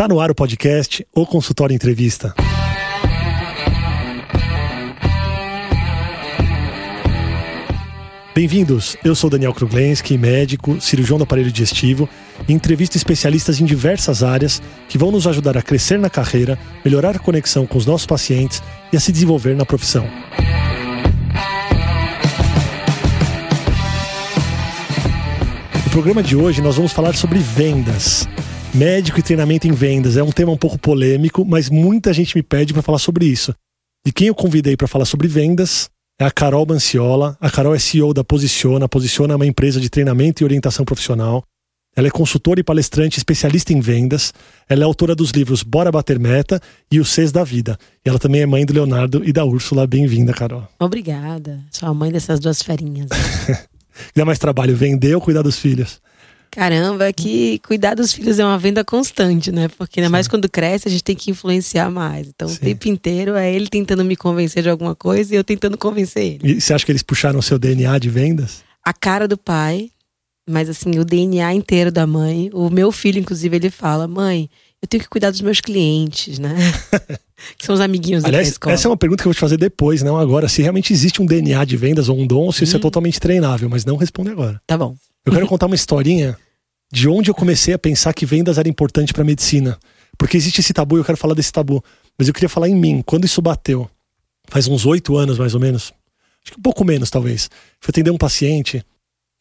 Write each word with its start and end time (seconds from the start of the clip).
Está 0.00 0.08
no 0.08 0.18
ar 0.18 0.30
o 0.30 0.34
podcast 0.34 1.06
O 1.14 1.26
Consultório 1.26 1.74
Entrevista. 1.74 2.34
Bem-vindos, 8.34 8.96
eu 9.04 9.14
sou 9.14 9.28
Daniel 9.28 9.52
Kruglenski, 9.52 10.16
médico, 10.16 10.80
cirurgião 10.80 11.18
do 11.18 11.24
aparelho 11.24 11.52
digestivo 11.52 12.08
e 12.48 12.52
entrevisto 12.54 12.96
especialistas 12.96 13.60
em 13.60 13.66
diversas 13.66 14.22
áreas 14.22 14.62
que 14.88 14.96
vão 14.96 15.12
nos 15.12 15.26
ajudar 15.26 15.58
a 15.58 15.62
crescer 15.62 15.98
na 15.98 16.08
carreira, 16.08 16.58
melhorar 16.82 17.16
a 17.16 17.18
conexão 17.18 17.66
com 17.66 17.76
os 17.76 17.84
nossos 17.84 18.06
pacientes 18.06 18.62
e 18.90 18.96
a 18.96 19.00
se 19.00 19.12
desenvolver 19.12 19.54
na 19.54 19.66
profissão. 19.66 20.08
No 25.84 25.90
programa 25.90 26.22
de 26.22 26.36
hoje 26.36 26.62
nós 26.62 26.76
vamos 26.76 26.90
falar 26.90 27.14
sobre 27.14 27.38
vendas. 27.38 28.26
Médico 28.74 29.18
e 29.18 29.22
treinamento 29.22 29.66
em 29.66 29.72
vendas 29.72 30.16
é 30.16 30.22
um 30.22 30.30
tema 30.30 30.52
um 30.52 30.56
pouco 30.56 30.78
polêmico, 30.78 31.44
mas 31.44 31.68
muita 31.68 32.12
gente 32.12 32.36
me 32.36 32.42
pede 32.42 32.72
para 32.72 32.82
falar 32.82 32.98
sobre 32.98 33.26
isso. 33.26 33.52
E 34.06 34.12
quem 34.12 34.28
eu 34.28 34.34
convidei 34.34 34.76
para 34.76 34.86
falar 34.86 35.04
sobre 35.04 35.26
vendas 35.26 35.90
é 36.20 36.24
a 36.24 36.30
Carol 36.30 36.64
Manciola. 36.64 37.36
A 37.40 37.50
Carol 37.50 37.74
é 37.74 37.80
CEO 37.80 38.14
da 38.14 38.22
Posiciona. 38.22 38.84
A 38.84 38.88
Posiciona 38.88 39.32
é 39.32 39.36
uma 39.36 39.46
empresa 39.46 39.80
de 39.80 39.90
treinamento 39.90 40.42
e 40.42 40.44
orientação 40.44 40.84
profissional. 40.84 41.42
Ela 41.96 42.06
é 42.06 42.10
consultora 42.10 42.60
e 42.60 42.62
palestrante 42.62 43.18
especialista 43.18 43.72
em 43.72 43.80
vendas. 43.80 44.32
Ela 44.68 44.82
é 44.82 44.84
autora 44.84 45.16
dos 45.16 45.32
livros 45.32 45.64
Bora 45.64 45.90
Bater 45.90 46.20
Meta 46.20 46.60
e 46.92 47.00
O 47.00 47.04
Cs 47.04 47.32
da 47.32 47.42
Vida. 47.42 47.76
E 48.06 48.08
ela 48.08 48.20
também 48.20 48.42
é 48.42 48.46
mãe 48.46 48.64
do 48.64 48.72
Leonardo 48.72 49.24
e 49.24 49.32
da 49.32 49.44
Úrsula. 49.44 49.84
Bem-vinda, 49.84 50.32
Carol. 50.32 50.68
Obrigada. 50.78 51.60
Sou 51.72 51.88
a 51.88 51.94
mãe 51.94 52.12
dessas 52.12 52.38
duas 52.38 52.62
ferinhas. 52.62 53.08
Dá 54.14 54.24
mais 54.24 54.38
trabalho 54.38 54.76
vender 54.76 55.16
ou 55.16 55.20
cuidar 55.20 55.42
dos 55.42 55.58
filhos? 55.58 56.00
Caramba, 56.50 57.06
é 57.06 57.12
que 57.12 57.60
cuidar 57.60 57.94
dos 57.94 58.12
filhos 58.12 58.38
é 58.38 58.44
uma 58.44 58.58
venda 58.58 58.84
constante, 58.84 59.52
né? 59.52 59.68
Porque 59.68 60.00
ainda 60.00 60.08
Sim. 60.08 60.12
mais 60.12 60.26
quando 60.26 60.48
cresce, 60.48 60.88
a 60.88 60.90
gente 60.90 61.04
tem 61.04 61.14
que 61.14 61.30
influenciar 61.30 61.90
mais. 61.90 62.28
Então, 62.28 62.48
Sim. 62.48 62.56
o 62.56 62.58
tempo 62.58 62.88
inteiro 62.88 63.36
é 63.36 63.52
ele 63.52 63.68
tentando 63.68 64.04
me 64.04 64.16
convencer 64.16 64.62
de 64.62 64.68
alguma 64.68 64.94
coisa 64.94 65.32
e 65.32 65.36
eu 65.36 65.44
tentando 65.44 65.78
convencer 65.78 66.24
ele. 66.24 66.40
E 66.42 66.60
você 66.60 66.74
acha 66.74 66.84
que 66.84 66.90
eles 66.90 67.02
puxaram 67.02 67.38
o 67.38 67.42
seu 67.42 67.58
DNA 67.58 67.98
de 67.98 68.10
vendas? 68.10 68.64
A 68.84 68.92
cara 68.92 69.28
do 69.28 69.38
pai, 69.38 69.90
mas 70.48 70.68
assim, 70.68 70.98
o 70.98 71.04
DNA 71.04 71.54
inteiro 71.54 71.92
da 71.92 72.06
mãe. 72.06 72.50
O 72.52 72.68
meu 72.68 72.90
filho, 72.90 73.20
inclusive, 73.20 73.56
ele 73.56 73.70
fala: 73.70 74.08
mãe, 74.08 74.50
eu 74.82 74.88
tenho 74.88 75.02
que 75.02 75.08
cuidar 75.08 75.30
dos 75.30 75.40
meus 75.40 75.60
clientes, 75.60 76.38
né? 76.38 76.56
que 77.56 77.64
são 77.64 77.74
os 77.74 77.80
amiguinhos 77.80 78.24
Aliás, 78.24 78.48
da 78.48 78.52
escola. 78.52 78.74
Essa 78.74 78.88
é 78.88 78.90
uma 78.90 78.96
pergunta 78.96 79.22
que 79.22 79.28
eu 79.28 79.30
vou 79.30 79.34
te 79.34 79.40
fazer 79.40 79.56
depois, 79.56 80.02
não 80.02 80.16
agora. 80.16 80.48
Se 80.48 80.62
realmente 80.62 80.92
existe 80.92 81.22
um 81.22 81.26
DNA 81.26 81.64
de 81.64 81.76
vendas 81.76 82.08
ou 82.08 82.18
um 82.18 82.26
dom, 82.26 82.46
ou 82.46 82.52
se 82.52 82.62
hum. 82.62 82.64
isso 82.64 82.76
é 82.76 82.78
hum. 82.78 82.82
totalmente 82.82 83.20
treinável, 83.20 83.68
mas 83.68 83.84
não 83.84 83.96
responde 83.96 84.30
agora. 84.30 84.60
Tá 84.66 84.76
bom. 84.76 84.96
Eu 85.24 85.32
quero 85.32 85.46
contar 85.46 85.66
uma 85.66 85.74
historinha 85.74 86.36
de 86.92 87.08
onde 87.08 87.30
eu 87.30 87.34
comecei 87.34 87.74
a 87.74 87.78
pensar 87.78 88.12
que 88.12 88.26
vendas 88.26 88.58
era 88.58 88.68
importante 88.68 89.12
para 89.12 89.24
medicina. 89.24 89.78
Porque 90.18 90.36
existe 90.36 90.60
esse 90.60 90.72
tabu, 90.72 90.96
eu 90.98 91.04
quero 91.04 91.18
falar 91.18 91.34
desse 91.34 91.52
tabu. 91.52 91.82
Mas 92.18 92.28
eu 92.28 92.34
queria 92.34 92.48
falar 92.48 92.68
em 92.68 92.74
mim. 92.74 93.02
Quando 93.04 93.24
isso 93.24 93.40
bateu, 93.40 93.88
faz 94.48 94.66
uns 94.66 94.84
oito 94.86 95.16
anos 95.16 95.38
mais 95.38 95.54
ou 95.54 95.60
menos, 95.60 95.92
acho 96.42 96.52
que 96.52 96.58
um 96.58 96.62
pouco 96.62 96.84
menos 96.84 97.10
talvez, 97.10 97.48
fui 97.80 97.90
atender 97.90 98.10
um 98.10 98.18
paciente 98.18 98.84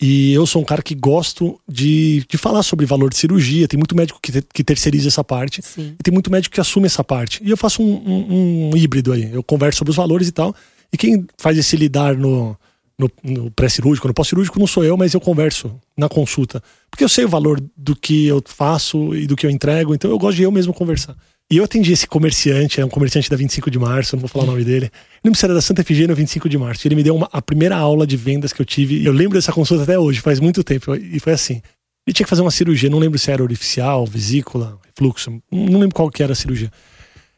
e 0.01 0.31
eu 0.31 0.45
sou 0.45 0.61
um 0.61 0.65
cara 0.65 0.81
que 0.81 0.95
gosto 0.95 1.59
de, 1.67 2.23
de 2.29 2.37
falar 2.37 2.63
sobre 2.63 2.85
valor 2.85 3.09
de 3.09 3.17
cirurgia. 3.17 3.67
Tem 3.67 3.77
muito 3.77 3.95
médico 3.95 4.19
que, 4.21 4.41
que 4.41 4.63
terceiriza 4.63 5.09
essa 5.09 5.23
parte. 5.23 5.61
Sim. 5.61 5.95
E 5.99 6.03
tem 6.03 6.13
muito 6.13 6.31
médico 6.31 6.55
que 6.55 6.61
assume 6.61 6.85
essa 6.85 7.03
parte. 7.03 7.43
E 7.43 7.49
eu 7.49 7.57
faço 7.57 7.83
um, 7.83 7.95
um, 8.07 8.69
um 8.69 8.77
híbrido 8.77 9.11
aí. 9.11 9.29
Eu 9.33 9.43
converso 9.43 9.79
sobre 9.79 9.91
os 9.91 9.97
valores 9.97 10.29
e 10.29 10.31
tal. 10.31 10.55
E 10.93 10.97
quem 10.97 11.27
faz 11.37 11.57
esse 11.57 11.75
lidar 11.75 12.15
no, 12.15 12.57
no, 12.99 13.09
no 13.23 13.49
pré-cirúrgico, 13.51 14.09
no 14.09 14.13
pós-cirúrgico, 14.13 14.59
não 14.59 14.67
sou 14.67 14.83
eu, 14.83 14.97
mas 14.97 15.13
eu 15.13 15.21
converso 15.21 15.79
na 15.97 16.09
consulta. 16.09 16.61
Porque 16.91 17.03
eu 17.03 17.09
sei 17.09 17.23
o 17.23 17.29
valor 17.29 17.63
do 17.75 17.95
que 17.95 18.27
eu 18.27 18.43
faço 18.45 19.15
e 19.15 19.25
do 19.25 19.37
que 19.37 19.45
eu 19.45 19.49
entrego, 19.49 19.95
então 19.95 20.11
eu 20.11 20.19
gosto 20.19 20.35
de 20.35 20.43
eu 20.43 20.51
mesmo 20.51 20.73
conversar. 20.73 21.15
E 21.51 21.57
eu 21.57 21.63
atendi 21.63 21.93
esse 21.93 22.05
comerciante, 22.05 22.79
é 22.79 22.85
um 22.85 22.89
comerciante 22.89 23.29
da 23.29 23.35
25 23.35 23.71
de 23.71 23.79
março, 23.79 24.15
não 24.15 24.21
vou 24.21 24.29
falar 24.29 24.43
o 24.43 24.47
nome 24.47 24.63
dele. 24.63 24.91
Ele 25.23 25.31
me 25.31 25.37
era 25.41 25.53
da 25.53 25.61
Santa 25.61 25.81
Efigênia 25.81 26.13
25 26.13 26.47
de 26.47 26.57
março. 26.59 26.87
Ele 26.87 26.93
me 26.93 27.01
deu 27.01 27.15
uma, 27.15 27.27
a 27.31 27.41
primeira 27.41 27.75
aula 27.75 28.05
de 28.05 28.15
vendas 28.15 28.53
que 28.53 28.61
eu 28.61 28.65
tive. 28.65 29.03
Eu 29.03 29.11
lembro 29.11 29.35
dessa 29.35 29.51
consulta 29.51 29.81
até 29.81 29.97
hoje, 29.97 30.19
faz 30.19 30.39
muito 30.39 30.63
tempo. 30.63 30.93
E 30.93 31.19
foi 31.19 31.33
assim. 31.33 31.61
Ele 32.05 32.13
tinha 32.13 32.25
que 32.25 32.29
fazer 32.29 32.43
uma 32.43 32.51
cirurgia, 32.51 32.89
não 32.89 32.99
lembro 32.99 33.17
se 33.17 33.31
era 33.31 33.41
orificial, 33.41 34.05
vesícula, 34.05 34.77
refluxo, 34.85 35.41
não 35.51 35.79
lembro 35.79 35.95
qual 35.95 36.11
que 36.11 36.21
era 36.21 36.33
a 36.33 36.35
cirurgia. 36.35 36.71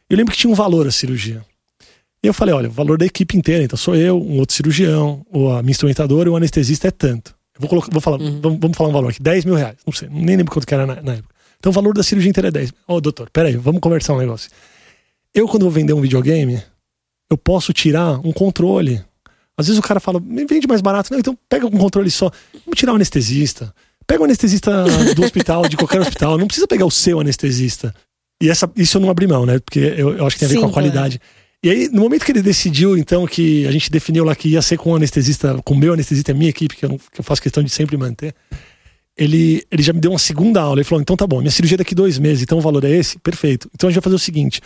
Eu 0.09 0.17
lembro 0.17 0.33
que 0.33 0.37
tinha 0.37 0.51
um 0.51 0.55
valor 0.55 0.87
a 0.87 0.91
cirurgia. 0.91 1.41
E 2.23 2.27
eu 2.27 2.33
falei, 2.33 2.53
olha, 2.53 2.69
o 2.69 2.71
valor 2.71 2.97
da 2.97 3.05
equipe 3.05 3.35
inteira, 3.35 3.63
então 3.63 3.77
sou 3.77 3.95
eu, 3.95 4.21
um 4.21 4.37
outro 4.37 4.55
cirurgião, 4.55 5.25
ou 5.31 5.51
a 5.51 5.61
minha 5.63 5.71
instrumentadora 5.71 6.29
e 6.29 6.31
o 6.31 6.35
anestesista 6.35 6.87
é 6.87 6.91
tanto. 6.91 7.35
Eu 7.55 7.61
vou, 7.61 7.69
colocar, 7.69 7.89
vou 7.91 8.01
falar, 8.01 8.19
uhum. 8.19 8.39
vamos, 8.39 8.59
vamos, 8.59 8.77
falar 8.77 8.89
um 8.89 8.93
valor 8.93 9.09
aqui, 9.09 9.21
10 9.21 9.45
mil 9.45 9.55
reais, 9.55 9.77
não 9.85 9.91
sei, 9.91 10.07
nem 10.09 10.37
lembro 10.37 10.53
quanto 10.53 10.67
que 10.67 10.73
era 10.73 10.85
na, 10.85 11.01
na 11.01 11.13
época. 11.13 11.33
Então 11.57 11.71
o 11.71 11.73
valor 11.73 11.93
da 11.93 12.03
cirurgia 12.03 12.29
inteira 12.29 12.49
é 12.49 12.51
10. 12.51 12.69
Ô, 12.69 12.73
oh, 12.87 13.01
doutor, 13.01 13.29
peraí, 13.31 13.55
vamos 13.55 13.81
conversar 13.81 14.13
um 14.13 14.19
negócio. 14.19 14.49
Eu, 15.33 15.47
quando 15.47 15.63
vou 15.63 15.71
vender 15.71 15.93
um 15.93 16.01
videogame, 16.01 16.61
eu 17.29 17.37
posso 17.37 17.71
tirar 17.71 18.19
um 18.25 18.31
controle. 18.31 19.01
Às 19.55 19.67
vezes 19.67 19.79
o 19.79 19.81
cara 19.81 19.99
fala, 19.99 20.19
me 20.19 20.45
vende 20.45 20.67
mais 20.67 20.81
barato. 20.81 21.11
Não, 21.11 21.19
então 21.19 21.37
pega 21.47 21.65
um 21.65 21.71
controle 21.71 22.09
só. 22.11 22.31
Vamos 22.65 22.77
tirar 22.77 22.93
o 22.93 22.95
anestesista. 22.95 23.73
Pega 24.05 24.21
o 24.21 24.25
anestesista 24.25 24.83
do 25.15 25.23
hospital, 25.23 25.67
de 25.69 25.77
qualquer 25.77 26.01
hospital. 26.01 26.37
Não 26.37 26.47
precisa 26.47 26.67
pegar 26.67 26.85
o 26.85 26.91
seu 26.91 27.19
anestesista. 27.19 27.93
E 28.41 28.49
essa, 28.49 28.69
isso 28.75 28.97
eu 28.97 29.01
não 29.01 29.09
abri 29.09 29.27
mão, 29.27 29.45
né? 29.45 29.59
Porque 29.59 29.79
eu, 29.79 30.17
eu 30.17 30.25
acho 30.25 30.35
que 30.35 30.39
tem 30.39 30.47
a 30.47 30.49
ver 30.49 30.55
Sim, 30.55 30.61
com 30.61 30.67
a 30.67 30.73
qualidade. 30.73 31.21
É. 31.37 31.40
E 31.63 31.69
aí, 31.69 31.89
no 31.89 32.01
momento 32.01 32.25
que 32.25 32.31
ele 32.31 32.41
decidiu, 32.41 32.97
então, 32.97 33.27
que 33.27 33.67
a 33.67 33.71
gente 33.71 33.91
definiu 33.91 34.23
lá 34.23 34.35
que 34.35 34.49
ia 34.49 34.61
ser 34.63 34.77
com 34.77 34.91
o 34.91 34.95
anestesista, 34.95 35.61
com 35.63 35.75
o 35.75 35.77
meu 35.77 35.93
anestesista, 35.93 36.33
minha 36.33 36.49
equipe, 36.49 36.75
que 36.75 36.83
eu, 36.83 36.99
que 37.11 37.19
eu 37.19 37.23
faço 37.23 37.41
questão 37.41 37.61
de 37.61 37.69
sempre 37.69 37.95
manter, 37.95 38.33
ele, 39.15 39.63
ele 39.69 39.83
já 39.83 39.93
me 39.93 39.99
deu 39.99 40.11
uma 40.11 40.19
segunda 40.19 40.59
aula. 40.59 40.79
Ele 40.79 40.83
falou: 40.83 41.01
então 41.01 41.15
tá 41.15 41.27
bom, 41.27 41.39
minha 41.39 41.51
cirurgia 41.51 41.75
é 41.75 41.77
daqui 41.77 41.93
dois 41.93 42.17
meses, 42.17 42.41
então 42.41 42.57
o 42.57 42.61
valor 42.61 42.83
é 42.83 42.89
esse? 42.89 43.19
Perfeito. 43.19 43.69
Então 43.75 43.87
a 43.87 43.91
gente 43.91 43.99
vai 43.99 44.03
fazer 44.03 44.15
o 44.15 44.19
seguinte: 44.19 44.59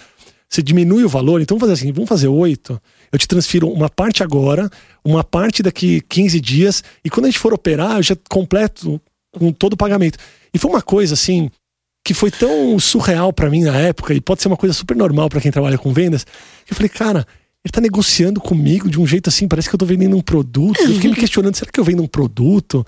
você 0.48 0.64
diminui 0.64 1.04
o 1.04 1.10
valor, 1.10 1.42
então 1.42 1.58
vamos 1.58 1.70
fazer 1.70 1.84
assim, 1.84 1.92
vamos 1.92 2.08
fazer 2.08 2.30
oito. 2.30 2.82
Eu 3.12 3.20
te 3.20 3.28
transfiro 3.28 3.68
uma 3.70 3.90
parte 3.90 4.24
agora, 4.24 4.70
uma 5.04 5.24
parte 5.24 5.62
daqui 5.62 6.00
15 6.08 6.40
dias, 6.40 6.82
e 7.04 7.10
quando 7.10 7.26
a 7.26 7.30
gente 7.30 7.40
for 7.40 7.54
operar, 7.54 7.98
eu 7.98 8.04
já 8.04 8.16
completo 8.30 9.02
com 9.34 9.52
todo 9.52 9.74
o 9.74 9.78
pagamento. 9.78 10.18
E 10.54 10.58
foi 10.58 10.72
uma 10.72 10.82
coisa 10.82 11.14
assim 11.14 11.50
que 12.06 12.14
foi 12.14 12.30
tão 12.30 12.78
surreal 12.78 13.34
para 13.34 13.50
mim 13.50 13.64
na 13.64 13.76
época, 13.76 14.14
e 14.14 14.22
pode 14.22 14.40
ser 14.40 14.48
uma 14.48 14.56
coisa 14.56 14.74
super 14.74 14.96
normal 14.96 15.28
para 15.28 15.42
quem 15.42 15.52
trabalha 15.52 15.76
com 15.76 15.92
vendas, 15.92 16.24
que 16.64 16.72
eu 16.72 16.76
falei, 16.76 16.88
cara, 16.88 17.26
ele 17.64 17.72
tá 17.72 17.82
negociando 17.82 18.40
comigo 18.40 18.88
de 18.88 19.00
um 19.00 19.08
jeito 19.08 19.28
assim, 19.28 19.48
parece 19.48 19.68
que 19.68 19.74
eu 19.74 19.80
tô 19.80 19.88
vendendo 19.88 20.16
um 20.16 20.22
produto. 20.22 20.80
Eu 20.80 20.94
fiquei 20.94 21.10
me 21.10 21.16
questionando, 21.16 21.56
será 21.56 21.72
que 21.72 21.80
eu 21.80 21.84
vendo 21.84 22.04
um 22.04 22.08
produto? 22.08 22.86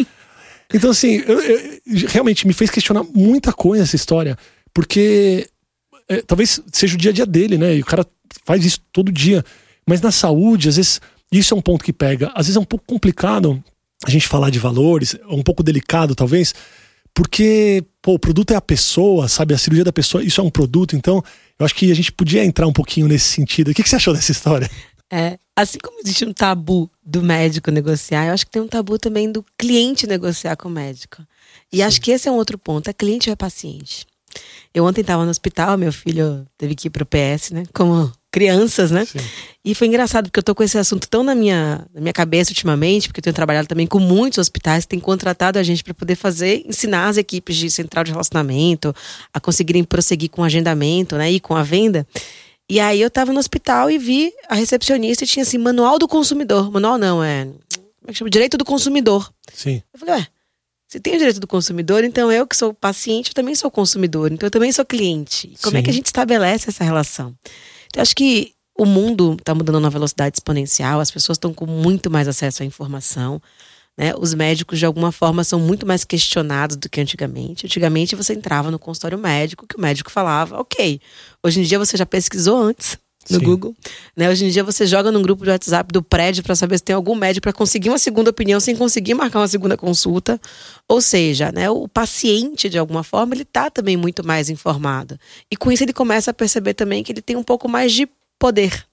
Então, 0.72 0.92
assim, 0.92 1.24
eu, 1.28 1.42
eu, 1.42 1.82
realmente 2.10 2.46
me 2.46 2.54
fez 2.54 2.70
questionar 2.70 3.04
muita 3.12 3.52
coisa 3.52 3.86
essa 3.86 3.96
história, 3.96 4.38
porque 4.72 5.50
é, 6.08 6.22
talvez 6.22 6.62
seja 6.72 6.94
o 6.94 6.98
dia 6.98 7.10
a 7.10 7.14
dia 7.14 7.26
dele, 7.26 7.58
né? 7.58 7.76
E 7.76 7.82
o 7.82 7.86
cara 7.86 8.06
faz 8.46 8.64
isso 8.64 8.80
todo 8.94 9.12
dia. 9.12 9.44
Mas 9.84 10.00
na 10.00 10.12
saúde, 10.12 10.70
às 10.70 10.76
vezes, 10.76 11.02
isso 11.32 11.56
é 11.56 11.58
um 11.58 11.62
ponto 11.62 11.84
que 11.84 11.92
pega. 11.92 12.32
Às 12.36 12.46
vezes 12.46 12.58
é 12.58 12.60
um 12.60 12.66
pouco 12.66 12.86
complicado 12.86 13.64
a 14.06 14.12
gente 14.12 14.28
falar 14.28 14.52
de 14.52 14.60
valores, 14.60 15.16
é 15.16 15.34
um 15.34 15.42
pouco 15.42 15.64
delicado, 15.64 16.14
talvez, 16.14 16.54
porque 17.18 17.84
pô, 18.00 18.14
o 18.14 18.20
produto 18.20 18.52
é 18.52 18.56
a 18.56 18.62
pessoa, 18.62 19.28
sabe? 19.28 19.52
A 19.52 19.58
cirurgia 19.58 19.84
da 19.84 19.92
pessoa, 19.92 20.24
isso 20.24 20.40
é 20.40 20.44
um 20.44 20.52
produto. 20.52 20.96
Então, 20.96 21.24
eu 21.58 21.66
acho 21.66 21.74
que 21.74 21.92
a 21.92 21.96
gente 21.96 22.12
podia 22.12 22.46
entrar 22.46 22.68
um 22.68 22.72
pouquinho 22.72 23.08
nesse 23.08 23.26
sentido. 23.26 23.72
O 23.72 23.74
que, 23.74 23.82
que 23.82 23.90
você 23.90 23.96
achou 23.96 24.14
dessa 24.14 24.32
história? 24.32 24.70
É, 25.12 25.40
assim 25.56 25.80
como 25.82 26.00
existe 26.00 26.24
um 26.26 26.32
tabu 26.32 26.92
do 27.04 27.24
médico 27.24 27.72
negociar, 27.72 28.28
eu 28.28 28.34
acho 28.34 28.46
que 28.46 28.52
tem 28.52 28.62
um 28.62 28.68
tabu 28.68 29.00
também 29.00 29.32
do 29.32 29.44
cliente 29.58 30.06
negociar 30.06 30.56
com 30.58 30.68
o 30.68 30.72
médico. 30.72 31.24
E 31.74 31.78
Sim. 31.78 31.84
acho 31.84 32.02
que 32.02 32.12
esse 32.12 32.30
é 32.30 32.32
um 32.32 32.36
outro 32.36 32.56
ponto. 32.56 32.88
É 32.88 32.94
cliente 32.94 33.30
ou 33.30 33.34
é 33.34 33.36
paciente? 33.36 34.06
Eu 34.72 34.86
ontem 34.86 35.02
estava 35.02 35.26
no 35.26 35.32
hospital, 35.32 35.76
meu 35.76 35.92
filho 35.92 36.46
teve 36.56 36.76
que 36.76 36.88
ir 36.88 36.92
para 36.92 37.02
o 37.02 37.08
PS, 37.08 37.50
né? 37.50 37.64
Como 37.74 38.12
crianças, 38.32 38.92
né? 38.92 39.06
Sim. 39.06 39.20
E 39.64 39.76
foi 39.76 39.88
engraçado, 39.88 40.26
porque 40.26 40.40
eu 40.40 40.44
tô 40.44 40.56
com 40.56 40.64
esse 40.64 40.78
assunto 40.78 41.08
tão 41.10 41.24
na 41.24 41.36
minha, 41.36 41.86
na 41.94 42.02
minha 42.02 42.14
cabeça 42.14 42.52
ultimamente, 42.52 43.08
porque 43.08 43.20
eu 43.20 43.24
tenho 43.24 43.34
trabalhado 43.34 43.68
também 43.68 43.88
com 43.88 44.00
muitos 44.00 44.40
hospitais 44.40 44.86
que 44.86 44.90
têm 44.90 45.00
contratado 45.00 45.60
a 45.60 45.64
gente 45.64 45.84
para 45.84 45.94
poder 45.94 46.16
fazer, 46.16 46.64
ensinar 46.66 47.08
as 47.08 47.18
equipes 47.18 47.56
de 47.56 47.70
central 47.70 48.04
de 48.04 48.12
relacionamento 48.12 48.96
a 49.34 49.40
conseguirem 49.40 49.84
prosseguir 49.84 50.30
com 50.30 50.42
o 50.42 50.46
agendamento, 50.46 51.16
né? 51.18 51.32
E 51.32 51.40
com 51.40 51.56
a 51.56 51.64
venda. 51.64 52.08
E 52.70 52.80
aí 52.80 53.02
eu 53.02 53.10
tava 53.10 53.32
no 53.32 53.40
hospital 53.40 53.90
e 53.90 53.98
vi 53.98 54.34
a 54.50 54.56
recepcionista 54.56 55.24
e 55.24 55.28
tinha 55.28 55.44
assim, 55.44 55.58
manual 55.58 55.98
do 55.98 56.08
consumidor. 56.08 56.70
Manual 56.72 56.98
não, 56.98 57.24
é. 57.24 57.46
Como 57.46 58.08
é 58.08 58.12
que 58.12 58.18
chama? 58.18 58.30
Direito 58.30 58.58
do 58.58 58.66
consumidor. 58.66 59.32
Sim. 59.54 59.82
Eu 59.94 60.00
falei, 60.00 60.16
ué, 60.16 60.28
se 60.88 61.00
tem 61.00 61.16
o 61.16 61.18
direito 61.18 61.40
do 61.40 61.48
consumidor, 61.48 62.04
então 62.06 62.32
eu 62.32 62.48
que 62.48 62.56
sou 62.56 62.74
paciente, 62.74 63.30
eu 63.30 63.34
também 63.34 63.56
sou 63.56 63.70
consumidor, 63.70 64.32
então 64.32 64.48
eu 64.48 64.52
também 64.52 64.72
sou 64.72 64.86
cliente. 64.86 65.54
Como 65.62 65.76
Sim. 65.76 65.80
é 65.80 65.84
que 65.84 65.90
a 65.90 65.94
gente 65.94 66.06
estabelece 66.06 66.70
essa 66.70 66.84
relação? 66.84 67.36
Então, 67.88 68.02
acho 68.02 68.16
que 68.16 68.54
o 68.78 68.86
mundo 68.86 69.36
está 69.40 69.56
mudando 69.56 69.80
numa 69.80 69.90
velocidade 69.90 70.36
exponencial, 70.36 71.00
as 71.00 71.10
pessoas 71.10 71.38
estão 71.38 71.54
com 71.54 71.66
muito 71.66 72.12
mais 72.12 72.28
acesso 72.28 72.62
à 72.62 72.66
informação. 72.66 73.42
Né? 73.98 74.14
Os 74.18 74.34
médicos, 74.36 74.78
de 74.78 74.86
alguma 74.86 75.12
forma, 75.12 75.44
são 75.44 75.60
muito 75.60 75.86
mais 75.86 76.04
questionados 76.04 76.76
do 76.76 76.88
que 76.88 77.02
antigamente. 77.02 77.66
Antigamente, 77.66 78.16
você 78.16 78.34
entrava 78.34 78.70
no 78.70 78.78
consultório 78.78 79.18
médico, 79.18 79.66
que 79.66 79.76
o 79.76 79.82
médico 79.82 80.12
falava, 80.12 80.60
ok. 80.60 81.02
Hoje 81.44 81.62
em 81.62 81.64
dia, 81.64 81.80
você 81.80 81.98
já 81.98 82.06
pesquisou 82.06 82.58
antes. 82.58 82.98
No 83.30 83.40
Sim. 83.40 83.46
Google. 83.46 83.76
Né? 84.16 84.30
Hoje 84.30 84.46
em 84.46 84.50
dia 84.50 84.64
você 84.64 84.86
joga 84.86 85.12
num 85.12 85.22
grupo 85.22 85.44
de 85.44 85.50
WhatsApp 85.50 85.92
do 85.92 86.02
prédio 86.02 86.44
para 86.44 86.56
saber 86.56 86.78
se 86.78 86.84
tem 86.84 86.96
algum 86.96 87.16
médico 87.16 87.44
para 87.44 87.54
conseguir 87.54 87.90
uma 87.90 87.98
segunda 87.98 88.30
opinião 88.30 88.60
sem 88.60 88.76
conseguir 88.76 89.14
marcar 89.14 89.40
uma 89.40 89.48
segunda 89.48 89.78
consulta. 89.78 90.40
Ou 90.88 91.02
seja, 91.02 91.52
né, 91.52 91.70
o 91.70 91.88
paciente, 91.88 92.70
de 92.70 92.78
alguma 92.78 93.04
forma, 93.04 93.36
ele 93.36 93.46
tá 93.46 93.70
também 93.70 93.98
muito 93.98 94.26
mais 94.26 94.50
informado. 94.50 95.20
E 95.52 95.56
com 95.56 95.72
isso 95.72 95.84
ele 95.84 95.94
começa 95.94 96.32
a 96.32 96.34
perceber 96.34 96.74
também 96.74 97.04
que 97.04 97.12
ele 97.12 97.22
tem 97.22 97.36
um 97.36 97.44
pouco 97.44 97.68
mais 97.68 97.92
de 97.92 98.08
poder. 98.40 98.86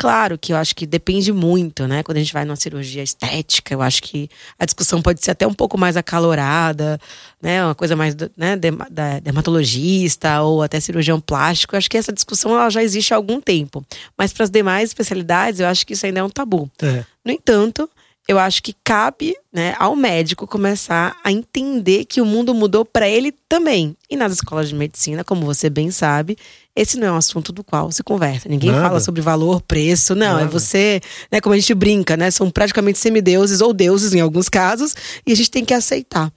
Claro 0.00 0.38
que 0.38 0.50
eu 0.54 0.56
acho 0.56 0.74
que 0.74 0.86
depende 0.86 1.30
muito, 1.30 1.86
né? 1.86 2.02
Quando 2.02 2.16
a 2.16 2.20
gente 2.20 2.32
vai 2.32 2.46
numa 2.46 2.56
cirurgia 2.56 3.02
estética, 3.02 3.74
eu 3.74 3.82
acho 3.82 4.02
que 4.02 4.30
a 4.58 4.64
discussão 4.64 5.02
pode 5.02 5.22
ser 5.22 5.32
até 5.32 5.46
um 5.46 5.52
pouco 5.52 5.76
mais 5.76 5.94
acalorada, 5.94 6.98
né? 7.40 7.62
Uma 7.62 7.74
coisa 7.74 7.94
mais 7.94 8.16
né, 8.34 8.56
da 8.56 9.18
dermatologista 9.20 10.40
ou 10.40 10.62
até 10.62 10.80
cirurgião 10.80 11.20
plástico. 11.20 11.74
Eu 11.74 11.78
acho 11.78 11.90
que 11.90 11.98
essa 11.98 12.14
discussão 12.14 12.52
ela 12.52 12.70
já 12.70 12.82
existe 12.82 13.12
há 13.12 13.16
algum 13.18 13.42
tempo. 13.42 13.84
Mas 14.16 14.32
para 14.32 14.44
as 14.44 14.50
demais 14.50 14.88
especialidades, 14.88 15.60
eu 15.60 15.66
acho 15.66 15.86
que 15.86 15.92
isso 15.92 16.06
ainda 16.06 16.20
é 16.20 16.24
um 16.24 16.30
tabu. 16.30 16.70
É. 16.80 17.04
No 17.22 17.30
entanto, 17.30 17.86
eu 18.28 18.38
acho 18.38 18.62
que 18.62 18.74
cabe 18.84 19.34
né, 19.52 19.74
ao 19.78 19.96
médico 19.96 20.46
começar 20.46 21.16
a 21.24 21.32
entender 21.32 22.04
que 22.04 22.20
o 22.20 22.24
mundo 22.26 22.54
mudou 22.54 22.84
para 22.84 23.08
ele 23.08 23.32
também. 23.48 23.96
E 24.08 24.16
nas 24.16 24.32
escolas 24.32 24.68
de 24.68 24.74
medicina, 24.74 25.24
como 25.24 25.44
você 25.44 25.68
bem 25.68 25.90
sabe, 25.90 26.36
esse 26.76 26.96
não 26.96 27.08
é 27.08 27.12
um 27.12 27.16
assunto 27.16 27.52
do 27.52 27.64
qual 27.64 27.90
se 27.90 28.02
conversa. 28.02 28.48
Ninguém 28.48 28.70
Nada. 28.70 28.86
fala 28.86 29.00
sobre 29.00 29.20
valor, 29.20 29.60
preço, 29.62 30.14
não. 30.14 30.38
É 30.38 30.42
Nada. 30.42 30.46
você, 30.46 31.00
né, 31.30 31.40
como 31.40 31.54
a 31.54 31.58
gente 31.58 31.74
brinca, 31.74 32.16
né? 32.16 32.30
São 32.30 32.50
praticamente 32.50 32.98
semideuses 32.98 33.60
ou 33.60 33.72
deuses 33.72 34.14
em 34.14 34.20
alguns 34.20 34.48
casos, 34.48 34.94
e 35.26 35.32
a 35.32 35.34
gente 35.34 35.50
tem 35.50 35.64
que 35.64 35.74
aceitar. 35.74 36.32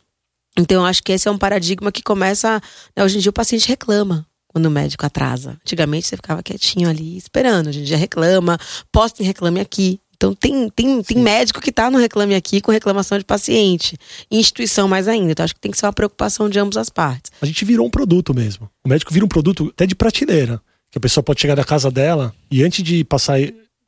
Então, 0.58 0.82
eu 0.82 0.86
acho 0.86 1.04
que 1.04 1.12
esse 1.12 1.28
é 1.28 1.32
um 1.32 1.38
paradigma 1.38 1.92
que 1.92 2.02
começa. 2.02 2.62
né, 2.96 3.04
hoje 3.04 3.18
em 3.18 3.22
dia 3.22 3.30
o 3.30 3.34
paciente 3.34 3.68
reclama 3.68 4.26
quando 4.48 4.68
o 4.68 4.72
médico 4.72 5.06
atrasa. 5.06 5.58
Antigamente 5.62 6.08
você 6.08 6.16
ficava 6.16 6.44
quietinho 6.44 6.88
ali 6.88 7.18
esperando. 7.18 7.68
Hoje 7.68 7.82
em 7.82 7.84
dia 7.84 7.98
reclama, 7.98 8.58
posta 8.92 9.24
em 9.24 9.26
reclame 9.26 9.60
aqui. 9.60 10.00
Então 10.24 10.34
tem, 10.34 10.70
tem, 10.70 11.04
tem 11.04 11.18
médico 11.18 11.60
que 11.60 11.70
tá 11.70 11.92
no 11.92 11.98
reclame 11.98 12.34
aqui 12.34 12.62
com 12.62 12.72
reclamação 12.72 13.18
de 13.18 13.26
paciente. 13.26 13.98
Instituição 14.32 14.88
mais 14.88 15.10
ainda. 15.10 15.34
Então 15.34 15.44
acho 15.44 15.54
que 15.54 15.60
tem 15.60 15.72
que 15.72 15.78
ser 15.78 15.86
uma 15.86 15.92
preocupação 15.92 16.50
de 16.50 16.58
ambas 16.58 16.78
as 16.78 16.90
partes. 16.90 17.30
A 17.42 17.46
gente 17.46 17.66
virou 17.66 17.86
um 17.86 17.90
produto 17.90 18.34
mesmo. 18.34 18.70
O 18.86 18.90
médico 18.90 19.14
vira 19.14 19.26
um 19.26 19.28
produto 19.28 19.70
até 19.74 19.86
de 19.86 19.96
prateleira. 19.96 20.62
Que 20.90 20.98
a 20.98 21.02
pessoa 21.02 21.22
pode 21.22 21.42
chegar 21.42 21.56
da 21.56 21.66
casa 21.66 21.92
dela 21.92 22.34
e 22.50 22.64
antes 22.64 22.82
de 22.84 23.04
passar 23.04 23.38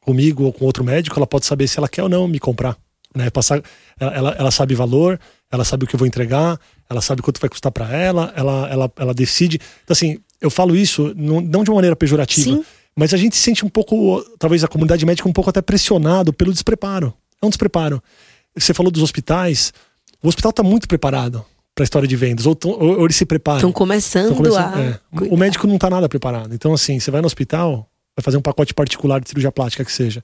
comigo 0.01 0.43
ou 0.43 0.51
com 0.51 0.65
outro 0.65 0.83
médico, 0.83 1.17
ela 1.17 1.25
pode 1.25 1.45
saber 1.45 1.67
se 1.67 1.77
ela 1.77 1.87
quer 1.87 2.03
ou 2.03 2.09
não 2.09 2.27
me 2.27 2.39
comprar. 2.39 2.77
Né? 3.15 3.29
Passar, 3.29 3.61
ela, 3.97 4.13
ela, 4.13 4.35
ela 4.37 4.51
sabe 4.51 4.75
valor, 4.75 5.17
ela 5.49 5.63
sabe 5.63 5.85
o 5.85 5.87
que 5.87 5.95
eu 5.95 5.97
vou 5.97 6.07
entregar, 6.07 6.59
ela 6.89 7.01
sabe 7.01 7.21
quanto 7.21 7.39
vai 7.39 7.49
custar 7.49 7.71
para 7.71 7.95
ela, 7.95 8.33
ela, 8.35 8.67
ela, 8.69 8.91
ela 8.97 9.13
decide. 9.13 9.59
Então, 9.83 9.93
assim, 9.93 10.19
eu 10.41 10.49
falo 10.49 10.75
isso 10.75 11.13
não, 11.15 11.39
não 11.39 11.63
de 11.63 11.69
uma 11.69 11.75
maneira 11.75 11.95
pejorativa, 11.95 12.57
Sim. 12.57 12.65
Mas 12.95 13.13
a 13.13 13.17
gente 13.17 13.35
se 13.35 13.41
sente 13.41 13.65
um 13.65 13.69
pouco, 13.69 14.21
talvez 14.39 14.63
a 14.63 14.67
comunidade 14.67 15.05
médica 15.05 15.27
um 15.27 15.33
pouco 15.33 15.49
até 15.49 15.61
pressionado 15.61 16.31
pelo 16.33 16.51
despreparo. 16.51 17.13
É 17.41 17.45
um 17.45 17.49
despreparo. 17.49 18.01
Você 18.57 18.73
falou 18.73 18.91
dos 18.91 19.03
hospitais, 19.03 19.73
o 20.23 20.27
hospital 20.27 20.51
está 20.51 20.63
muito 20.63 20.87
preparado 20.87 21.45
para 21.73 21.83
a 21.83 21.85
história 21.85 22.07
de 22.07 22.15
vendas, 22.15 22.45
ou, 22.45 22.57
ou, 22.63 22.99
ou 22.99 23.03
eles 23.05 23.17
se 23.17 23.25
preparam. 23.25 23.57
Estão 23.57 23.71
começando, 23.71 24.27
Tão 24.29 24.37
começando- 24.37 24.75
a. 24.75 24.81
é. 24.81 24.99
O 25.29 25.35
médico 25.35 25.67
não 25.67 25.77
tá 25.77 25.89
nada 25.89 26.07
preparado. 26.07 26.53
Então, 26.55 26.73
assim, 26.73 26.99
você 26.99 27.11
vai 27.11 27.19
no 27.21 27.27
hospital, 27.27 27.89
vai 28.15 28.23
fazer 28.23 28.37
um 28.37 28.41
pacote 28.41 28.73
particular 28.73 29.19
de 29.19 29.27
cirurgia 29.27 29.51
plástica 29.51 29.83
que 29.83 29.91
seja. 29.91 30.23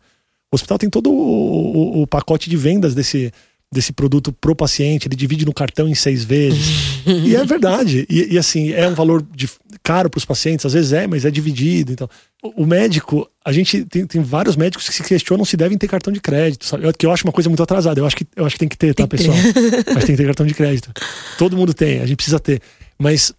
O 0.50 0.56
hospital 0.56 0.78
tem 0.78 0.90
todo 0.90 1.12
o, 1.12 2.00
o- 2.00 2.02
o 2.04 2.08
pacote 2.08 2.50
de 2.50 2.56
vendas 2.56 2.96
desse, 2.96 3.34
desse 3.74 3.94
produto 3.94 4.34
pro 4.34 4.56
paciente, 4.56 5.08
ele 5.08 5.16
divide 5.16 5.46
no 5.46 5.54
cartão 5.54 5.88
em 5.88 5.96
seis 5.96 6.24
vezes. 6.24 7.06
e 7.08 7.36
é 7.36 7.46
verdade. 7.46 8.06
E, 8.10 8.34
e, 8.34 8.38
assim, 8.38 8.72
é 8.74 8.88
um 8.88 8.94
valor 8.94 9.26
de, 9.34 9.50
caro 9.82 10.10
para 10.10 10.18
os 10.18 10.26
pacientes, 10.26 10.66
às 10.66 10.74
vezes 10.74 10.92
é, 10.92 11.08
mas 11.08 11.24
é 11.24 11.32
dividido. 11.32 11.94
Então, 11.94 12.10
o, 12.44 12.64
o 12.64 12.66
médico, 12.68 13.30
a 13.46 13.52
gente 13.54 13.86
tem, 13.86 14.06
tem 14.06 14.22
vários 14.22 14.58
médicos 14.58 14.90
que 14.90 14.96
se 14.96 15.04
questionam 15.04 15.46
se 15.46 15.56
devem 15.56 15.78
ter 15.78 15.88
cartão 15.88 16.12
de 16.12 16.20
crédito, 16.20 16.66
sabe? 16.66 16.86
Eu, 16.86 16.94
que 16.94 17.06
eu 17.06 17.12
acho 17.12 17.24
uma 17.26 17.32
coisa 17.32 17.50
muito 17.50 17.64
atrasada. 17.64 18.00
Eu 18.00 18.06
acho 18.06 18.16
que, 18.16 18.28
eu 18.36 18.46
acho 18.46 18.56
que 18.56 18.60
tem 18.60 18.70
que 18.70 18.78
ter, 18.78 18.94
tá, 18.94 19.08
Tem 19.08 19.18
pessoal? 19.18 19.38
Mas 19.96 20.04
tem 20.04 20.16
que 20.16 20.22
ter 20.22 20.26
cartão 20.26 20.46
de 20.46 20.54
crédito. 20.54 20.92
Todo 21.38 21.56
mundo 21.56 21.74
tem, 21.74 22.00
a 22.00 22.06
gente 22.06 22.18
precisa 22.18 22.40
ter. 22.40 22.62
Mas 23.00 23.34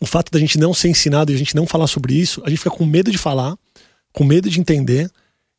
o 0.00 0.06
fato 0.06 0.32
da 0.32 0.38
gente 0.38 0.58
não 0.58 0.74
ser 0.74 0.88
ensinado 0.88 1.32
e 1.32 1.34
a 1.34 1.38
gente 1.38 1.54
não 1.54 1.66
falar 1.66 1.86
sobre 1.86 2.14
isso, 2.14 2.42
a 2.44 2.48
gente 2.48 2.58
fica 2.58 2.70
com 2.70 2.84
medo 2.84 3.10
de 3.10 3.18
falar, 3.18 3.56
com 4.12 4.24
medo 4.24 4.48
de 4.48 4.58
entender. 4.58 5.10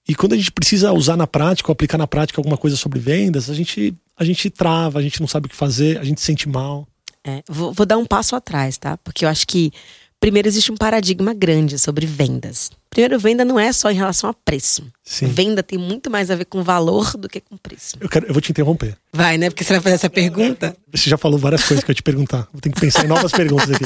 E 0.08 0.16
quando 0.16 0.34
a 0.34 0.38
gente 0.38 0.52
precisa 0.52 0.92
usar 0.92 1.18
na 1.18 1.28
prática 1.28 1.70
ou 1.70 1.74
aplicar 1.74 1.98
na 1.98 2.08
prática 2.08 2.40
alguma 2.40 2.58
coisa 2.58 2.76
sobre 2.76 3.00
vendas, 3.00 3.50
a 3.50 3.54
gente, 3.54 3.94
a 4.18 4.24
gente 4.24 4.50
trava, 4.50 5.00
a 5.00 5.02
gente 5.02 5.20
não 5.22 5.28
sabe 5.28 5.46
o 5.46 5.50
que 5.50 5.56
fazer, 5.56 6.00
a 6.00 6.04
gente 6.04 6.20
se 6.20 6.26
sente 6.26 6.50
mal. 6.50 6.88
É, 7.24 7.44
vou, 7.48 7.74
vou 7.74 7.86
dar 7.86 7.98
um 7.98 8.06
passo 8.06 8.36
atrás, 8.36 8.78
tá? 8.78 8.98
Porque 8.98 9.26
eu 9.26 9.30
acho 9.30 9.46
que, 9.46 9.72
primeiro, 10.20 10.48
existe 10.48 10.72
um 10.72 10.78
paradigma 10.78 11.34
grande 11.34 11.78
sobre 11.78 12.06
vendas. 12.06 12.72
Primeiro, 12.90 13.20
venda 13.20 13.46
não 13.46 13.60
é 13.60 13.72
só 13.72 13.92
em 13.92 13.96
relação 13.96 14.30
a 14.30 14.34
preço. 14.34 14.84
Sim. 15.04 15.28
Venda 15.28 15.62
tem 15.62 15.78
muito 15.78 16.10
mais 16.10 16.32
a 16.32 16.36
ver 16.36 16.46
com 16.46 16.64
valor 16.64 17.16
do 17.16 17.30
que 17.30 17.40
com 17.40 17.56
preço. 17.58 17.96
Eu, 18.00 18.10
quero, 18.10 18.26
eu 18.26 18.34
vou 18.34 18.42
te 18.42 18.52
interromper. 18.52 18.98
Vai, 19.14 19.38
né? 19.38 19.50
Porque 19.50 19.64
você 19.64 19.74
vai 19.74 19.82
fazer 19.82 19.96
essa 19.96 20.10
pergunta. 20.10 20.76
Você 20.92 21.10
já 21.10 21.18
falou 21.18 21.38
várias 21.38 21.64
coisas 21.64 21.84
que 21.84 21.92
eu 21.92 21.94
ia 21.94 21.98
te 21.98 22.04
perguntar. 22.04 22.48
Vou 22.52 22.60
ter 22.60 22.72
que 22.72 22.80
pensar 22.80 23.06
em 23.06 23.08
novas 23.08 23.32
perguntas 23.32 23.70
aqui. 23.70 23.84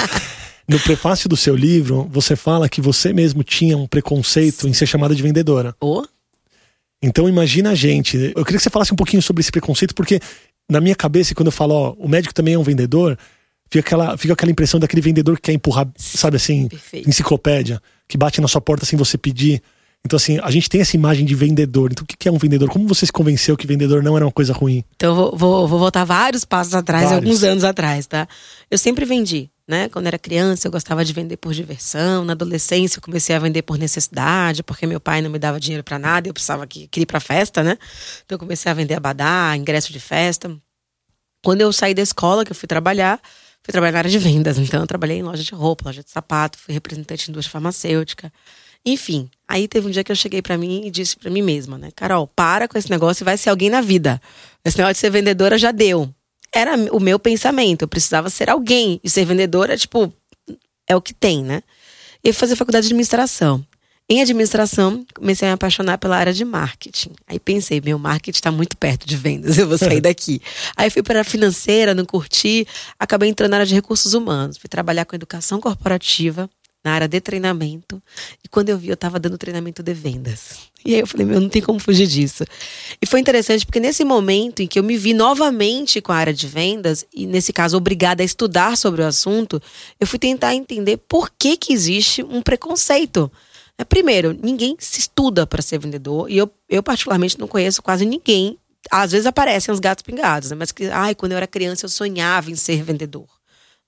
No 0.67 0.79
prefácio 0.79 1.27
do 1.27 1.35
seu 1.35 1.53
livro, 1.53 2.07
você 2.09 2.35
fala 2.35 2.69
que 2.69 2.79
você 2.79 3.11
mesmo 3.11 3.43
tinha 3.43 3.77
um 3.77 3.87
preconceito 3.87 4.67
em 4.67 4.73
ser 4.73 4.85
chamada 4.85 5.13
de 5.13 5.21
vendedora. 5.21 5.75
Ou 5.81 6.07
Então 7.01 7.27
imagina 7.27 7.71
a 7.71 7.75
gente. 7.75 8.17
Eu 8.35 8.45
queria 8.45 8.57
que 8.57 8.63
você 8.63 8.69
falasse 8.69 8.93
um 8.93 8.95
pouquinho 8.95 9.21
sobre 9.21 9.41
esse 9.41 9.51
preconceito, 9.51 9.95
porque 9.95 10.19
na 10.69 10.79
minha 10.79 10.95
cabeça, 10.95 11.33
quando 11.33 11.47
eu 11.47 11.51
falo, 11.51 11.73
ó, 11.73 11.95
o 11.97 12.07
médico 12.07 12.33
também 12.33 12.53
é 12.53 12.59
um 12.59 12.63
vendedor, 12.63 13.17
fica 13.69 13.79
aquela, 13.79 14.17
fica 14.17 14.33
aquela 14.33 14.51
impressão 14.51 14.79
daquele 14.79 15.01
vendedor 15.01 15.35
que 15.35 15.43
quer 15.43 15.53
empurrar, 15.53 15.87
sabe 15.97 16.37
assim, 16.37 16.67
Perfeito. 16.67 17.09
enciclopédia, 17.09 17.81
que 18.07 18.17
bate 18.17 18.39
na 18.39 18.47
sua 18.47 18.61
porta 18.61 18.85
sem 18.85 18.97
você 18.97 19.17
pedir. 19.17 19.61
Então, 20.05 20.17
assim, 20.17 20.39
a 20.41 20.49
gente 20.49 20.67
tem 20.67 20.81
essa 20.81 20.95
imagem 20.95 21.25
de 21.25 21.35
vendedor. 21.35 21.91
Então, 21.91 22.03
o 22.03 22.07
que 22.07 22.17
que 22.17 22.27
é 22.27 22.31
um 22.31 22.37
vendedor? 22.37 22.69
Como 22.69 22.87
você 22.87 23.05
se 23.05 23.11
convenceu 23.11 23.55
que 23.55 23.67
vendedor 23.67 24.01
não 24.01 24.15
era 24.15 24.25
uma 24.25 24.31
coisa 24.31 24.51
ruim? 24.51 24.83
Então, 24.95 25.11
eu 25.11 25.15
vou, 25.15 25.37
vou, 25.37 25.67
vou 25.67 25.79
voltar 25.79 26.03
vários 26.03 26.43
passos 26.43 26.73
atrás, 26.73 27.05
Vários. 27.05 27.23
alguns 27.23 27.43
anos 27.43 27.63
atrás, 27.63 28.07
tá? 28.07 28.27
Eu 28.69 28.77
sempre 28.77 29.05
vendi, 29.05 29.49
né? 29.67 29.89
Quando 29.89 30.07
era 30.07 30.17
criança, 30.17 30.67
eu 30.67 30.71
gostava 30.71 31.05
de 31.05 31.13
vender 31.13 31.37
por 31.37 31.53
diversão. 31.53 32.25
Na 32.25 32.33
adolescência, 32.33 32.97
eu 32.97 33.01
comecei 33.01 33.35
a 33.35 33.39
vender 33.39 33.61
por 33.61 33.77
necessidade, 33.77 34.63
porque 34.63 34.87
meu 34.87 34.99
pai 34.99 35.21
não 35.21 35.29
me 35.29 35.37
dava 35.37 35.59
dinheiro 35.59 35.83
pra 35.83 35.99
nada, 35.99 36.27
eu 36.27 36.33
precisava 36.33 36.65
que 36.65 36.87
queria 36.87 37.03
ir 37.03 37.05
pra 37.05 37.19
festa, 37.19 37.63
né? 37.63 37.77
Então, 38.25 38.35
eu 38.35 38.39
comecei 38.39 38.71
a 38.71 38.73
vender 38.73 38.95
abadá, 38.95 39.55
ingresso 39.55 39.93
de 39.93 39.99
festa. 39.99 40.51
Quando 41.43 41.61
eu 41.61 41.71
saí 41.71 41.93
da 41.93 42.01
escola, 42.01 42.43
que 42.43 42.51
eu 42.51 42.55
fui 42.55 42.67
trabalhar, 42.67 43.19
fui 43.63 43.71
trabalhar 43.71 43.91
na 43.93 43.99
área 43.99 44.11
de 44.11 44.17
vendas. 44.19 44.57
Então, 44.57 44.81
eu 44.81 44.87
trabalhei 44.87 45.19
em 45.19 45.23
loja 45.23 45.43
de 45.43 45.53
roupa, 45.53 45.85
loja 45.85 46.03
de 46.03 46.09
sapato, 46.09 46.57
fui 46.57 46.73
representante 46.73 47.25
de 47.25 47.31
indústria 47.31 47.51
farmacêutica. 47.51 48.33
Enfim, 48.85 49.29
aí 49.47 49.67
teve 49.67 49.87
um 49.87 49.91
dia 49.91 50.03
que 50.03 50.11
eu 50.11 50.15
cheguei 50.15 50.41
pra 50.41 50.57
mim 50.57 50.85
e 50.85 50.91
disse 50.91 51.15
pra 51.15 51.29
mim 51.29 51.41
mesma, 51.41 51.77
né? 51.77 51.89
Carol, 51.95 52.27
para 52.27 52.67
com 52.67 52.77
esse 52.77 52.89
negócio 52.89 53.23
e 53.23 53.25
vai 53.25 53.37
ser 53.37 53.49
alguém 53.49 53.69
na 53.69 53.81
vida. 53.81 54.21
Esse 54.65 54.77
negócio 54.77 54.95
de 54.95 54.99
ser 54.99 55.11
vendedora 55.11 55.57
já 55.57 55.71
deu. 55.71 56.09
Era 56.53 56.75
o 56.91 56.99
meu 56.99 57.19
pensamento, 57.19 57.83
eu 57.83 57.87
precisava 57.87 58.29
ser 58.29 58.49
alguém. 58.49 58.99
E 59.03 59.09
ser 59.09 59.23
vendedora, 59.25 59.77
tipo, 59.77 60.11
é 60.87 60.95
o 60.95 61.01
que 61.01 61.13
tem, 61.13 61.43
né? 61.43 61.61
E 62.23 62.29
eu 62.29 62.33
fui 62.33 62.39
fazer 62.41 62.55
faculdade 62.55 62.87
de 62.87 62.93
administração. 62.93 63.65
Em 64.09 64.21
administração, 64.21 65.05
comecei 65.13 65.47
a 65.47 65.51
me 65.51 65.53
apaixonar 65.53 65.97
pela 65.97 66.17
área 66.17 66.33
de 66.33 66.43
marketing. 66.43 67.13
Aí 67.25 67.39
pensei, 67.39 67.79
meu 67.79 67.97
marketing 67.97 68.37
está 68.37 68.51
muito 68.51 68.75
perto 68.75 69.07
de 69.07 69.15
vendas, 69.15 69.57
eu 69.57 69.65
vou 69.65 69.77
sair 69.77 70.01
daqui. 70.01 70.41
Aí 70.75 70.89
fui 70.89 71.01
para 71.01 71.21
a 71.21 71.23
financeira, 71.23 71.95
não 71.95 72.03
curti, 72.03 72.67
acabei 72.99 73.29
entrando 73.29 73.51
na 73.51 73.57
área 73.57 73.65
de 73.65 73.73
recursos 73.73 74.13
humanos. 74.13 74.57
Fui 74.57 74.67
trabalhar 74.67 75.05
com 75.05 75.15
educação 75.15 75.61
corporativa, 75.61 76.49
na 76.83 76.93
área 76.93 77.07
de 77.07 77.21
treinamento. 77.21 78.01
E 78.43 78.47
quando 78.47 78.69
eu 78.69 78.77
vi, 78.77 78.89
eu 78.89 78.95
estava 78.95 79.19
dando 79.19 79.37
treinamento 79.37 79.83
de 79.83 79.93
vendas. 79.93 80.71
E 80.83 80.95
aí 80.95 81.01
eu 81.01 81.07
falei, 81.07 81.25
meu, 81.25 81.39
não 81.39 81.49
tem 81.49 81.61
como 81.61 81.79
fugir 81.79 82.07
disso. 82.07 82.43
E 83.01 83.05
foi 83.05 83.19
interessante 83.19 83.65
porque 83.65 83.79
nesse 83.79 84.03
momento 84.03 84.61
em 84.61 84.67
que 84.67 84.79
eu 84.79 84.83
me 84.83 84.97
vi 84.97 85.13
novamente 85.13 86.01
com 86.01 86.11
a 86.11 86.15
área 86.15 86.33
de 86.33 86.47
vendas, 86.47 87.05
e 87.13 87.27
nesse 87.27 87.53
caso 87.53 87.77
obrigada 87.77 88.23
a 88.23 88.25
estudar 88.25 88.75
sobre 88.75 89.01
o 89.01 89.05
assunto, 89.05 89.61
eu 89.99 90.07
fui 90.07 90.17
tentar 90.17 90.55
entender 90.55 90.97
por 90.97 91.29
que, 91.37 91.55
que 91.55 91.71
existe 91.71 92.23
um 92.23 92.41
preconceito. 92.41 93.31
É, 93.77 93.83
Primeiro, 93.83 94.37
ninguém 94.41 94.75
se 94.79 94.99
estuda 94.99 95.45
para 95.45 95.61
ser 95.61 95.79
vendedor, 95.79 96.29
e 96.29 96.37
eu, 96.37 96.51
eu 96.67 96.81
particularmente 96.81 97.39
não 97.39 97.47
conheço 97.47 97.81
quase 97.81 98.05
ninguém. 98.05 98.57
Às 98.89 99.11
vezes 99.11 99.27
aparecem 99.27 99.71
os 99.71 99.79
gatos 99.79 100.01
pingados, 100.01 100.49
né? 100.49 100.55
mas 100.57 100.71
que, 100.71 100.87
ai, 100.87 101.13
quando 101.13 101.33
eu 101.33 101.37
era 101.37 101.45
criança 101.45 101.85
eu 101.85 101.89
sonhava 101.89 102.49
em 102.49 102.55
ser 102.55 102.81
vendedor. 102.81 103.27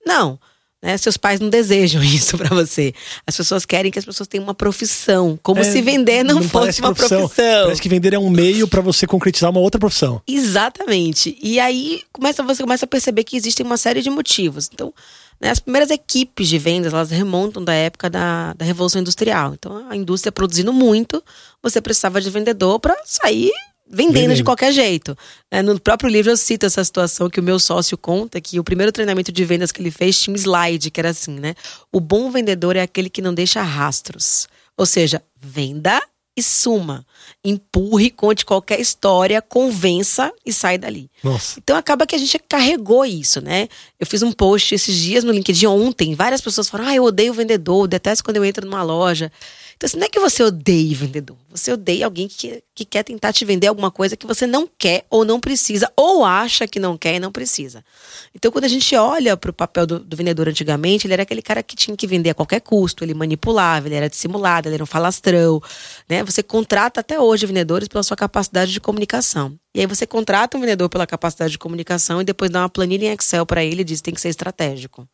Não. 0.05 0.39
Né? 0.83 0.97
Seus 0.97 1.15
pais 1.15 1.39
não 1.39 1.49
desejam 1.49 2.03
isso 2.03 2.37
pra 2.37 2.49
você. 2.49 2.93
As 3.25 3.37
pessoas 3.37 3.65
querem 3.65 3.89
que 3.89 3.97
as 3.97 4.03
pessoas 4.03 4.27
tenham 4.27 4.43
uma 4.43 4.53
profissão. 4.53 5.39
Como 5.41 5.61
É, 5.61 5.63
se 5.63 5.81
vender 5.81 6.23
não, 6.25 6.35
parece 6.35 6.49
fosse 6.49 6.81
uma 6.81 6.93
profissão. 6.93 7.29
Parece 7.63 7.81
que 7.81 7.87
vender 7.87 8.13
é 8.13 8.19
um 8.19 8.29
meio 8.29 8.67
para 8.67 8.81
você 8.81 9.07
concretizar 9.07 9.49
uma 9.49 9.61
outra 9.61 9.79
profissão. 9.79 10.21
Exatamente. 10.27 11.37
E 11.41 11.57
aí 11.57 12.01
começa, 12.11 12.43
você 12.43 12.61
começa 12.61 12.83
a 12.83 12.87
perceber 12.87 13.23
que 13.23 13.37
existem 13.37 13.65
uma 13.65 13.77
série 13.77 14.01
de 14.01 14.09
motivos. 14.09 14.69
Então, 14.73 14.93
né, 15.39 15.51
as 15.51 15.61
primeiras 15.61 15.89
equipes 15.89 16.49
de 16.49 16.57
vendas, 16.57 16.91
elas 16.93 17.11
remontam 17.11 17.63
da 17.63 17.73
época 17.73 18.09
da, 18.09 18.51
da 18.51 18.65
Revolução 18.65 18.99
Industrial. 18.99 19.53
Então, 19.53 19.85
a 19.89 19.95
indústria 19.95 20.33
produzindo 20.33 20.73
muito, 20.73 21.23
você 21.61 21.79
precisava 21.79 22.19
de 22.19 22.29
vendedor 22.29 22.77
para 22.81 22.95
sair 23.05 23.51
vendendo, 23.93 24.13
Vendendo. 24.13 24.35
de 24.35 24.43
qualquer 24.43 24.71
jeito. 24.71 25.15
né? 25.51 25.61
no 25.61 25.79
próprio 25.79 26.09
livro 26.09 26.31
eu 26.31 26.37
cito 26.37 26.65
essa 26.65 26.83
situação 26.83 27.29
que 27.29 27.39
o 27.39 27.43
meu 27.43 27.59
sócio 27.59 27.97
conta, 27.97 28.41
que 28.41 28.59
o 28.59 28.63
primeiro 28.63 28.91
treinamento 28.91 29.31
de 29.31 29.45
vendas 29.45 29.71
que 29.71 29.81
ele 29.81 29.91
fez 29.91 30.19
tinha 30.19 30.33
um 30.33 30.37
slide, 30.37 30.89
que 30.91 30.99
era 30.99 31.09
assim, 31.09 31.39
né? 31.39 31.53
O 31.91 31.99
bom 31.99 32.31
vendedor 32.31 32.75
é 32.75 32.81
aquele 32.81 33.09
que 33.09 33.21
não 33.21 33.33
deixa 33.33 33.61
rastros. 33.61 34.47
Ou 34.75 34.85
seja, 34.85 35.21
venda 35.39 36.01
e 36.35 36.41
suma. 36.41 37.05
Empurre, 37.45 38.09
conte 38.09 38.43
qualquer 38.43 38.79
história, 38.79 39.39
convença 39.41 40.31
e 40.43 40.51
sai 40.51 40.77
dali. 40.79 41.09
Nossa. 41.23 41.59
Então 41.59 41.77
acaba 41.77 42.07
que 42.07 42.15
a 42.15 42.17
gente 42.17 42.39
carregou 42.49 43.05
isso, 43.05 43.39
né? 43.39 43.67
Eu 43.99 44.07
fiz 44.07 44.23
um 44.23 44.31
post 44.31 44.73
esses 44.73 44.95
dias 44.95 45.23
no 45.23 45.31
LinkedIn 45.31 45.67
ontem, 45.67 46.15
várias 46.15 46.41
pessoas 46.41 46.67
falaram: 46.69 46.89
ah, 46.89 46.95
eu 46.95 47.03
odeio 47.03 47.31
o 47.31 47.35
vendedor, 47.35 47.87
detesto 47.87 48.23
quando 48.23 48.37
eu 48.37 48.45
entro 48.45 48.65
numa 48.65 48.81
loja. 48.81 49.31
Então, 49.75 49.87
assim, 49.87 49.97
não 49.97 50.05
é 50.05 50.09
que 50.09 50.19
você 50.19 50.43
odeie 50.43 50.93
vendedor. 50.93 51.37
Você 51.49 51.71
odeia 51.71 52.05
alguém 52.05 52.27
que, 52.27 52.63
que 52.73 52.85
quer 52.85 53.03
tentar 53.03 53.33
te 53.33 53.45
vender 53.45 53.67
alguma 53.67 53.91
coisa 53.91 54.15
que 54.15 54.25
você 54.25 54.47
não 54.47 54.67
quer 54.77 55.05
ou 55.09 55.23
não 55.23 55.39
precisa, 55.39 55.91
ou 55.95 56.25
acha 56.25 56.67
que 56.67 56.79
não 56.79 56.97
quer 56.97 57.15
e 57.15 57.19
não 57.19 57.31
precisa. 57.31 57.83
Então, 58.33 58.51
quando 58.51 58.65
a 58.65 58.67
gente 58.67 58.95
olha 58.95 59.35
para 59.37 59.51
o 59.51 59.53
papel 59.53 59.85
do, 59.85 59.99
do, 59.99 60.17
vendedor 60.17 60.47
antigamente, 60.47 61.05
ele 61.05 61.13
era 61.13 61.23
aquele 61.23 61.41
cara 61.41 61.61
que 61.61 61.75
tinha 61.75 61.95
que 61.95 62.07
vender 62.07 62.31
a 62.31 62.33
qualquer 62.33 62.61
custo, 62.61 63.03
ele 63.03 63.13
manipulava, 63.13 63.87
ele 63.87 63.95
era 63.95 64.09
dissimulado, 64.09 64.67
ele 64.67 64.75
era 64.75 64.83
um 64.83 64.87
falastrão. 64.87 65.61
Né? 66.09 66.23
Você 66.23 66.41
contrata 66.41 67.01
até 67.01 67.19
hoje 67.19 67.45
vendedores 67.45 67.87
pela 67.87 68.03
sua 68.03 68.17
capacidade 68.17 68.71
de 68.71 68.79
comunicação. 68.79 69.57
E 69.75 69.79
aí 69.79 69.87
você 69.87 70.05
contrata 70.05 70.57
um 70.57 70.61
vendedor 70.61 70.89
pela 70.89 71.07
capacidade 71.07 71.51
de 71.51 71.57
comunicação 71.57 72.21
e 72.21 72.23
depois 72.23 72.51
dá 72.51 72.61
uma 72.61 72.69
planilha 72.69 73.07
em 73.07 73.13
Excel 73.13 73.45
para 73.45 73.63
ele 73.63 73.81
e 73.81 73.83
diz 73.83 73.99
que 73.99 74.03
tem 74.03 74.13
que 74.13 74.21
ser 74.21 74.29
estratégico. 74.29 75.07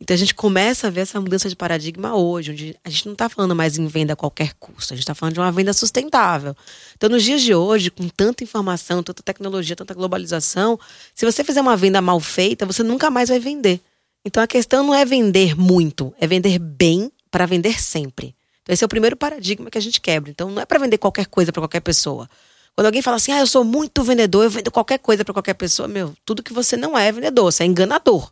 Então 0.00 0.14
a 0.14 0.18
gente 0.18 0.34
começa 0.34 0.86
a 0.86 0.90
ver 0.90 1.00
essa 1.00 1.20
mudança 1.20 1.48
de 1.48 1.56
paradigma 1.56 2.14
hoje, 2.14 2.52
onde 2.52 2.76
a 2.84 2.90
gente 2.90 3.06
não 3.06 3.14
está 3.14 3.28
falando 3.28 3.54
mais 3.56 3.78
em 3.78 3.86
venda 3.86 4.12
a 4.12 4.16
qualquer 4.16 4.52
custo, 4.60 4.92
a 4.92 4.96
gente 4.96 5.04
está 5.04 5.14
falando 5.14 5.34
de 5.34 5.40
uma 5.40 5.50
venda 5.50 5.72
sustentável. 5.72 6.54
Então, 6.94 7.08
nos 7.08 7.22
dias 7.22 7.40
de 7.40 7.54
hoje, 7.54 7.90
com 7.90 8.06
tanta 8.08 8.44
informação, 8.44 9.02
tanta 9.02 9.22
tecnologia, 9.22 9.74
tanta 9.74 9.94
globalização, 9.94 10.78
se 11.14 11.24
você 11.24 11.42
fizer 11.42 11.62
uma 11.62 11.76
venda 11.76 12.02
mal 12.02 12.20
feita, 12.20 12.66
você 12.66 12.82
nunca 12.82 13.10
mais 13.10 13.30
vai 13.30 13.38
vender. 13.38 13.80
Então 14.24 14.42
a 14.42 14.46
questão 14.46 14.84
não 14.84 14.94
é 14.94 15.04
vender 15.04 15.56
muito, 15.56 16.12
é 16.20 16.26
vender 16.26 16.58
bem 16.58 17.10
para 17.30 17.46
vender 17.46 17.80
sempre. 17.80 18.34
Então, 18.62 18.74
esse 18.74 18.82
é 18.82 18.86
o 18.86 18.88
primeiro 18.88 19.16
paradigma 19.16 19.70
que 19.70 19.78
a 19.78 19.80
gente 19.80 20.00
quebra. 20.00 20.30
Então, 20.30 20.50
não 20.50 20.60
é 20.60 20.66
para 20.66 20.80
vender 20.80 20.98
qualquer 20.98 21.26
coisa 21.26 21.52
para 21.52 21.62
qualquer 21.62 21.80
pessoa. 21.80 22.28
Quando 22.74 22.86
alguém 22.86 23.00
fala 23.00 23.16
assim, 23.16 23.30
ah, 23.30 23.38
eu 23.38 23.46
sou 23.46 23.64
muito 23.64 24.02
vendedor, 24.02 24.44
eu 24.44 24.50
vendo 24.50 24.70
qualquer 24.70 24.98
coisa 24.98 25.24
para 25.24 25.32
qualquer 25.32 25.54
pessoa, 25.54 25.86
meu, 25.86 26.14
tudo 26.24 26.42
que 26.42 26.52
você 26.52 26.76
não 26.76 26.98
é 26.98 27.10
vendedor, 27.12 27.44
você 27.44 27.62
é 27.62 27.66
enganador. 27.66 28.30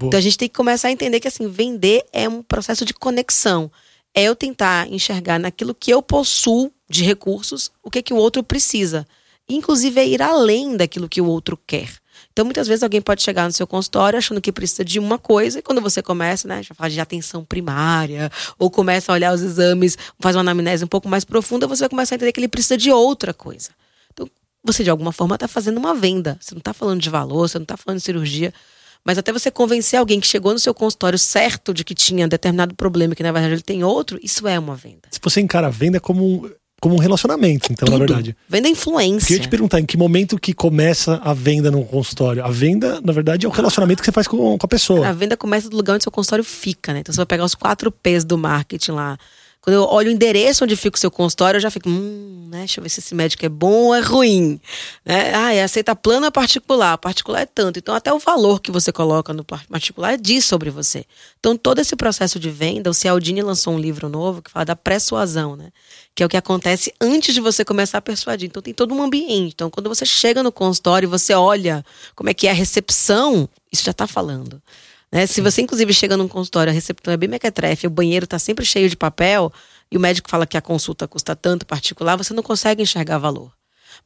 Boa. 0.00 0.08
Então 0.08 0.18
a 0.18 0.22
gente 0.22 0.38
tem 0.38 0.48
que 0.48 0.54
começar 0.54 0.88
a 0.88 0.90
entender 0.90 1.20
que 1.20 1.28
assim, 1.28 1.46
vender 1.46 2.02
é 2.10 2.26
um 2.26 2.42
processo 2.42 2.86
de 2.86 2.94
conexão. 2.94 3.70
É 4.14 4.22
eu 4.24 4.34
tentar 4.34 4.88
enxergar 4.88 5.38
naquilo 5.38 5.74
que 5.74 5.90
eu 5.90 6.02
possuo 6.02 6.72
de 6.88 7.04
recursos, 7.04 7.70
o 7.82 7.90
que 7.90 8.02
que 8.02 8.14
o 8.14 8.16
outro 8.16 8.42
precisa. 8.42 9.06
Inclusive 9.46 10.00
é 10.00 10.08
ir 10.08 10.22
além 10.22 10.74
daquilo 10.74 11.08
que 11.08 11.20
o 11.20 11.26
outro 11.26 11.58
quer. 11.66 11.90
Então, 12.32 12.44
muitas 12.44 12.66
vezes 12.66 12.82
alguém 12.82 13.00
pode 13.00 13.22
chegar 13.22 13.44
no 13.44 13.52
seu 13.52 13.66
consultório 13.66 14.16
achando 14.16 14.40
que 14.40 14.52
precisa 14.52 14.84
de 14.84 14.98
uma 14.98 15.18
coisa, 15.18 15.58
e 15.58 15.62
quando 15.62 15.80
você 15.80 16.02
começa, 16.02 16.46
né, 16.46 16.62
já 16.62 16.74
fala 16.74 16.88
de 16.88 17.00
atenção 17.00 17.44
primária, 17.44 18.30
ou 18.58 18.70
começa 18.70 19.10
a 19.10 19.14
olhar 19.14 19.34
os 19.34 19.42
exames, 19.42 19.98
faz 20.18 20.36
uma 20.36 20.40
anamnese 20.42 20.84
um 20.84 20.88
pouco 20.88 21.08
mais 21.08 21.24
profunda, 21.24 21.66
você 21.66 21.80
vai 21.80 21.88
começar 21.88 22.14
a 22.14 22.16
entender 22.16 22.32
que 22.32 22.40
ele 22.40 22.48
precisa 22.48 22.76
de 22.76 22.90
outra 22.90 23.34
coisa. 23.34 23.70
Então, 24.12 24.28
você 24.62 24.84
de 24.84 24.90
alguma 24.90 25.12
forma 25.12 25.34
está 25.34 25.48
fazendo 25.48 25.78
uma 25.78 25.94
venda. 25.94 26.38
Você 26.40 26.54
não 26.54 26.60
está 26.60 26.72
falando 26.72 27.00
de 27.00 27.10
valor, 27.10 27.48
você 27.48 27.58
não 27.58 27.64
está 27.64 27.76
falando 27.76 27.98
de 27.98 28.04
cirurgia, 28.04 28.52
mas 29.04 29.18
até 29.18 29.32
você 29.32 29.50
convencer 29.50 29.98
alguém 29.98 30.20
que 30.20 30.26
chegou 30.26 30.52
no 30.52 30.58
seu 30.58 30.74
consultório 30.74 31.18
certo 31.18 31.72
de 31.72 31.84
que 31.84 31.94
tinha 31.94 32.28
determinado 32.28 32.74
problema, 32.74 33.14
que 33.14 33.22
na 33.22 33.32
verdade 33.32 33.54
ele 33.54 33.62
tem 33.62 33.82
outro, 33.82 34.18
isso 34.22 34.46
é 34.46 34.58
uma 34.58 34.76
venda. 34.76 35.08
Se 35.10 35.20
você 35.22 35.40
encara 35.40 35.68
a 35.68 35.70
venda 35.70 35.98
como 35.98 36.24
um, 36.24 36.50
como 36.80 36.94
um 36.94 36.98
relacionamento, 36.98 37.72
então, 37.72 37.86
Tudo. 37.86 37.98
na 37.98 38.06
verdade. 38.06 38.36
Venda 38.48 38.68
é 38.68 38.70
influência. 38.70 39.26
Queria 39.26 39.42
te 39.42 39.48
perguntar, 39.48 39.80
em 39.80 39.84
que 39.84 39.96
momento 39.96 40.38
que 40.38 40.54
começa 40.54 41.20
a 41.22 41.34
venda 41.34 41.70
no 41.70 41.84
consultório? 41.84 42.42
A 42.44 42.50
venda, 42.50 43.00
na 43.02 43.12
verdade, 43.12 43.44
é 43.44 43.48
o 43.48 43.52
relacionamento 43.52 44.00
que 44.00 44.06
você 44.06 44.12
faz 44.12 44.26
com, 44.26 44.56
com 44.56 44.66
a 44.66 44.68
pessoa. 44.68 45.06
A 45.06 45.12
venda 45.12 45.36
começa 45.36 45.68
do 45.68 45.76
lugar 45.76 45.94
onde 45.94 46.04
seu 46.04 46.12
consultório 46.12 46.44
fica, 46.44 46.94
né? 46.94 47.00
Então 47.00 47.12
você 47.12 47.18
vai 47.18 47.26
pegar 47.26 47.44
os 47.44 47.54
quatro 47.54 47.92
P's 47.92 48.24
do 48.24 48.38
marketing 48.38 48.92
lá. 48.92 49.18
Quando 49.62 49.74
eu 49.74 49.82
olho 49.84 50.08
o 50.08 50.12
endereço 50.12 50.64
onde 50.64 50.74
fica 50.74 50.96
o 50.96 51.00
seu 51.00 51.10
consultório, 51.10 51.58
eu 51.58 51.60
já 51.60 51.70
fico, 51.70 51.88
hum, 51.88 52.48
né? 52.50 52.60
Deixa 52.60 52.80
eu 52.80 52.82
ver 52.82 52.88
se 52.88 53.00
esse 53.00 53.14
médico 53.14 53.44
é 53.44 53.48
bom 53.48 53.88
ou 53.88 53.94
é 53.94 54.00
ruim. 54.00 54.58
Né? 55.04 55.34
Ah, 55.34 55.52
é 55.52 55.62
aceita 55.62 55.94
plano 55.94 56.24
ou 56.24 56.32
particular? 56.32 56.96
Particular 56.96 57.42
é 57.42 57.46
tanto. 57.46 57.78
Então, 57.78 57.94
até 57.94 58.10
o 58.10 58.18
valor 58.18 58.60
que 58.60 58.70
você 58.70 58.90
coloca 58.90 59.34
no 59.34 59.44
particular 59.44 60.16
diz 60.16 60.46
sobre 60.46 60.70
você. 60.70 61.04
Então, 61.38 61.58
todo 61.58 61.78
esse 61.78 61.94
processo 61.94 62.40
de 62.40 62.48
venda, 62.48 62.88
o 62.88 62.94
Cialdini 62.94 63.42
lançou 63.42 63.74
um 63.74 63.78
livro 63.78 64.08
novo 64.08 64.40
que 64.40 64.50
fala 64.50 64.64
da 64.64 64.76
persuasão, 64.76 65.56
né? 65.56 65.70
Que 66.14 66.22
é 66.22 66.26
o 66.26 66.28
que 66.28 66.38
acontece 66.38 66.94
antes 66.98 67.34
de 67.34 67.40
você 67.40 67.62
começar 67.62 67.98
a 67.98 68.02
persuadir. 68.02 68.48
Então, 68.48 68.62
tem 68.62 68.72
todo 68.72 68.94
um 68.94 69.02
ambiente. 69.02 69.52
Então, 69.54 69.68
quando 69.68 69.90
você 69.90 70.06
chega 70.06 70.42
no 70.42 70.50
consultório 70.50 71.06
e 71.06 71.10
você 71.10 71.34
olha 71.34 71.84
como 72.16 72.30
é 72.30 72.34
que 72.34 72.46
é 72.46 72.50
a 72.50 72.54
recepção, 72.54 73.46
isso 73.70 73.84
já 73.84 73.90
está 73.90 74.06
falando. 74.06 74.60
Né? 75.12 75.26
Se 75.26 75.40
você, 75.40 75.62
inclusive, 75.62 75.92
chega 75.92 76.16
num 76.16 76.28
consultório, 76.28 76.70
a 76.70 76.74
recepção 76.74 77.12
é 77.12 77.16
bem 77.16 77.28
mequetrefe, 77.28 77.86
o 77.86 77.90
banheiro 77.90 78.24
está 78.24 78.38
sempre 78.38 78.64
cheio 78.64 78.88
de 78.88 78.96
papel, 78.96 79.52
e 79.90 79.96
o 79.96 80.00
médico 80.00 80.30
fala 80.30 80.46
que 80.46 80.56
a 80.56 80.62
consulta 80.62 81.08
custa 81.08 81.34
tanto 81.34 81.66
particular, 81.66 82.16
você 82.16 82.32
não 82.32 82.42
consegue 82.42 82.82
enxergar 82.82 83.18
valor. 83.18 83.52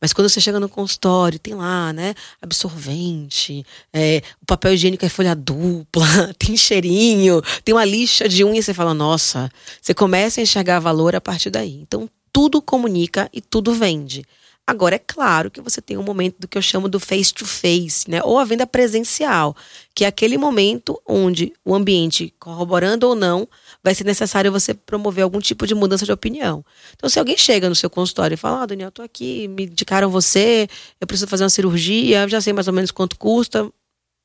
Mas 0.00 0.12
quando 0.12 0.28
você 0.28 0.40
chega 0.40 0.58
no 0.58 0.68
consultório, 0.68 1.38
tem 1.38 1.54
lá, 1.54 1.92
né? 1.92 2.14
Absorvente, 2.40 3.64
é, 3.92 4.22
o 4.42 4.46
papel 4.46 4.74
higiênico 4.74 5.04
é 5.04 5.08
folha 5.08 5.34
dupla, 5.34 6.06
tem 6.38 6.56
cheirinho, 6.56 7.42
tem 7.64 7.74
uma 7.74 7.84
lixa 7.84 8.28
de 8.28 8.44
unha, 8.44 8.60
você 8.60 8.74
fala, 8.74 8.94
nossa, 8.94 9.50
você 9.80 9.94
começa 9.94 10.40
a 10.40 10.42
enxergar 10.42 10.80
valor 10.80 11.14
a 11.14 11.20
partir 11.20 11.50
daí. 11.50 11.80
Então, 11.80 12.08
tudo 12.32 12.60
comunica 12.60 13.28
e 13.32 13.40
tudo 13.40 13.72
vende. 13.72 14.24
Agora, 14.66 14.96
é 14.96 14.98
claro 14.98 15.50
que 15.50 15.60
você 15.60 15.82
tem 15.82 15.98
um 15.98 16.02
momento 16.02 16.36
do 16.38 16.48
que 16.48 16.56
eu 16.56 16.62
chamo 16.62 16.88
do 16.88 16.98
face-to-face, 16.98 18.06
-face, 18.06 18.10
né? 18.10 18.22
Ou 18.24 18.38
a 18.38 18.44
venda 18.44 18.66
presencial, 18.66 19.54
que 19.94 20.04
é 20.04 20.08
aquele 20.08 20.38
momento 20.38 20.98
onde 21.06 21.52
o 21.62 21.74
ambiente, 21.74 22.32
corroborando 22.38 23.06
ou 23.06 23.14
não, 23.14 23.46
vai 23.82 23.94
ser 23.94 24.04
necessário 24.04 24.50
você 24.50 24.72
promover 24.72 25.22
algum 25.22 25.38
tipo 25.38 25.66
de 25.66 25.74
mudança 25.74 26.06
de 26.06 26.12
opinião. 26.12 26.64
Então, 26.94 27.10
se 27.10 27.18
alguém 27.18 27.36
chega 27.36 27.68
no 27.68 27.74
seu 27.74 27.90
consultório 27.90 28.34
e 28.34 28.38
fala, 28.38 28.62
ah, 28.62 28.66
Daniel, 28.66 28.88
eu 28.88 28.92
tô 28.92 29.02
aqui, 29.02 29.46
me 29.48 29.64
indicaram 29.66 30.08
você, 30.08 30.66
eu 30.98 31.06
preciso 31.06 31.28
fazer 31.28 31.44
uma 31.44 31.50
cirurgia, 31.50 32.26
já 32.26 32.40
sei 32.40 32.54
mais 32.54 32.66
ou 32.66 32.72
menos 32.72 32.90
quanto 32.90 33.18
custa, 33.18 33.70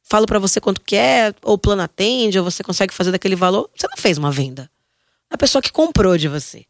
falo 0.04 0.26
para 0.26 0.40
você 0.40 0.62
quanto 0.62 0.80
quer, 0.80 1.36
ou 1.44 1.56
o 1.56 1.58
plano 1.58 1.82
atende, 1.82 2.40
ou 2.40 2.46
você 2.46 2.64
consegue 2.64 2.94
fazer 2.94 3.12
daquele 3.12 3.36
valor, 3.36 3.70
você 3.76 3.88
não 3.88 3.98
fez 3.98 4.18
uma 4.18 4.32
venda. 4.32 4.72
A 5.30 5.38
pessoa 5.38 5.62
que 5.62 5.72
comprou 5.72 6.18
de 6.18 6.30
você. 6.30 6.66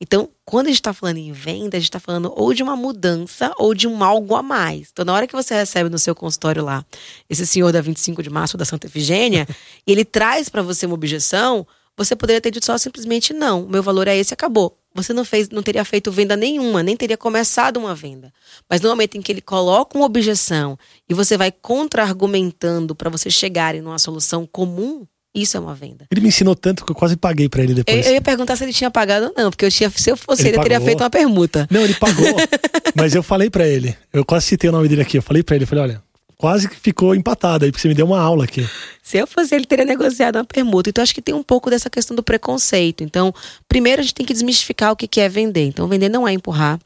Então, 0.00 0.28
quando 0.44 0.66
a 0.66 0.70
gente 0.70 0.80
está 0.80 0.92
falando 0.92 1.18
em 1.18 1.32
venda, 1.32 1.76
a 1.76 1.80
gente 1.80 1.88
está 1.88 2.00
falando 2.00 2.32
ou 2.36 2.52
de 2.52 2.62
uma 2.62 2.76
mudança 2.76 3.52
ou 3.56 3.74
de 3.74 3.86
um 3.86 4.02
algo 4.02 4.34
a 4.34 4.42
mais. 4.42 4.88
Então, 4.92 5.04
na 5.04 5.14
hora 5.14 5.26
que 5.26 5.34
você 5.34 5.54
recebe 5.54 5.88
no 5.88 5.98
seu 5.98 6.14
consultório 6.14 6.64
lá 6.64 6.84
esse 7.30 7.46
senhor 7.46 7.72
da 7.72 7.80
25 7.80 8.22
de 8.22 8.30
março 8.30 8.56
da 8.56 8.64
Santa 8.64 8.86
Efigênia, 8.86 9.46
e 9.86 9.92
ele 9.92 10.04
traz 10.04 10.48
para 10.48 10.62
você 10.62 10.86
uma 10.86 10.94
objeção, 10.94 11.66
você 11.96 12.16
poderia 12.16 12.40
ter 12.40 12.50
dito 12.50 12.66
só 12.66 12.76
simplesmente 12.76 13.32
não, 13.32 13.64
o 13.64 13.68
meu 13.68 13.82
valor 13.82 14.08
é 14.08 14.16
esse, 14.16 14.34
acabou. 14.34 14.76
Você 14.94 15.12
não 15.12 15.24
fez, 15.24 15.48
não 15.48 15.62
teria 15.62 15.84
feito 15.84 16.10
venda 16.10 16.36
nenhuma, 16.36 16.82
nem 16.82 16.96
teria 16.96 17.16
começado 17.16 17.78
uma 17.78 17.94
venda. 17.94 18.32
Mas 18.70 18.80
no 18.80 18.88
momento 18.88 19.16
em 19.16 19.22
que 19.22 19.32
ele 19.32 19.40
coloca 19.40 19.98
uma 19.98 20.06
objeção 20.06 20.78
e 21.08 21.14
você 21.14 21.36
vai 21.36 21.50
contra-argumentando 21.50 22.94
para 22.94 23.10
você 23.10 23.28
chegar 23.28 23.74
em 23.74 23.80
uma 23.82 23.98
solução 23.98 24.46
comum, 24.46 25.04
isso 25.34 25.56
é 25.56 25.60
uma 25.60 25.74
venda. 25.74 26.06
Ele 26.10 26.20
me 26.20 26.28
ensinou 26.28 26.54
tanto 26.54 26.84
que 26.84 26.92
eu 26.92 26.94
quase 26.94 27.16
paguei 27.16 27.48
para 27.48 27.62
ele 27.62 27.74
depois. 27.74 28.04
Eu, 28.04 28.12
eu, 28.12 28.14
ia 28.14 28.20
perguntar 28.20 28.54
se 28.56 28.64
ele 28.64 28.72
tinha 28.72 28.90
pagado 28.90 29.26
ou 29.26 29.34
não, 29.36 29.50
porque 29.50 29.64
eu 29.64 29.70
tinha, 29.70 29.90
se 29.90 30.10
eu 30.10 30.16
fosse 30.16 30.42
ele, 30.42 30.56
ele 30.56 30.62
teria 30.62 30.80
feito 30.80 31.02
uma 31.02 31.10
permuta. 31.10 31.66
Não, 31.70 31.82
ele 31.82 31.94
pagou. 31.94 32.24
mas 32.94 33.14
eu 33.14 33.22
falei 33.22 33.50
para 33.50 33.66
ele, 33.66 33.96
eu 34.12 34.24
quase 34.24 34.46
citei 34.46 34.70
o 34.70 34.72
nome 34.72 34.86
dele 34.88 35.02
aqui, 35.02 35.18
eu 35.18 35.22
falei 35.22 35.42
para 35.42 35.56
ele, 35.56 35.64
eu 35.64 35.68
falei, 35.68 35.84
olha, 35.84 36.02
quase 36.36 36.68
que 36.68 36.76
ficou 36.76 37.14
empatado 37.14 37.64
aí, 37.64 37.72
porque 37.72 37.82
você 37.82 37.88
me 37.88 37.94
deu 37.94 38.06
uma 38.06 38.20
aula 38.20 38.44
aqui. 38.44 38.68
Se 39.02 39.18
eu 39.18 39.26
fosse 39.26 39.54
ele, 39.54 39.66
teria 39.66 39.84
negociado 39.84 40.36
uma 40.36 40.44
permuta. 40.44 40.90
Então, 40.90 41.02
acho 41.02 41.14
que 41.14 41.22
tem 41.22 41.34
um 41.34 41.42
pouco 41.42 41.68
dessa 41.68 41.90
questão 41.90 42.14
do 42.14 42.22
preconceito. 42.22 43.02
Então, 43.02 43.34
primeiro 43.68 44.00
a 44.00 44.02
gente 44.02 44.14
tem 44.14 44.26
que 44.26 44.32
desmistificar 44.32 44.92
o 44.92 44.96
que 44.96 45.20
é 45.20 45.28
vender. 45.28 45.66
Então, 45.66 45.88
vender 45.88 46.08
não 46.08 46.26
é 46.28 46.32
empurrar. 46.32 46.78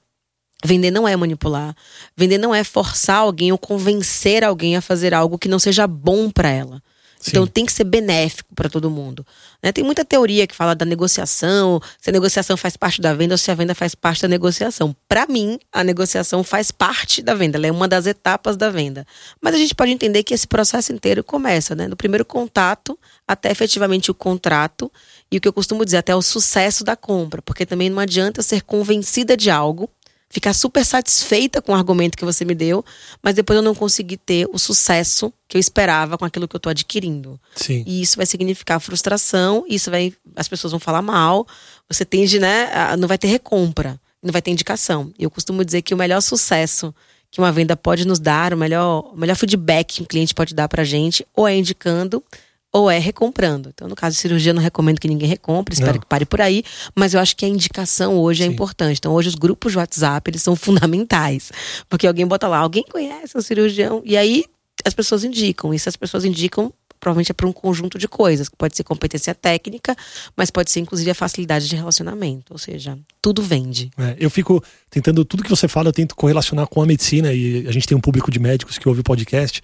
Vender 0.64 0.90
não 0.90 1.07
é 1.07 1.14
manipular. 1.17 1.75
Vender 2.17 2.38
não 2.38 2.55
é 2.55 2.64
forçar 2.64 3.19
alguém 3.19 3.52
ou 3.52 3.59
convencer 3.59 4.43
alguém 4.43 4.76
a 4.76 4.81
fazer 4.81 5.14
algo 5.14 5.38
que 5.38 5.49
não 5.49 5.59
seja 5.59 5.87
bom 5.87 6.31
para 6.31 6.50
ela. 6.50 6.83
Sim. 7.20 7.30
Então 7.30 7.46
tem 7.46 7.66
que 7.66 7.72
ser 7.72 7.84
benéfico 7.84 8.54
para 8.54 8.68
todo 8.68 8.90
mundo. 8.90 9.26
Né? 9.62 9.72
Tem 9.72 9.82
muita 9.82 10.04
teoria 10.04 10.46
que 10.46 10.54
fala 10.54 10.75
da 10.75 10.84
negociação, 10.84 11.80
se 12.00 12.10
a 12.10 12.12
negociação 12.12 12.56
faz 12.56 12.76
parte 12.76 13.00
da 13.00 13.12
venda 13.12 13.34
ou 13.34 13.38
se 13.38 13.50
a 13.50 13.54
venda 13.54 13.75
faz 13.75 13.94
parte 13.94 14.22
da 14.22 14.28
negociação. 14.28 14.94
Para 15.08 15.26
mim, 15.26 15.58
a 15.72 15.82
negociação 15.82 16.44
faz 16.44 16.70
parte 16.70 17.20
da 17.20 17.34
venda, 17.34 17.58
ela 17.58 17.66
é 17.66 17.72
uma 17.72 17.88
das 17.88 18.06
etapas 18.06 18.56
da 18.56 18.70
venda. 18.70 19.06
Mas 19.40 19.54
a 19.54 19.58
gente 19.58 19.75
pode 19.75 19.90
entender 19.90 20.22
que 20.22 20.32
esse 20.32 20.46
processo 20.46 20.92
inteiro 20.92 21.25
começa, 21.25 21.75
né? 21.75 21.88
No 21.88 21.96
primeiro 21.96 22.25
contato 22.25 22.98
até 23.26 23.50
efetivamente 23.50 24.10
o 24.10 24.14
contrato 24.14 24.90
e 25.30 25.37
o 25.37 25.40
que 25.40 25.48
eu 25.48 25.52
costumo 25.52 25.84
dizer 25.84 25.98
até 25.98 26.14
o 26.14 26.22
sucesso 26.22 26.84
da 26.84 26.96
compra, 26.96 27.42
porque 27.42 27.66
também 27.66 27.90
não 27.90 27.98
adianta 27.98 28.42
ser 28.42 28.62
convencida 28.62 29.37
de 29.37 29.50
algo 29.50 29.90
ficar 30.30 30.52
super 30.52 30.85
satisfeita 30.85 31.62
com 31.62 31.73
o 31.73 31.75
argumento 31.75 32.16
que 32.16 32.25
você 32.25 32.44
me 32.44 32.54
deu, 32.54 32.85
mas 33.23 33.35
depois 33.35 33.56
eu 33.56 33.62
não 33.62 33.75
consegui 33.75 34.16
ter 34.16 34.47
o 34.52 34.58
sucesso 34.58 35.32
que 35.49 35.56
eu 35.56 35.61
esperava 35.61 36.18
com 36.18 36.25
aquilo 36.25 36.47
que 36.47 36.54
eu 36.54 36.58
estou 36.58 36.70
adquirindo. 36.70 37.40
Sim. 37.56 37.82
E 37.87 38.02
isso 38.02 38.16
vai 38.16 38.26
significar 38.26 38.80
frustração, 38.80 39.64
isso 39.68 39.90
vai 39.90 40.12
as 40.37 40.47
pessoas 40.47 40.70
vão 40.70 40.80
falar 40.80 41.02
mal, 41.02 41.47
você 41.88 42.04
tende, 42.04 42.38
né, 42.38 42.70
a, 42.73 42.97
não 42.97 43.08
vai 43.08 43.16
ter 43.16 43.28
recompra, 43.28 43.99
não 44.23 44.32
vai 44.32 44.42
ter 44.42 44.50
indicação. 44.50 45.12
E 45.18 45.25
eu 45.25 45.30
costumo 45.30 45.64
dizer 45.64 45.82
que 45.82 45.94
o 45.94 45.97
melhor 45.97 46.20
sucesso 46.20 46.94
que 47.30 47.40
uma 47.40 47.52
venda 47.52 47.76
pode 47.76 48.06
nos 48.06 48.18
dar, 48.18 48.54
o 48.54 48.56
melhor, 48.56 49.12
o 49.12 49.16
melhor 49.16 49.37
feedback 49.37 49.97
que 49.97 50.02
um 50.02 50.06
cliente 50.06 50.35
pode 50.35 50.54
dar 50.54 50.68
pra 50.68 50.85
gente, 50.85 51.26
ou 51.35 51.47
é 51.47 51.54
indicando, 51.54 52.23
ou 52.72 52.90
é 52.90 52.98
recomprando. 52.98 53.70
Então, 53.72 53.88
no 53.88 53.94
caso 53.94 54.16
de 54.16 54.20
cirurgia, 54.20 54.52
não 54.52 54.62
recomendo 54.62 55.00
que 55.00 55.08
ninguém 55.08 55.28
recompre, 55.28 55.75
espero 55.75 55.94
Não. 55.94 56.00
que 56.00 56.06
pare 56.06 56.26
por 56.26 56.40
aí, 56.40 56.62
mas 56.94 57.14
eu 57.14 57.20
acho 57.20 57.34
que 57.37 57.44
a 57.44 57.48
indicação 57.48 58.16
hoje 58.18 58.42
é 58.42 58.46
Sim. 58.46 58.52
importante. 58.52 58.98
Então, 58.98 59.12
hoje 59.12 59.28
os 59.28 59.34
grupos 59.34 59.72
de 59.72 59.78
WhatsApp, 59.78 60.30
eles 60.30 60.42
são 60.42 60.54
fundamentais, 60.56 61.50
porque 61.88 62.06
alguém 62.06 62.26
bota 62.26 62.46
lá, 62.46 62.58
alguém 62.58 62.84
conhece 62.84 63.37
um 63.37 63.40
cirurgião, 63.40 64.02
e 64.04 64.16
aí 64.16 64.44
as 64.84 64.94
pessoas 64.94 65.25
indicam, 65.25 65.72
e 65.72 65.78
se 65.78 65.88
as 65.88 65.96
pessoas 65.96 66.25
indicam, 66.25 66.72
provavelmente 67.00 67.30
é 67.30 67.34
para 67.34 67.46
um 67.46 67.52
conjunto 67.52 67.98
de 67.98 68.06
coisas, 68.08 68.48
que 68.48 68.56
pode 68.56 68.76
ser 68.76 68.84
competência 68.84 69.34
técnica, 69.34 69.96
mas 70.37 70.50
pode 70.50 70.70
ser 70.70 70.80
inclusive 70.80 71.10
a 71.10 71.14
facilidade 71.14 71.68
de 71.68 71.76
relacionamento, 71.76 72.52
ou 72.52 72.58
seja, 72.58 72.98
tudo 73.22 73.42
vende. 73.42 73.90
É, 73.96 74.16
eu 74.18 74.28
fico 74.28 74.62
tentando, 74.90 75.25
tudo 75.25 75.42
que 75.42 75.50
você 75.50 75.68
fala, 75.68 75.88
eu 75.88 75.92
tento 75.92 76.14
correlacionar 76.14 76.66
com 76.66 76.82
a 76.82 76.87
medicina 76.87 77.32
e 77.32 77.66
a 77.66 77.72
gente 77.72 77.87
tem 77.87 77.96
um 77.96 78.00
público 78.00 78.30
de 78.30 78.38
médicos 78.38 78.78
que 78.78 78.88
ouve 78.88 79.00
o 79.00 79.04
podcast. 79.04 79.62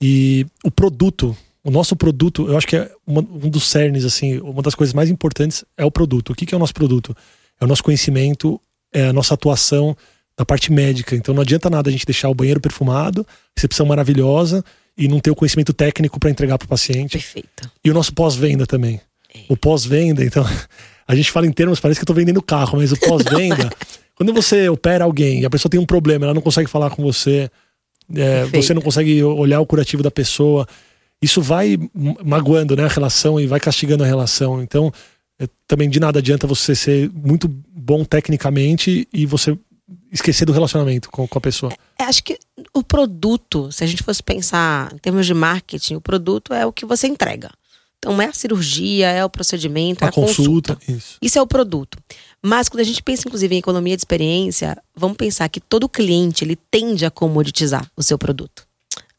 E 0.00 0.46
o 0.64 0.70
produto, 0.70 1.36
o 1.64 1.70
nosso 1.70 1.96
produto, 1.96 2.46
eu 2.48 2.56
acho 2.58 2.66
que 2.66 2.76
é 2.76 2.90
uma- 3.06 3.22
um 3.22 3.48
dos 3.48 3.64
cernes, 3.68 4.04
assim, 4.04 4.38
uma 4.38 4.62
das 4.62 4.74
coisas 4.74 4.92
mais 4.92 5.08
importantes 5.10 5.64
é 5.76 5.84
o 5.84 5.90
produto. 5.90 6.30
O 6.30 6.34
que, 6.34 6.44
que 6.46 6.54
é 6.54 6.56
o 6.56 6.60
nosso 6.60 6.74
produto? 6.74 7.16
É 7.60 7.64
o 7.64 7.68
nosso 7.68 7.82
conhecimento, 7.82 8.60
é 8.92 9.06
a 9.06 9.12
nossa 9.12 9.32
atuação 9.34 9.96
na 10.38 10.44
parte 10.44 10.70
médica. 10.70 11.16
Então 11.16 11.34
não 11.34 11.42
adianta 11.42 11.70
nada 11.70 11.88
a 11.88 11.92
gente 11.92 12.04
deixar 12.04 12.28
o 12.28 12.34
banheiro 12.34 12.60
perfumado, 12.60 13.26
recepção 13.56 13.86
maravilhosa 13.86 14.62
e 14.96 15.08
não 15.08 15.18
ter 15.20 15.30
o 15.30 15.34
conhecimento 15.34 15.72
técnico 15.72 16.20
para 16.20 16.30
entregar 16.30 16.58
para 16.58 16.66
o 16.66 16.68
paciente. 16.68 17.12
Perfeito. 17.12 17.70
E 17.84 17.90
o 17.90 17.94
nosso 17.94 18.12
pós-venda 18.12 18.66
também. 18.66 19.00
O 19.48 19.56
pós-venda, 19.56 20.22
então, 20.24 20.44
a 21.08 21.14
gente 21.16 21.30
fala 21.32 21.46
em 21.46 21.52
termos, 21.52 21.80
parece 21.80 21.98
que 21.98 22.02
eu 22.04 22.06
tô 22.06 22.14
vendendo 22.14 22.42
carro, 22.42 22.78
mas 22.78 22.92
o 22.92 22.96
pós-venda, 22.98 23.70
quando 24.14 24.32
você 24.34 24.68
opera 24.68 25.04
alguém 25.04 25.40
e 25.40 25.46
a 25.46 25.50
pessoa 25.50 25.70
tem 25.70 25.80
um 25.80 25.86
problema, 25.86 26.26
ela 26.26 26.34
não 26.34 26.42
consegue 26.42 26.68
falar 26.68 26.90
com 26.90 27.02
você, 27.02 27.50
é, 28.14 28.44
você 28.46 28.74
não 28.74 28.82
consegue 28.82 29.22
olhar 29.24 29.60
o 29.60 29.66
curativo 29.66 30.02
da 30.02 30.10
pessoa, 30.10 30.68
isso 31.24 31.40
vai 31.42 31.76
ma- 31.92 32.16
magoando 32.24 32.76
né, 32.76 32.84
a 32.84 32.88
relação 32.88 33.40
e 33.40 33.46
vai 33.46 33.58
castigando 33.60 34.04
a 34.04 34.06
relação. 34.06 34.62
Então, 34.62 34.92
é, 35.38 35.48
também 35.66 35.88
de 35.88 35.98
nada 35.98 36.18
adianta 36.18 36.46
você 36.46 36.74
ser 36.74 37.10
muito 37.12 37.48
bom 37.48 38.04
tecnicamente 38.04 39.08
e 39.12 39.26
você 39.26 39.58
esquecer 40.12 40.44
do 40.44 40.52
relacionamento 40.52 41.10
com, 41.10 41.26
com 41.26 41.38
a 41.38 41.40
pessoa. 41.40 41.72
É, 41.98 42.04
acho 42.04 42.22
que 42.22 42.38
o 42.72 42.82
produto, 42.82 43.70
se 43.72 43.82
a 43.82 43.86
gente 43.86 44.02
fosse 44.02 44.22
pensar 44.22 44.92
em 44.94 44.98
termos 44.98 45.26
de 45.26 45.34
marketing, 45.34 45.96
o 45.96 46.00
produto 46.00 46.54
é 46.54 46.64
o 46.64 46.72
que 46.72 46.86
você 46.86 47.06
entrega. 47.06 47.50
Então, 47.98 48.20
é 48.20 48.26
a 48.26 48.32
cirurgia, 48.34 49.08
é 49.08 49.24
o 49.24 49.30
procedimento, 49.30 50.04
é 50.04 50.06
a 50.06 50.10
a 50.10 50.12
consulta. 50.12 50.74
consulta, 50.76 50.92
isso. 50.92 51.16
Isso 51.22 51.38
é 51.38 51.42
o 51.42 51.46
produto. 51.46 51.96
Mas 52.42 52.68
quando 52.68 52.80
a 52.80 52.84
gente 52.84 53.02
pensa, 53.02 53.26
inclusive, 53.26 53.54
em 53.54 53.58
economia 53.58 53.96
de 53.96 54.00
experiência, 54.02 54.76
vamos 54.94 55.16
pensar 55.16 55.48
que 55.48 55.58
todo 55.58 55.88
cliente 55.88 56.44
ele 56.44 56.54
tende 56.70 57.06
a 57.06 57.10
comoditizar 57.10 57.90
o 57.96 58.02
seu 58.02 58.18
produto. 58.18 58.63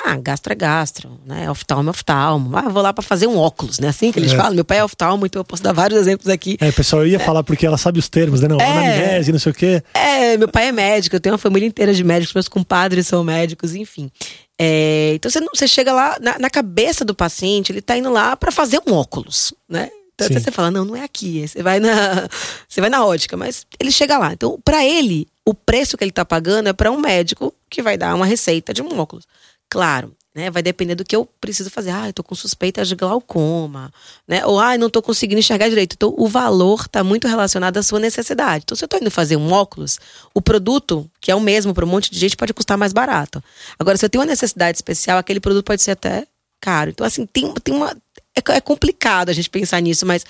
Ah, 0.08 0.18
gastro 0.18 0.54
é 0.54 0.56
gastro, 0.56 1.20
né? 1.26 1.50
Oftalmo 1.50 1.90
é 1.90 1.92
oftalmo. 1.92 2.56
Ah, 2.56 2.70
vou 2.70 2.84
lá 2.84 2.94
para 2.94 3.02
fazer 3.04 3.26
um 3.28 3.38
óculos, 3.38 3.80
né? 3.80 3.88
Assim 3.88 4.12
que 4.12 4.20
eles 4.20 4.34
É. 4.34 4.36
falam. 4.36 4.54
Meu 4.54 4.64
pai 4.66 4.78
é 4.78 4.84
oftalmo, 4.84 5.26
então 5.26 5.40
eu 5.40 5.44
posso 5.46 5.64
dar 5.64 5.74
vários 5.74 6.00
exemplos 6.00 6.28
aqui. 6.28 6.58
É, 6.62 6.72
pessoal, 6.72 7.02
eu 7.02 7.08
ia 7.08 7.20
falar 7.20 7.44
porque 7.44 7.66
ela 7.66 7.78
sabe 7.78 7.98
os 7.98 8.08
termos, 8.08 8.42
né? 8.42 8.48
Não, 8.48 8.60
É. 8.62 8.66
anamnese, 8.70 9.32
não 9.32 9.40
sei 9.40 9.52
o 9.52 9.56
quê. 9.56 9.82
É, 9.94 10.38
meu 10.38 10.48
pai 10.48 10.68
é 10.68 10.72
médico, 10.72 11.16
eu 11.16 11.20
tenho 11.20 11.34
uma 11.34 11.40
família 11.40 11.66
inteira 11.66 11.94
de 11.94 12.04
médicos, 12.04 12.34
meus 12.36 12.48
compadres 12.48 13.08
são 13.08 13.24
médicos, 13.24 13.74
enfim. 13.74 14.12
É, 14.60 15.14
então 15.16 15.30
você, 15.30 15.40
não- 15.40 15.50
você 15.54 15.68
chega 15.68 15.92
lá, 15.92 16.18
na, 16.22 16.38
na 16.40 16.50
cabeça 16.50 17.04
do 17.04 17.16
paciente, 17.16 17.72
ele 17.72 17.82
tá 17.82 17.98
indo 17.98 18.12
lá 18.12 18.36
para 18.38 18.52
fazer 18.52 18.80
um 18.88 18.94
óculos, 18.94 19.54
né? 19.68 19.90
Então 20.14 20.30
você 20.40 20.50
fala, 20.50 20.72
não, 20.72 20.86
não 20.86 20.96
é 20.96 21.04
aqui, 21.04 21.42
aí 21.42 21.48
você 21.48 21.62
vai 21.62 21.78
na, 21.80 21.90
você 22.70 22.80
vai 22.80 22.90
na 22.90 23.04
ótica, 23.06 23.36
mas 23.36 23.66
ele 23.80 23.92
chega 23.92 24.18
lá. 24.18 24.32
Então, 24.32 24.58
para 24.64 24.86
ele, 24.86 25.28
o 25.44 25.54
preço 25.54 25.98
que 25.98 26.04
ele 26.06 26.12
tá 26.12 26.24
pagando 26.24 26.70
é 26.70 26.74
para 26.74 26.90
um 26.90 26.98
médico 27.02 27.54
que 27.70 27.82
vai 27.82 27.98
dar 27.98 28.16
uma 28.16 28.26
receita 28.26 28.74
de 28.74 28.82
um 28.82 28.98
óculos. 28.98 29.26
Claro, 29.76 30.16
né? 30.34 30.50
Vai 30.50 30.64
depender 30.64 30.96
do 30.96 31.04
que 31.04 31.14
eu 31.14 31.26
preciso 31.42 31.70
fazer. 31.70 31.90
Ah, 31.90 32.08
eu 32.08 32.14
tô 32.14 32.24
com 32.24 32.34
suspeita 32.34 32.86
de 32.86 32.96
glaucoma, 32.96 33.92
né? 34.26 34.46
Ou 34.46 34.58
ah, 34.58 34.78
não 34.78 34.90
tô 34.90 35.02
conseguindo 35.02 35.38
enxergar 35.38 35.68
direito. 35.68 35.96
Então, 35.98 36.16
o 36.18 36.30
valor 36.30 36.88
tá 36.88 37.04
muito 37.04 37.28
relacionado 37.28 37.76
à 37.76 37.84
sua 37.84 38.00
necessidade. 38.00 38.64
Então, 38.64 38.74
se 38.74 38.82
eu 38.86 38.88
tô 38.88 38.96
indo 38.96 39.12
fazer 39.12 39.36
um 39.36 39.52
óculos, 39.52 40.00
o 40.34 40.42
produto, 40.42 41.12
que 41.20 41.30
é 41.30 41.36
o 41.36 41.42
mesmo 41.42 41.74
para 41.74 41.84
um 41.84 41.90
monte 41.90 42.10
de 42.10 42.18
gente, 42.18 42.38
pode 42.38 42.54
custar 42.54 42.78
mais 42.78 42.94
barato. 42.94 43.44
Agora, 43.78 43.98
se 43.98 44.06
eu 44.06 44.10
tenho 44.10 44.22
uma 44.22 44.30
necessidade 44.30 44.78
especial, 44.78 45.18
aquele 45.18 45.42
produto 45.42 45.66
pode 45.66 45.82
ser 45.82 45.92
até 45.92 46.26
caro. 46.62 46.92
Então, 46.92 47.06
assim, 47.06 47.26
tem, 47.26 47.54
tem 47.56 47.76
uma. 47.76 47.92
É, 48.34 48.56
é 48.56 48.62
complicado 48.62 49.28
a 49.28 49.34
gente 49.34 49.50
pensar 49.50 49.82
nisso, 49.82 50.06
mas 50.06 50.24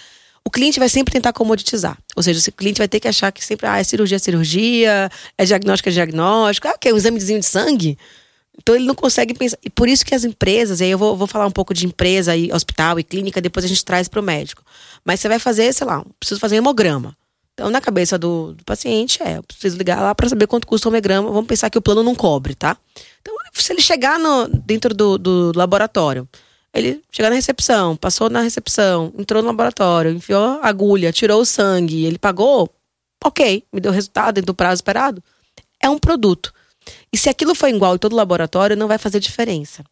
o 0.43 0.49
cliente 0.49 0.79
vai 0.79 0.89
sempre 0.89 1.11
tentar 1.11 1.33
comoditizar. 1.33 1.99
Ou 2.15 2.23
seja, 2.23 2.49
o 2.49 2.51
cliente 2.51 2.79
vai 2.79 2.87
ter 2.87 2.99
que 2.99 3.07
achar 3.07 3.31
que 3.31 3.45
sempre 3.45 3.67
ah, 3.67 3.77
é 3.77 3.83
cirurgia, 3.83 4.15
é 4.15 4.19
cirurgia, 4.19 5.11
é 5.37 5.45
diagnóstico, 5.45 5.89
é 5.89 5.91
diagnóstico, 5.91 6.67
ah, 6.67 6.75
que 6.79 6.89
é 6.89 6.93
um 6.95 6.97
examezinho 6.97 7.39
de 7.39 7.45
sangue. 7.45 7.95
Então 8.57 8.75
ele 8.75 8.85
não 8.85 8.95
consegue 8.95 9.33
pensar. 9.33 9.57
E 9.63 9.69
por 9.69 9.87
isso 9.87 10.05
que 10.05 10.15
as 10.15 10.23
empresas, 10.23 10.79
e 10.79 10.85
aí 10.85 10.91
eu 10.91 10.97
vou, 10.97 11.15
vou 11.15 11.27
falar 11.27 11.45
um 11.45 11.51
pouco 11.51 11.73
de 11.73 11.85
empresa 11.85 12.35
e 12.35 12.51
hospital 12.51 12.99
e 12.99 13.03
clínica, 13.03 13.41
depois 13.41 13.65
a 13.65 13.67
gente 13.67 13.83
traz 13.83 14.07
para 14.07 14.19
o 14.19 14.23
médico. 14.23 14.63
Mas 15.03 15.19
você 15.19 15.27
vai 15.27 15.39
fazer, 15.39 15.73
sei 15.73 15.85
lá, 15.85 16.03
preciso 16.19 16.39
fazer 16.39 16.55
um 16.55 16.59
hemograma. 16.59 17.15
Então, 17.53 17.69
na 17.69 17.79
cabeça 17.79 18.17
do, 18.17 18.53
do 18.53 18.65
paciente, 18.65 19.21
é, 19.23 19.37
eu 19.37 19.43
preciso 19.43 19.77
ligar 19.77 20.01
lá 20.01 20.13
para 20.13 20.27
saber 20.27 20.45
quanto 20.45 20.67
custa 20.67 20.89
o 20.89 20.91
hemograma. 20.91 21.29
Vamos 21.29 21.47
pensar 21.47 21.69
que 21.69 21.77
o 21.77 21.81
plano 21.81 22.03
não 22.03 22.13
cobre, 22.13 22.53
tá? 22.53 22.77
Então, 23.21 23.33
se 23.53 23.71
ele 23.71 23.81
chegar 23.81 24.19
no, 24.19 24.47
dentro 24.47 24.93
do, 24.93 25.17
do 25.17 25.51
laboratório, 25.55 26.27
ele 26.73 27.01
chegar 27.09 27.29
na 27.29 27.35
recepção, 27.35 27.95
passou 27.95 28.29
na 28.29 28.41
recepção, 28.41 29.13
entrou 29.17 29.41
no 29.41 29.47
laboratório, 29.47 30.11
enfiou 30.11 30.59
a 30.61 30.67
agulha, 30.67 31.13
tirou 31.13 31.41
o 31.41 31.45
sangue, 31.45 32.03
ele 32.03 32.17
pagou, 32.17 32.69
ok, 33.23 33.63
me 33.71 33.79
deu 33.79 33.91
o 33.91 33.95
resultado 33.95 34.35
dentro 34.35 34.47
do 34.47 34.53
prazo 34.53 34.75
esperado. 34.75 35.23
É 35.81 35.89
um 35.89 35.97
produto. 35.97 36.53
E 37.11 37.17
se 37.17 37.29
aquilo 37.29 37.55
for 37.55 37.67
igual 37.67 37.95
em 37.95 37.97
todo 37.97 38.15
laboratório, 38.15 38.75
não 38.75 38.87
vai 38.87 38.97
fazer 38.97 39.19
diferença. 39.19 39.83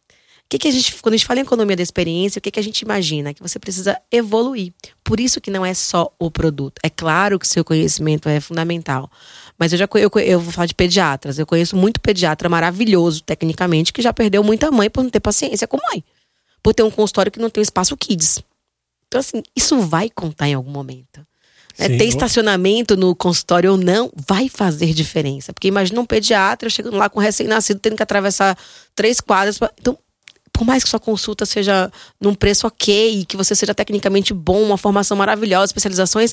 O 0.44 0.48
que, 0.48 0.58
que 0.58 0.68
a 0.68 0.70
gente, 0.70 0.94
quando 1.00 1.14
a 1.14 1.16
gente 1.16 1.26
fala 1.26 1.40
em 1.40 1.42
economia 1.42 1.74
da 1.74 1.82
experiência, 1.82 2.38
o 2.38 2.42
que, 2.42 2.50
que 2.50 2.60
a 2.60 2.62
gente 2.62 2.80
imagina? 2.80 3.32
Que 3.32 3.42
você 3.42 3.58
precisa 3.58 4.00
evoluir. 4.12 4.72
Por 5.02 5.18
isso 5.18 5.40
que 5.40 5.50
não 5.50 5.64
é 5.64 5.72
só 5.72 6.12
o 6.18 6.30
produto. 6.30 6.78
É 6.82 6.90
claro 6.90 7.38
que 7.38 7.46
o 7.46 7.48
seu 7.48 7.64
conhecimento 7.64 8.28
é 8.28 8.38
fundamental. 8.40 9.10
Mas 9.58 9.72
eu 9.72 9.78
já 9.78 9.88
eu, 9.94 10.10
eu 10.20 10.40
vou 10.40 10.52
falar 10.52 10.66
de 10.66 10.74
pediatras. 10.74 11.38
Eu 11.38 11.46
conheço 11.46 11.74
muito 11.76 12.00
pediatra 12.00 12.48
maravilhoso, 12.48 13.22
tecnicamente, 13.22 13.92
que 13.92 14.02
já 14.02 14.12
perdeu 14.12 14.44
muita 14.44 14.70
mãe 14.70 14.90
por 14.90 15.02
não 15.02 15.10
ter 15.10 15.20
paciência 15.20 15.66
com 15.66 15.78
mãe. 15.90 16.04
Por 16.62 16.74
ter 16.74 16.82
um 16.82 16.90
consultório 16.90 17.32
que 17.32 17.40
não 17.40 17.50
tem 17.50 17.62
espaço 17.62 17.96
kids. 17.96 18.42
Então, 19.08 19.20
assim, 19.20 19.42
isso 19.56 19.78
vai 19.80 20.10
contar 20.10 20.48
em 20.48 20.54
algum 20.54 20.70
momento. 20.70 21.26
Né? 21.78 21.88
Ter 21.98 22.04
estacionamento 22.06 22.96
no 22.96 23.14
consultório 23.14 23.72
ou 23.72 23.76
não 23.76 24.10
vai 24.28 24.48
fazer 24.48 24.92
diferença. 24.94 25.52
Porque 25.52 25.68
imagina 25.68 26.00
um 26.00 26.06
pediatra 26.06 26.68
chegando 26.70 26.96
lá 26.96 27.08
com 27.08 27.18
um 27.18 27.22
recém-nascido, 27.22 27.80
tendo 27.80 27.96
que 27.96 28.02
atravessar 28.02 28.56
três 28.94 29.20
quadras. 29.20 29.58
pra- 29.58 29.72
Então, 29.80 29.98
por 30.52 30.64
mais 30.64 30.84
que 30.84 30.90
sua 30.90 31.00
consulta 31.00 31.44
seja 31.44 31.90
num 32.20 32.34
preço 32.34 32.66
ok, 32.66 33.24
que 33.26 33.36
você 33.36 33.54
seja 33.56 33.74
tecnicamente 33.74 34.32
bom, 34.32 34.62
uma 34.62 34.78
formação 34.78 35.16
maravilhosa, 35.16 35.66
especializações, 35.66 36.32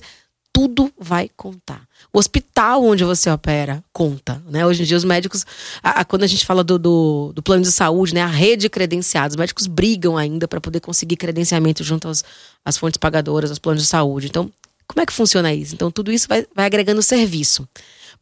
tudo 0.54 0.92
vai 1.00 1.30
contar. 1.36 1.82
O 2.14 2.20
hospital 2.20 2.84
onde 2.84 3.06
você 3.06 3.30
opera 3.30 3.82
conta, 3.94 4.44
né? 4.50 4.66
Hoje 4.66 4.84
em 4.84 4.86
dia 4.86 4.98
os 4.98 5.06
médicos, 5.06 5.46
a- 5.82 6.02
a- 6.02 6.06
quando 6.06 6.24
a 6.24 6.28
gente 6.28 6.46
fala 6.46 6.62
do, 6.62 6.78
do, 6.78 7.32
do 7.34 7.42
plano 7.42 7.64
de 7.64 7.72
saúde, 7.72 8.14
né, 8.14 8.22
a 8.22 8.28
rede 8.28 8.64
de 8.64 8.70
credenciados, 8.70 9.34
os 9.36 9.40
médicos 9.40 9.66
brigam 9.66 10.18
ainda 10.18 10.48
para 10.50 10.60
poder 10.60 10.82
conseguir 10.82 11.16
credenciamento 11.16 11.84
junto 11.86 12.10
aos, 12.10 12.22
às 12.66 12.78
fontes 12.78 12.98
pagadoras, 12.98 13.50
aos 13.50 13.60
planos 13.60 13.82
de 13.84 13.88
saúde. 13.88 14.28
Então, 14.28 14.52
como 14.92 15.02
é 15.02 15.06
que 15.06 15.14
funciona 15.14 15.54
isso? 15.54 15.74
Então, 15.74 15.90
tudo 15.90 16.12
isso 16.12 16.28
vai, 16.28 16.46
vai 16.56 16.66
agregando 16.66 17.02
serviço. 17.02 17.68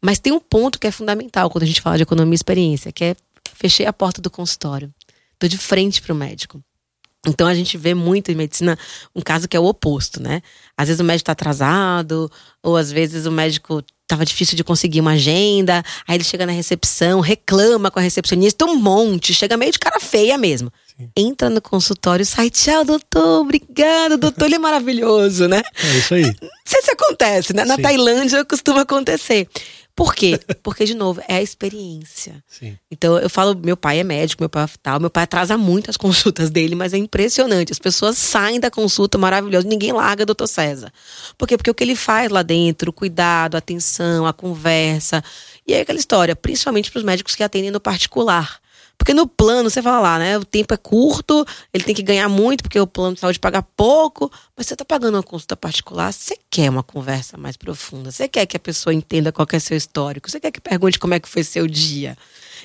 Mas 0.02 0.20
tem 0.20 0.32
um 0.32 0.40
ponto 0.40 0.80
que 0.80 0.88
é 0.88 0.92
fundamental 0.92 1.50
quando 1.50 1.64
a 1.64 1.68
gente 1.68 1.82
fala 1.82 1.98
de 1.98 2.04
economia 2.04 2.34
e 2.34 2.36
experiência, 2.36 2.92
que 2.92 3.04
é 3.04 3.16
fechei 3.54 3.86
a 3.86 3.94
porta 3.94 4.22
do 4.22 4.30
consultório. 4.30 4.94
Tô 5.38 5.48
de 5.48 5.58
frente 5.58 6.02
para 6.02 6.14
o 6.14 6.16
médico. 6.16 6.62
Então 7.28 7.48
a 7.48 7.54
gente 7.54 7.78
vê 7.78 7.94
muito 7.94 8.32
em 8.32 8.36
medicina 8.36 8.78
um 9.14 9.22
caso 9.22 9.48
que 9.48 9.58
é 9.58 9.60
o 9.60 9.66
oposto, 9.66 10.22
né? 10.22 10.42
Às 10.78 10.88
vezes 10.88 11.02
o 11.02 11.04
médico 11.04 11.26
tá 11.26 11.34
atrasado, 11.34 12.32
ou 12.64 12.78
às 12.78 12.92
vezes 12.92 13.26
o 13.26 13.32
médico 13.32 13.84
tava 14.08 14.26
difícil 14.26 14.56
de 14.56 14.64
conseguir 14.64 15.02
uma 15.02 15.12
agenda, 15.12 15.84
aí 16.08 16.16
ele 16.16 16.24
chega 16.24 16.46
na 16.46 16.52
recepção, 16.52 17.20
reclama 17.20 17.92
com 17.92 18.00
a 18.00 18.02
recepcionista 18.02 18.66
um 18.66 18.76
monte, 18.76 19.34
chega 19.34 19.58
meio 19.58 19.72
de 19.72 19.80
cara 19.80 20.00
feia 20.00 20.38
mesmo. 20.38 20.72
Entra 21.16 21.50
no 21.50 21.62
consultório, 21.62 22.26
sai, 22.26 22.50
tchau, 22.50 22.84
doutor, 22.84 23.42
obrigado, 23.42 24.18
doutor, 24.18 24.46
ele 24.46 24.56
é 24.56 24.60
maravilhoso, 24.60 25.48
né? 25.48 25.62
É 25.82 25.98
isso 25.98 26.14
aí. 26.14 26.24
Não 26.24 26.50
sei 26.66 26.82
se 26.82 26.92
acontece, 26.92 27.54
né? 27.54 27.64
Na 27.64 27.76
Sim. 27.76 27.82
Tailândia 27.82 28.44
costuma 28.44 28.82
acontecer. 28.82 29.48
Por 30.00 30.16
quê? 30.16 30.40
Porque, 30.64 30.86
de 30.86 30.94
novo, 30.94 31.22
é 31.28 31.36
a 31.36 31.42
experiência. 31.42 32.42
Sim. 32.48 32.78
Então 32.90 33.18
eu 33.18 33.30
falo, 33.30 33.54
meu 33.54 33.76
pai 33.76 34.00
é 34.00 34.04
médico, 34.04 34.42
meu 34.42 34.50
pai 34.50 34.64
é 34.64 34.70
tal, 34.82 34.98
meu 34.98 35.10
pai 35.10 35.26
atrasa 35.26 35.58
muito 35.58 35.90
as 35.90 35.98
consultas 35.98 36.50
dele, 36.50 36.74
mas 36.74 36.94
é 36.94 36.98
impressionante. 36.98 37.74
As 37.74 37.80
pessoas 37.80 38.18
saem 38.18 38.62
da 38.62 38.72
consulta 38.72 39.18
maravilhosa, 39.18 39.68
ninguém 39.68 39.92
larga 39.92 40.26
doutor 40.26 40.48
César. 40.48 40.90
Por 41.38 41.50
quê? 41.50 41.58
Porque 41.58 41.70
o 41.70 41.76
que 41.76 41.84
ele 41.84 41.98
faz 41.98 42.32
lá 42.32 42.44
dentro, 42.44 42.92
o 42.92 42.94
cuidado, 42.94 43.56
a 43.56 43.58
atenção, 43.58 44.26
a 44.26 44.32
conversa. 44.32 45.22
E 45.68 45.74
é 45.74 45.82
aquela 45.82 46.00
história, 46.00 46.34
principalmente 46.34 46.90
para 46.90 47.00
os 47.00 47.04
médicos 47.04 47.36
que 47.36 47.44
atendem 47.44 47.70
no 47.70 47.82
particular. 47.82 48.62
Porque 49.00 49.14
no 49.14 49.26
plano, 49.26 49.70
você 49.70 49.82
fala 49.82 50.00
lá, 50.02 50.20
né? 50.20 50.38
O 50.38 50.44
tempo 50.44 50.74
é 50.74 50.78
curto, 50.78 51.46
ele 51.74 51.86
tem 51.86 51.96
que 51.96 52.04
ganhar 52.04 52.28
muito, 52.28 52.62
porque 52.62 52.78
o 52.80 52.86
plano 52.86 53.16
de 53.16 53.22
saúde 53.22 53.40
paga 53.40 53.64
pouco, 53.64 54.30
mas 54.56 54.68
você 54.68 54.76
tá 54.76 54.84
pagando 54.84 55.16
uma 55.16 55.24
consulta 55.24 55.56
particular, 55.56 56.12
você 56.12 56.38
quer 56.52 56.70
uma 56.70 56.84
conversa 56.84 57.38
mais 57.38 57.56
profunda, 57.56 58.12
você 58.12 58.28
quer 58.28 58.46
que 58.46 58.58
a 58.58 58.60
pessoa 58.60 58.94
entenda 58.94 59.32
qual 59.32 59.48
é 59.54 59.58
seu 59.58 59.78
histórico, 59.78 60.30
você 60.30 60.40
quer 60.40 60.52
que 60.52 60.60
pergunte 60.60 61.00
como 61.00 61.14
é 61.14 61.20
que 61.20 61.30
foi 61.30 61.44
seu 61.44 61.66
dia. 61.66 62.16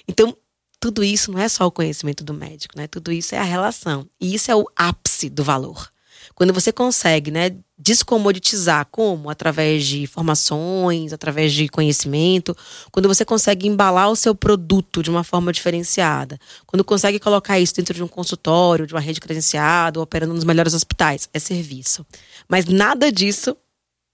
Então, 0.08 0.36
tudo 0.80 1.04
isso 1.04 1.30
não 1.30 1.38
é 1.38 1.48
só 1.48 1.66
o 1.66 1.70
conhecimento 1.70 2.24
do 2.24 2.34
médico, 2.34 2.76
né? 2.76 2.88
Tudo 2.88 3.12
isso 3.12 3.34
é 3.34 3.38
a 3.38 3.44
relação. 3.44 4.06
E 4.20 4.34
isso 4.34 4.50
é 4.50 4.56
o 4.56 4.66
ápice 4.76 5.30
do 5.30 5.44
valor. 5.44 5.90
Quando 6.34 6.52
você 6.52 6.72
consegue, 6.72 7.30
né, 7.30 7.56
descomoditizar 7.78 8.86
como 8.90 9.30
através 9.30 9.84
de 9.84 10.02
informações, 10.02 11.12
através 11.12 11.52
de 11.52 11.68
conhecimento, 11.68 12.56
quando 12.90 13.08
você 13.08 13.24
consegue 13.24 13.68
embalar 13.68 14.10
o 14.10 14.16
seu 14.16 14.34
produto 14.34 15.02
de 15.02 15.10
uma 15.10 15.22
forma 15.24 15.52
diferenciada, 15.52 16.38
quando 16.66 16.84
consegue 16.84 17.18
colocar 17.18 17.58
isso 17.58 17.74
dentro 17.74 17.94
de 17.94 18.02
um 18.02 18.08
consultório, 18.08 18.86
de 18.86 18.94
uma 18.94 19.00
rede 19.00 19.20
credenciada, 19.20 20.00
operando 20.00 20.34
nos 20.34 20.44
melhores 20.44 20.74
hospitais, 20.74 21.28
é 21.32 21.38
serviço. 21.38 22.04
Mas 22.48 22.66
nada 22.66 23.12
disso 23.12 23.56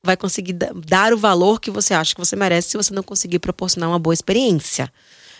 vai 0.05 0.17
conseguir 0.17 0.55
dar 0.55 1.13
o 1.13 1.19
valor 1.19 1.61
que 1.61 1.71
você 1.71 1.93
acha 1.95 2.15
que 2.15 2.21
você 2.21 2.35
merece 2.35 2.71
se 2.71 2.77
você 2.77 2.93
não 2.93 3.03
conseguir 3.03 3.39
proporcionar 3.39 3.89
uma 3.89 3.99
boa 3.99 4.15
experiência. 4.15 4.91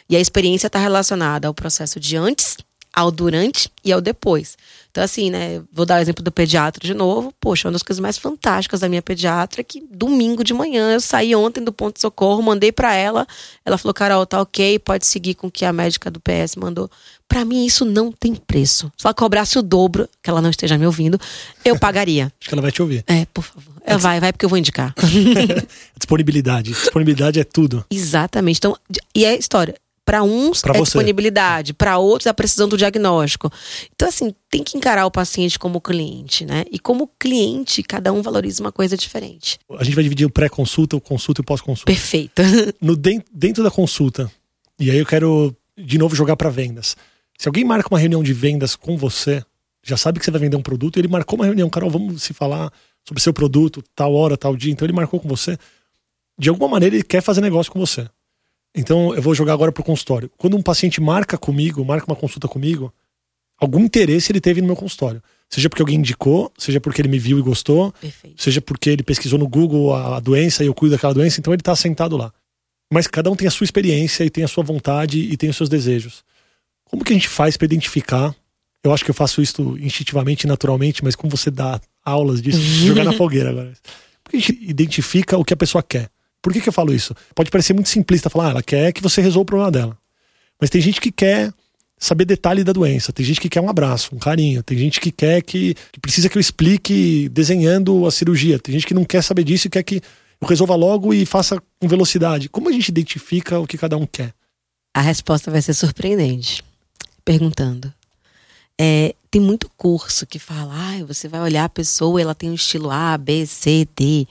E 0.09 0.17
a 0.17 0.21
experiência 0.21 0.67
está 0.67 0.79
relacionada 0.79 1.49
ao 1.49 1.55
processo 1.55 2.01
de 2.01 2.17
antes, 2.17 2.57
ao 2.93 3.11
durante 3.11 3.71
e 3.85 3.93
ao 3.93 4.01
depois. 4.01 4.57
Então, 4.91 5.05
assim, 5.05 5.31
né? 5.31 5.63
Vou 5.73 5.87
dar 5.87 5.99
o 5.99 6.03
exemplo 6.03 6.23
do 6.23 6.33
pediatra 6.33 6.85
de 6.85 6.95
novo. 6.95 7.33
Poxa, 7.41 7.69
uma 7.69 7.73
das 7.73 7.83
coisas 7.83 8.01
mais 8.01 8.19
fantásticas 8.19 8.81
da 8.81 8.89
minha 8.89 9.01
pediatra 9.01 9.61
é 9.61 9.65
que 9.65 9.85
domingo 9.89 10.43
de 10.43 10.53
manhã 10.53 10.93
eu 10.93 11.01
saí 11.01 11.35
ontem 11.35 11.63
do 11.63 11.73
ponto 11.73 11.95
de 11.95 12.01
socorro, 12.01 12.43
mandei 12.43 12.73
para 12.73 12.93
ela. 12.95 13.27
Ela 13.65 13.79
falou, 13.79 13.95
Carol, 13.95 14.27
tá 14.27 14.41
ok, 14.41 14.81
pode 14.81 15.07
seguir 15.07 15.35
com 15.35 15.47
o 15.47 15.51
que 15.51 15.65
a 15.65 15.73
médica 15.73 16.11
do 16.11 16.21
PS 16.21 16.57
mandou. 16.57 16.91
Para 17.29 17.45
mim, 17.45 17.65
isso 17.65 17.85
não 17.85 18.11
tem 18.11 18.35
preço. 18.35 18.91
Se 18.99 19.07
ela 19.07 19.15
cobrasse 19.15 19.57
o 19.57 19.63
dobro, 19.63 20.09
que 20.21 20.29
ela 20.29 20.43
não 20.43 20.51
esteja 20.51 20.77
me 20.77 20.85
ouvindo, 20.85 21.21
eu 21.65 21.79
pagaria. 21.79 22.33
Acho 22.41 22.49
que 22.49 22.55
ela 22.55 22.63
vai 22.63 22.73
te 22.73 22.83
ouvir. 22.83 23.05
É, 23.07 23.25
por 23.27 23.45
favor. 23.45 23.73
É, 23.85 23.97
vai, 23.97 24.19
vai, 24.19 24.33
porque 24.33 24.45
eu 24.45 24.49
vou 24.49 24.59
indicar. 24.59 24.93
Disponibilidade. 25.97 26.73
Disponibilidade 26.73 27.39
é 27.39 27.45
tudo. 27.45 27.85
Exatamente. 27.89 28.59
Então, 28.59 28.77
e 29.15 29.25
é 29.25 29.39
história. 29.39 29.77
Para 30.11 30.25
uns 30.25 30.61
pra 30.61 30.75
é 30.75 30.79
você. 30.79 30.83
disponibilidade, 30.87 31.73
para 31.73 31.97
outros 31.99 32.27
é 32.27 32.31
a 32.31 32.35
precisão 32.35 32.69
do 32.69 32.77
diagnóstico. 32.77 33.49
Então, 33.95 34.09
assim, 34.09 34.35
tem 34.51 34.65
que 34.65 34.77
encarar 34.77 35.07
o 35.07 35.11
paciente 35.11 35.57
como 35.57 35.81
cliente, 35.81 36.45
né? 36.45 36.65
E 36.69 36.81
como 36.81 37.09
cliente, 37.17 37.81
cada 37.81 38.13
um 38.13 38.21
valoriza 38.21 38.61
uma 38.61 38.73
coisa 38.73 38.97
diferente. 38.97 39.57
A 39.79 39.85
gente 39.85 39.95
vai 39.95 40.03
dividir 40.03 40.27
o 40.27 40.31
pré-consulta, 40.31 40.97
o 40.97 41.01
consulta 41.01 41.41
e 41.41 41.43
o 41.43 41.45
pós-consulta. 41.45 41.87
Perfeito. 41.87 42.43
No, 42.81 42.97
dentro 42.97 43.63
da 43.63 43.71
consulta, 43.71 44.29
e 44.81 44.91
aí 44.91 44.99
eu 44.99 45.07
quero 45.07 45.55
de 45.79 45.97
novo 45.97 46.17
jogar 46.17 46.35
para 46.35 46.51
vendas. 46.51 46.97
Se 47.39 47.49
alguém 47.49 47.65
marca 47.65 47.89
uma 47.89 47.99
reunião 47.99 48.23
de 48.23 48.33
vendas 48.33 48.75
com 48.75 48.97
você, 48.97 49.45
já 49.83 49.97
sabe 49.97 50.19
que 50.19 50.25
você 50.25 50.31
vai 50.33 50.41
vender 50.41 50.57
um 50.57 50.63
produto, 50.63 50.99
ele 50.99 51.07
marcou 51.07 51.39
uma 51.39 51.45
reunião, 51.45 51.71
Carol, 51.71 51.91
vamos 51.91 52.23
se 52.23 52.33
falar 52.33 52.73
sobre 53.07 53.23
seu 53.23 53.33
produto, 53.33 53.81
tal 53.95 54.13
hora, 54.15 54.37
tal 54.37 54.57
dia. 54.57 54.73
Então 54.73 54.87
ele 54.87 54.93
marcou 54.93 55.21
com 55.21 55.29
você. 55.29 55.57
De 56.37 56.49
alguma 56.49 56.69
maneira 56.69 56.97
ele 56.97 57.05
quer 57.05 57.21
fazer 57.21 57.41
negócio 57.41 57.71
com 57.71 57.79
você. 57.79 58.09
Então 58.75 59.15
eu 59.15 59.23
vou 59.23 59.35
jogar 59.35 59.53
agora 59.53 59.73
pro 59.73 59.83
consultório. 59.83 60.31
Quando 60.37 60.57
um 60.57 60.63
paciente 60.63 61.01
marca 61.01 61.37
comigo, 61.37 61.85
marca 61.85 62.07
uma 62.07 62.17
consulta 62.17 62.47
comigo, 62.47 62.93
algum 63.59 63.81
interesse 63.81 64.33
ele 64.33 64.41
teve 64.41 64.61
no 64.61 64.67
meu 64.67 64.77
consultório. 64.77 65.23
Seja 65.49 65.69
porque 65.69 65.83
alguém 65.83 65.99
indicou, 65.99 66.53
seja 66.57 66.81
porque 66.81 67.03
ele 67.03 67.09
me 67.09 67.19
viu 67.19 67.39
e 67.39 67.43
gostou, 67.43 67.93
Perfeito. 68.01 68.41
seja 68.41 68.61
porque 68.61 68.91
ele 68.91 69.03
pesquisou 69.03 69.37
no 69.37 69.49
Google 69.49 69.95
a 69.95 70.21
doença 70.21 70.63
e 70.63 70.69
eu 70.69 70.75
cuido 70.75 70.95
daquela 70.95 71.13
doença, 71.13 71.41
então 71.41 71.53
ele 71.53 71.61
está 71.61 71.75
sentado 71.75 72.17
lá. 72.17 72.33
Mas 72.93 73.09
cada 73.09 73.31
um 73.31 73.37
tem 73.37 73.49
a 73.49 73.51
sua 73.51 73.65
experiência 73.65 74.25
e 74.25 74.31
tem 74.31 74.45
a 74.45 74.49
sua 74.49 74.63
vontade 74.63 75.19
e 75.19 75.37
tem 75.37 75.51
os 75.51 75.57
seus 75.57 75.69
desejos. 75.69 76.25
Como 76.85 77.05
que 77.05 77.13
a 77.13 77.17
gente 77.17 77.29
faz 77.29 77.57
para 77.57 77.65
identificar? 77.65 78.35
Eu 78.83 78.93
acho 78.93 79.05
que 79.05 79.11
eu 79.11 79.15
faço 79.15 79.43
isso 79.43 79.77
instintivamente, 79.79 80.47
naturalmente, 80.47 81.05
mas 81.05 81.15
como 81.17 81.31
você 81.31 81.51
dá 81.51 81.81
aulas 82.05 82.41
disso, 82.41 82.61
jogar 82.87 83.05
na 83.05 83.13
fogueira 83.13 83.51
agora. 83.51 83.73
Porque 84.23 84.37
a 84.37 84.41
gente 84.41 84.59
identifica 84.63 85.37
o 85.37 85.45
que 85.45 85.53
a 85.53 85.57
pessoa 85.57 85.83
quer. 85.83 86.11
Por 86.43 86.53
que, 86.53 86.61
que 86.61 86.69
eu 86.69 86.73
falo 86.73 86.95
isso? 86.95 87.15
Pode 87.35 87.51
parecer 87.51 87.73
muito 87.73 87.89
simplista 87.89 88.31
falar, 88.31 88.49
ah, 88.49 88.51
ela 88.51 88.63
quer 88.63 88.93
que 88.93 89.03
você 89.03 89.21
resolva 89.21 89.43
o 89.43 89.47
problema 89.47 89.71
dela. 89.71 89.99
Mas 90.61 90.71
tem 90.71 90.81
gente 90.81 91.01
que 91.01 91.13
quer 91.13 91.53
saber 91.99 92.25
detalhe 92.25 92.65
da 92.65 92.73
doença, 92.73 93.13
tem 93.13 93.25
gente 93.25 93.41
que 93.41 93.49
quer 93.49 93.61
um 93.61 93.69
abraço, 93.69 94.15
um 94.15 94.19
carinho, 94.19 94.63
tem 94.63 94.79
gente 94.79 95.01
que 95.01 95.13
quer 95.13 95.43
que, 95.43 95.75
que 95.93 96.01
precisa 96.01 96.31
que 96.31 96.39
eu 96.39 96.41
explique 96.41 97.29
desenhando 97.29 98.07
a 98.07 98.11
cirurgia, 98.11 98.59
tem 98.59 98.73
gente 98.73 98.87
que 98.87 98.95
não 98.95 99.05
quer 99.05 99.23
saber 99.23 99.45
disso 99.45 99.67
e 99.67 99.71
quer 99.71 99.83
que 99.83 100.01
eu 100.41 100.49
resolva 100.49 100.75
logo 100.75 101.13
e 101.13 101.27
faça 101.27 101.63
com 101.79 101.87
velocidade. 101.87 102.49
Como 102.49 102.71
a 102.71 102.73
gente 102.73 102.89
identifica 102.89 103.59
o 103.59 103.67
que 103.67 103.77
cada 103.77 103.99
um 103.99 104.07
quer? 104.07 104.33
A 104.95 105.03
resposta 105.03 105.51
vai 105.51 105.61
ser 105.61 105.75
surpreendente. 105.75 106.65
Perguntando. 107.23 107.93
É, 108.81 109.15
tem 109.31 109.43
muito 109.43 109.71
curso 109.77 110.27
que 110.27 110.39
fala, 110.39 110.73
ah, 110.75 111.05
você 111.05 111.29
vai 111.29 111.41
olhar 111.43 111.65
a 111.65 111.69
pessoa, 111.69 112.19
ela 112.19 112.35
tem 112.35 112.51
um 112.51 112.55
estilo 112.55 112.91
A, 112.91 113.19
B, 113.19 113.45
C, 113.45 113.87
D 113.95 114.27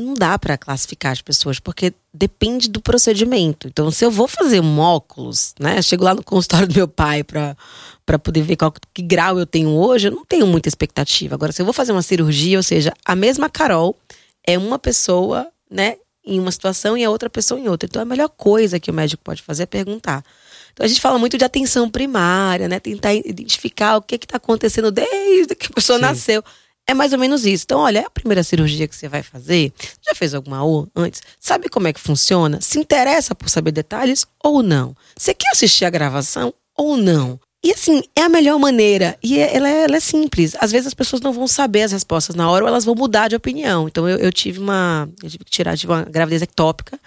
não 0.00 0.14
dá 0.14 0.38
para 0.38 0.56
classificar 0.56 1.12
as 1.12 1.20
pessoas, 1.20 1.60
porque 1.60 1.92
depende 2.12 2.68
do 2.68 2.80
procedimento. 2.80 3.68
Então, 3.68 3.90
se 3.90 4.04
eu 4.04 4.10
vou 4.10 4.26
fazer 4.26 4.60
um 4.60 4.78
óculos, 4.78 5.54
né? 5.58 5.80
Chego 5.82 6.04
lá 6.04 6.14
no 6.14 6.22
consultório 6.22 6.66
do 6.66 6.74
meu 6.74 6.88
pai 6.88 7.22
para 7.22 7.56
poder 8.22 8.42
ver 8.42 8.56
qual, 8.56 8.72
que 8.92 9.02
grau 9.02 9.38
eu 9.38 9.46
tenho 9.46 9.70
hoje, 9.70 10.08
eu 10.08 10.12
não 10.12 10.24
tenho 10.24 10.46
muita 10.46 10.68
expectativa. 10.68 11.34
Agora, 11.34 11.52
se 11.52 11.62
eu 11.62 11.66
vou 11.66 11.72
fazer 11.72 11.92
uma 11.92 12.02
cirurgia, 12.02 12.58
ou 12.58 12.62
seja, 12.62 12.92
a 13.04 13.14
mesma 13.14 13.48
Carol 13.48 13.96
é 14.46 14.58
uma 14.58 14.78
pessoa, 14.78 15.48
né? 15.70 15.96
Em 16.24 16.38
uma 16.38 16.52
situação 16.52 16.96
e 16.96 17.04
a 17.04 17.10
outra 17.10 17.30
pessoa 17.30 17.58
em 17.58 17.68
outra. 17.68 17.88
Então, 17.88 18.02
a 18.02 18.04
melhor 18.04 18.28
coisa 18.28 18.78
que 18.78 18.90
o 18.90 18.94
médico 18.94 19.22
pode 19.22 19.42
fazer 19.42 19.62
é 19.62 19.66
perguntar. 19.66 20.24
Então, 20.72 20.84
a 20.84 20.88
gente 20.88 21.00
fala 21.00 21.18
muito 21.18 21.36
de 21.36 21.44
atenção 21.44 21.90
primária, 21.90 22.68
né? 22.68 22.78
Tentar 22.78 23.14
identificar 23.14 23.96
o 23.96 24.02
que 24.02 24.16
está 24.16 24.36
acontecendo 24.36 24.90
desde 24.90 25.54
que 25.54 25.66
a 25.66 25.70
pessoa 25.70 25.98
Sim. 25.98 26.02
nasceu. 26.04 26.44
É 26.90 26.94
mais 26.94 27.12
ou 27.12 27.20
menos 27.20 27.46
isso. 27.46 27.62
Então, 27.64 27.78
olha, 27.78 28.00
é 28.00 28.04
a 28.04 28.10
primeira 28.10 28.42
cirurgia 28.42 28.88
que 28.88 28.96
você 28.96 29.06
vai 29.06 29.22
fazer. 29.22 29.72
Já 30.04 30.12
fez 30.12 30.34
alguma 30.34 30.64
ou 30.64 30.88
antes? 30.96 31.22
Sabe 31.38 31.68
como 31.68 31.86
é 31.86 31.92
que 31.92 32.00
funciona? 32.00 32.60
Se 32.60 32.80
interessa 32.80 33.32
por 33.32 33.48
saber 33.48 33.70
detalhes 33.70 34.26
ou 34.42 34.60
não? 34.60 34.96
Você 35.16 35.32
quer 35.32 35.50
assistir 35.52 35.84
a 35.84 35.90
gravação 35.90 36.52
ou 36.76 36.96
não? 36.96 37.38
E 37.62 37.70
assim, 37.70 38.02
é 38.16 38.22
a 38.22 38.28
melhor 38.28 38.58
maneira. 38.58 39.16
E 39.22 39.38
é, 39.38 39.54
ela 39.54 39.68
é, 39.68 39.84
ela 39.84 39.96
é, 39.96 40.00
simples. 40.00 40.56
Às 40.58 40.72
vezes 40.72 40.88
as 40.88 40.94
pessoas 40.94 41.22
não 41.22 41.32
vão 41.32 41.46
saber 41.46 41.82
as 41.82 41.92
respostas 41.92 42.34
na 42.34 42.50
hora 42.50 42.64
ou 42.64 42.68
elas 42.68 42.84
vão 42.84 42.96
mudar 42.96 43.28
de 43.28 43.36
opinião. 43.36 43.86
Então 43.86 44.08
eu, 44.08 44.18
eu 44.18 44.32
tive 44.32 44.58
uma. 44.58 45.08
Eu 45.22 45.30
tive 45.30 45.44
que 45.44 45.50
tirar 45.50 45.76
de 45.76 45.86
uma 45.86 46.02
gravidez 46.02 46.42
ectópica. 46.42 46.98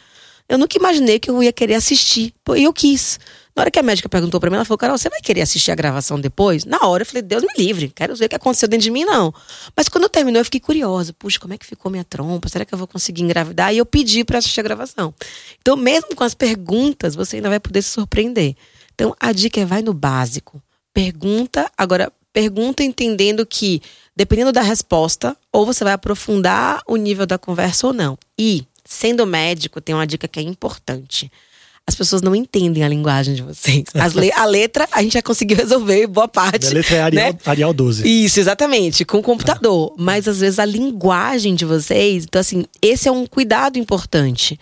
Eu 0.48 0.58
nunca 0.58 0.78
imaginei 0.78 1.20
que 1.20 1.30
eu 1.30 1.44
ia 1.44 1.52
querer 1.52 1.74
assistir. 1.74 2.34
E 2.56 2.64
eu 2.64 2.72
quis. 2.72 3.20
Na 3.56 3.62
hora 3.62 3.72
que 3.72 3.78
a 3.78 3.84
médica 3.84 4.10
perguntou 4.10 4.40
para 4.40 4.50
mim, 4.50 4.56
ela 4.56 4.66
falou: 4.66 4.78
Carol, 4.78 4.98
você 4.98 5.10
vai 5.10 5.22
querer 5.22 5.42
assistir 5.42 5.72
a 5.72 5.76
gravação 5.76 6.20
depois? 6.20 6.66
Na 6.66 6.88
hora 6.88 7.04
eu 7.04 7.06
falei: 7.06 7.22
Deus 7.22 7.44
me 7.44 7.54
livre, 7.56 7.92
quero 7.94 8.16
ver 8.16 8.26
o 8.26 8.30
que 8.30 8.36
aconteceu 8.36 8.68
dentro 8.68 8.84
de 8.84 8.92
mim, 8.92 9.06
não. 9.06 9.34
Mas 9.76 9.88
quando 9.88 10.10
terminou, 10.10 10.40
eu 10.40 10.46
fiquei 10.46 10.60
curiosa: 10.60 11.14
puxa, 11.14 11.40
como 11.40 11.54
é 11.54 11.58
que 11.58 11.66
ficou 11.66 11.92
minha 11.92 12.04
trompa? 12.04 12.50
Será 12.50 12.66
que 12.66 12.74
eu 12.74 12.78
vou 12.78 12.88
conseguir 12.88 13.22
engravidar? 13.22 13.74
E 13.74 13.78
eu 13.78 13.86
pedi 13.86 14.24
para 14.24 14.40
assistir 14.40 14.60
a 14.60 14.64
gravação. 14.64 15.14
Então, 15.62 15.76
mesmo 15.78 16.16
com 16.16 16.24
as 16.24 16.34
perguntas, 16.34 17.14
você 17.14 17.36
ainda 17.36 17.50
vai 17.50 17.60
poder 17.60 17.84
se 17.84 17.90
surpreender. 17.90 18.56
Então, 18.96 19.16
a 19.20 19.32
dica 19.32 19.62
é: 19.62 19.66
vai 19.66 19.84
no 19.84 19.94
básico. 19.94 20.62
Pergunta, 20.92 21.72
agora, 21.78 22.12
pergunta 22.32 22.84
entendendo 22.84 23.46
que, 23.46 23.82
dependendo 24.16 24.52
da 24.52 24.62
resposta, 24.62 25.38
ou 25.52 25.64
você 25.64 25.84
vai 25.84 25.94
aprofundar 25.94 26.82
o 26.88 26.96
nível 26.96 27.28
da 27.28 27.38
conversa 27.38 27.86
ou 27.86 27.94
não. 27.94 28.18
E, 28.38 28.66
sendo 28.84 29.28
médico, 29.28 29.80
tem 29.80 29.94
uma 29.94 30.08
dica 30.08 30.28
que 30.28 30.40
é 30.40 30.44
importante 30.44 31.32
as 31.86 31.96
pessoas 31.96 32.22
não 32.22 32.34
entendem 32.34 32.84
a 32.84 32.88
linguagem 32.88 33.36
de 33.36 33.42
vocês. 33.42 33.84
Le 34.16 34.32
a 34.32 34.46
letra 34.46 34.88
a 34.92 35.02
gente 35.02 35.14
já 35.14 35.22
conseguiu 35.22 35.58
resolver 35.58 36.08
boa 36.08 36.28
parte. 36.28 36.68
A 36.68 36.70
letra 36.72 36.96
é 36.96 37.02
Arial, 37.02 37.34
né? 37.34 37.40
Arial 37.46 37.74
12. 37.74 38.24
Isso, 38.26 38.40
exatamente, 38.40 39.04
com 39.04 39.18
o 39.18 39.24
computador. 39.24 39.92
Ah. 39.92 39.96
Mas 40.02 40.28
às 40.28 40.40
vezes 40.40 40.60
a 40.60 40.66
linguagem 40.66 41.56
de 41.56 41.66
vocês. 41.66 42.24
Então, 42.24 42.40
assim, 42.40 42.66
esse 42.82 43.08
é 43.08 43.12
um 43.12 43.26
cuidado 43.26 43.78
importante. 43.78 44.58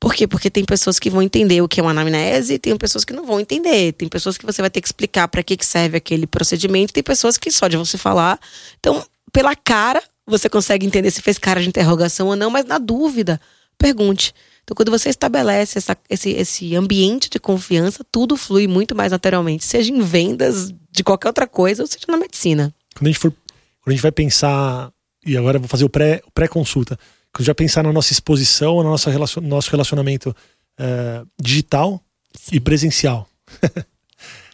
Por 0.00 0.14
quê? 0.14 0.26
Porque 0.26 0.50
tem 0.50 0.64
pessoas 0.64 0.98
que 0.98 1.10
vão 1.10 1.22
entender 1.22 1.60
o 1.62 1.68
que 1.68 1.78
é 1.78 1.82
uma 1.82 1.92
anamnese 1.92 2.54
e 2.54 2.58
tem 2.58 2.76
pessoas 2.76 3.04
que 3.04 3.12
não 3.12 3.24
vão 3.24 3.38
entender. 3.38 3.92
Tem 3.92 4.08
pessoas 4.08 4.36
que 4.36 4.44
você 4.44 4.60
vai 4.60 4.70
ter 4.70 4.80
que 4.80 4.88
explicar 4.88 5.28
para 5.28 5.42
que, 5.42 5.56
que 5.56 5.64
serve 5.64 5.96
aquele 5.98 6.26
procedimento, 6.26 6.92
tem 6.92 7.04
pessoas 7.04 7.36
que 7.36 7.50
só 7.52 7.68
de 7.68 7.76
você 7.76 7.96
falar. 7.96 8.40
Então, 8.80 9.04
pela 9.32 9.54
cara, 9.54 10.02
você 10.26 10.48
consegue 10.48 10.86
entender 10.86 11.10
se 11.10 11.22
fez 11.22 11.38
cara 11.38 11.60
de 11.60 11.68
interrogação 11.68 12.28
ou 12.28 12.34
não, 12.34 12.50
mas 12.50 12.64
na 12.64 12.78
dúvida, 12.78 13.40
pergunte. 13.78 14.34
Então, 14.64 14.76
quando 14.76 14.90
você 14.90 15.08
estabelece 15.08 15.78
essa, 15.78 15.96
esse, 16.08 16.30
esse 16.30 16.76
ambiente 16.76 17.28
de 17.28 17.38
confiança, 17.40 18.04
tudo 18.10 18.36
flui 18.36 18.68
muito 18.68 18.94
mais 18.94 19.10
naturalmente, 19.10 19.64
seja 19.64 19.92
em 19.92 20.00
vendas 20.00 20.72
de 20.90 21.02
qualquer 21.02 21.28
outra 21.28 21.46
coisa, 21.46 21.82
ou 21.82 21.86
seja 21.86 22.04
na 22.08 22.16
medicina. 22.16 22.72
Quando 22.94 23.06
a 23.06 23.10
gente 23.10 23.18
for, 23.18 23.32
quando 23.32 23.88
a 23.88 23.90
gente 23.90 24.02
vai 24.02 24.12
pensar, 24.12 24.92
e 25.26 25.36
agora 25.36 25.56
eu 25.56 25.60
vou 25.60 25.68
fazer 25.68 25.84
o 25.84 25.88
pré, 25.88 26.22
pré-consulta, 26.32 26.96
quando 27.32 27.40
a 27.40 27.42
gente 27.42 27.46
vai 27.46 27.54
pensar 27.54 27.82
na 27.82 27.92
nossa 27.92 28.12
exposição, 28.12 28.76
no 28.76 28.90
nosso, 28.90 29.10
relacion, 29.10 29.42
nosso 29.42 29.70
relacionamento 29.70 30.34
é, 30.78 31.22
digital 31.40 32.00
Sim. 32.34 32.56
e 32.56 32.60
presencial. 32.60 33.28
eu 33.62 33.70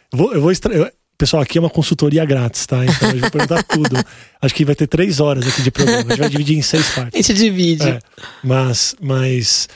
vou, 0.17 0.33
eu 0.33 0.41
vou 0.41 0.51
extra... 0.51 0.91
Pessoal, 1.17 1.43
aqui 1.43 1.57
é 1.57 1.61
uma 1.61 1.69
consultoria 1.69 2.23
grátis, 2.23 2.65
tá? 2.65 2.85
Então 2.85 3.11
eu 3.11 3.19
vou 3.19 3.29
perguntar 3.29 3.61
tudo. 3.67 3.93
Acho 4.41 4.55
que 4.55 4.63
vai 4.63 4.73
ter 4.73 4.87
três 4.87 5.19
horas 5.19 5.45
aqui 5.45 5.61
de 5.61 5.69
programa. 5.69 5.99
A 5.99 6.09
gente 6.11 6.19
vai 6.19 6.29
dividir 6.29 6.57
em 6.57 6.61
seis 6.61 6.87
partes. 6.91 7.13
A 7.13 7.21
gente 7.21 7.33
divide. 7.37 7.89
É, 7.89 7.99
mas, 8.41 8.95
mas 9.01 9.67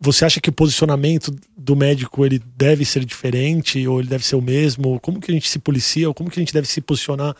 você 0.00 0.24
acha 0.24 0.40
que 0.40 0.48
o 0.48 0.52
posicionamento 0.52 1.34
do 1.56 1.76
médico 1.76 2.24
ele 2.24 2.38
deve 2.56 2.86
ser 2.86 3.04
diferente 3.04 3.86
ou 3.86 4.00
ele 4.00 4.08
deve 4.08 4.24
ser 4.24 4.36
o 4.36 4.40
mesmo? 4.40 4.98
Como 5.00 5.20
que 5.20 5.30
a 5.30 5.34
gente 5.34 5.48
se 5.48 5.58
policia 5.58 6.08
ou 6.08 6.14
como 6.14 6.30
que 6.30 6.40
a 6.40 6.42
gente 6.42 6.54
deve 6.54 6.66
se 6.66 6.80
posicionar 6.80 7.36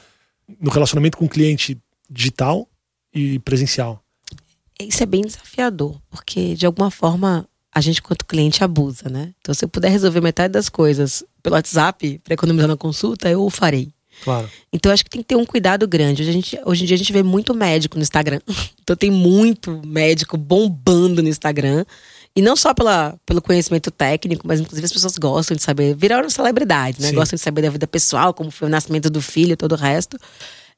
no 0.60 0.70
relacionamento 0.70 1.16
com 1.16 1.24
o 1.24 1.28
cliente 1.28 1.78
digital 2.08 2.68
e 3.14 3.38
presencial? 3.38 4.04
Isso 4.78 5.02
é 5.02 5.06
bem 5.06 5.22
desafiador, 5.22 5.98
porque 6.10 6.54
de 6.54 6.66
alguma 6.66 6.90
forma 6.90 7.48
a 7.72 7.80
gente 7.80 8.02
quanto 8.02 8.26
cliente 8.26 8.62
abusa, 8.62 9.08
né? 9.08 9.32
Então 9.40 9.54
se 9.54 9.64
eu 9.64 9.68
puder 9.68 9.90
resolver 9.90 10.20
metade 10.20 10.52
das 10.52 10.68
coisas 10.68 11.24
pelo 11.42 11.54
WhatsApp 11.54 12.20
para 12.22 12.34
economizar 12.34 12.68
na 12.68 12.76
consulta, 12.76 13.30
eu 13.30 13.42
o 13.42 13.50
farei. 13.50 13.90
Claro. 14.22 14.50
Então 14.70 14.92
acho 14.92 15.04
que 15.04 15.10
tem 15.10 15.22
que 15.22 15.28
ter 15.28 15.36
um 15.36 15.46
cuidado 15.46 15.88
grande. 15.88 16.22
Hoje, 16.22 16.30
a 16.30 16.32
gente, 16.32 16.60
hoje 16.66 16.82
em 16.82 16.86
dia 16.86 16.94
a 16.94 16.98
gente 16.98 17.12
vê 17.12 17.22
muito 17.22 17.54
médico 17.54 17.96
no 17.96 18.02
Instagram. 18.02 18.40
Então 18.82 18.96
tem 18.96 19.10
muito 19.10 19.80
médico 19.86 20.36
bombando 20.36 21.22
no 21.22 21.28
Instagram. 21.28 21.84
E 22.34 22.40
não 22.40 22.54
só 22.54 22.72
pela, 22.72 23.16
pelo 23.26 23.42
conhecimento 23.42 23.90
técnico, 23.90 24.46
mas 24.46 24.60
inclusive 24.60 24.84
as 24.84 24.92
pessoas 24.92 25.18
gostam 25.18 25.56
de 25.56 25.62
saber, 25.62 25.96
viraram 25.96 26.30
celebridades, 26.30 27.00
né? 27.00 27.08
Sim. 27.08 27.14
Gostam 27.14 27.36
de 27.36 27.42
saber 27.42 27.62
da 27.62 27.70
vida 27.70 27.86
pessoal, 27.86 28.32
como 28.32 28.50
foi 28.50 28.68
o 28.68 28.70
nascimento 28.70 29.10
do 29.10 29.20
filho, 29.20 29.56
todo 29.56 29.72
o 29.72 29.76
resto. 29.76 30.16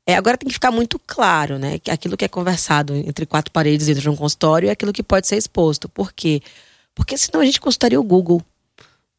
É, 0.06 0.16
agora 0.16 0.36
tem 0.36 0.48
que 0.48 0.54
ficar 0.54 0.70
muito 0.70 0.98
claro, 1.06 1.58
né? 1.58 1.78
Que 1.78 1.90
aquilo 1.90 2.16
que 2.16 2.24
é 2.24 2.28
conversado 2.28 2.94
entre 2.94 3.26
quatro 3.26 3.52
paredes 3.52 3.86
dentro 3.86 4.02
de 4.02 4.08
um 4.08 4.16
consultório 4.16 4.68
é 4.68 4.72
aquilo 4.72 4.92
que 4.92 5.02
pode 5.02 5.28
ser 5.28 5.36
exposto. 5.36 5.88
Por 5.88 6.12
quê? 6.12 6.42
Porque 6.94 7.16
senão 7.16 7.40
a 7.40 7.44
gente 7.44 7.60
consultaria 7.60 8.00
o 8.00 8.02
Google. 8.02 8.42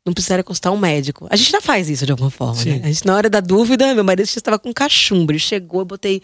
Não 0.05 0.13
precisaria 0.13 0.43
consultar 0.43 0.71
um 0.71 0.77
médico. 0.77 1.27
A 1.29 1.35
gente 1.37 1.49
já 1.49 1.61
faz 1.61 1.89
isso 1.89 2.05
de 2.05 2.11
alguma 2.11 2.29
forma, 2.29 2.55
Sim. 2.55 2.71
né? 2.71 2.81
A 2.83 2.87
gente, 2.87 3.05
na 3.05 3.15
hora 3.15 3.29
da 3.29 3.39
dúvida, 3.39 3.95
meu 3.95 4.03
marido 4.03 4.25
já 4.25 4.37
estava 4.37 4.59
com 4.59 4.73
cachumba. 4.73 5.31
Ele 5.31 5.39
chegou, 5.39 5.81
eu 5.81 5.85
botei. 5.85 6.21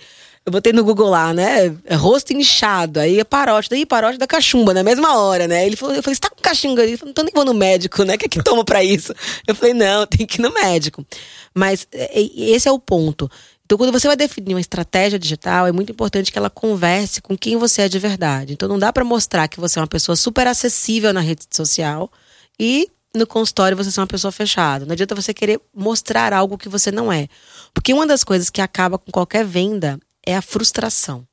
Eu 0.49 0.51
botei 0.51 0.73
no 0.73 0.83
Google 0.83 1.11
lá, 1.11 1.31
né? 1.31 1.67
Rosto 1.91 2.33
inchado, 2.33 2.99
aí 2.99 3.19
é 3.19 3.23
parótida, 3.23 3.75
aí 3.75 3.85
parótida 3.85 4.17
da 4.17 4.27
cachumba, 4.27 4.73
na 4.73 4.81
mesma 4.81 5.15
hora, 5.19 5.47
né? 5.47 5.63
Ele 5.63 5.75
falou, 5.75 5.95
eu 5.95 6.01
falei, 6.01 6.15
você 6.15 6.21
tá 6.21 6.29
com 6.31 6.41
cachumba? 6.41 6.83
Ele 6.83 6.97
falou, 6.97 7.09
não 7.09 7.13
tô 7.13 7.21
nem 7.21 7.31
vou 7.31 7.45
no 7.45 7.53
médico, 7.53 8.03
né? 8.03 8.15
O 8.15 8.17
que 8.17 8.25
é 8.25 8.27
que 8.27 8.41
toma 8.41 8.65
pra 8.65 8.83
isso? 8.83 9.13
Eu 9.45 9.53
falei, 9.53 9.75
não, 9.75 10.07
tem 10.07 10.25
que 10.25 10.39
ir 10.39 10.41
no 10.41 10.51
médico. 10.51 11.05
Mas 11.53 11.87
é, 11.91 12.19
é, 12.19 12.29
esse 12.49 12.67
é 12.67 12.71
o 12.71 12.79
ponto. 12.79 13.29
Então, 13.63 13.77
quando 13.77 13.91
você 13.91 14.07
vai 14.07 14.15
definir 14.15 14.55
uma 14.55 14.59
estratégia 14.59 15.19
digital, 15.19 15.67
é 15.67 15.71
muito 15.71 15.91
importante 15.91 16.31
que 16.31 16.39
ela 16.39 16.49
converse 16.49 17.21
com 17.21 17.37
quem 17.37 17.55
você 17.55 17.83
é 17.83 17.87
de 17.87 17.99
verdade. 17.99 18.53
Então, 18.53 18.67
não 18.67 18.79
dá 18.79 18.91
pra 18.91 19.03
mostrar 19.03 19.47
que 19.47 19.59
você 19.59 19.77
é 19.77 19.83
uma 19.83 19.87
pessoa 19.87 20.15
super 20.15 20.47
acessível 20.47 21.13
na 21.13 21.21
rede 21.21 21.43
social 21.51 22.11
e 22.59 22.89
no 23.13 23.27
consultório 23.27 23.77
você 23.77 23.91
ser 23.91 23.99
uma 23.99 24.07
pessoa 24.07 24.31
fechada. 24.31 24.83
Não 24.83 24.93
adianta 24.93 25.13
você 25.13 25.31
querer 25.31 25.61
mostrar 25.75 26.33
algo 26.33 26.57
que 26.57 26.67
você 26.67 26.91
não 26.91 27.13
é. 27.13 27.27
Porque 27.71 27.93
uma 27.93 28.07
das 28.07 28.23
coisas 28.23 28.49
que 28.49 28.61
acaba 28.61 28.97
com 28.97 29.11
qualquer 29.11 29.45
venda 29.45 29.99
é 30.29 30.35
a 30.35 30.41
frustração. 30.41 31.27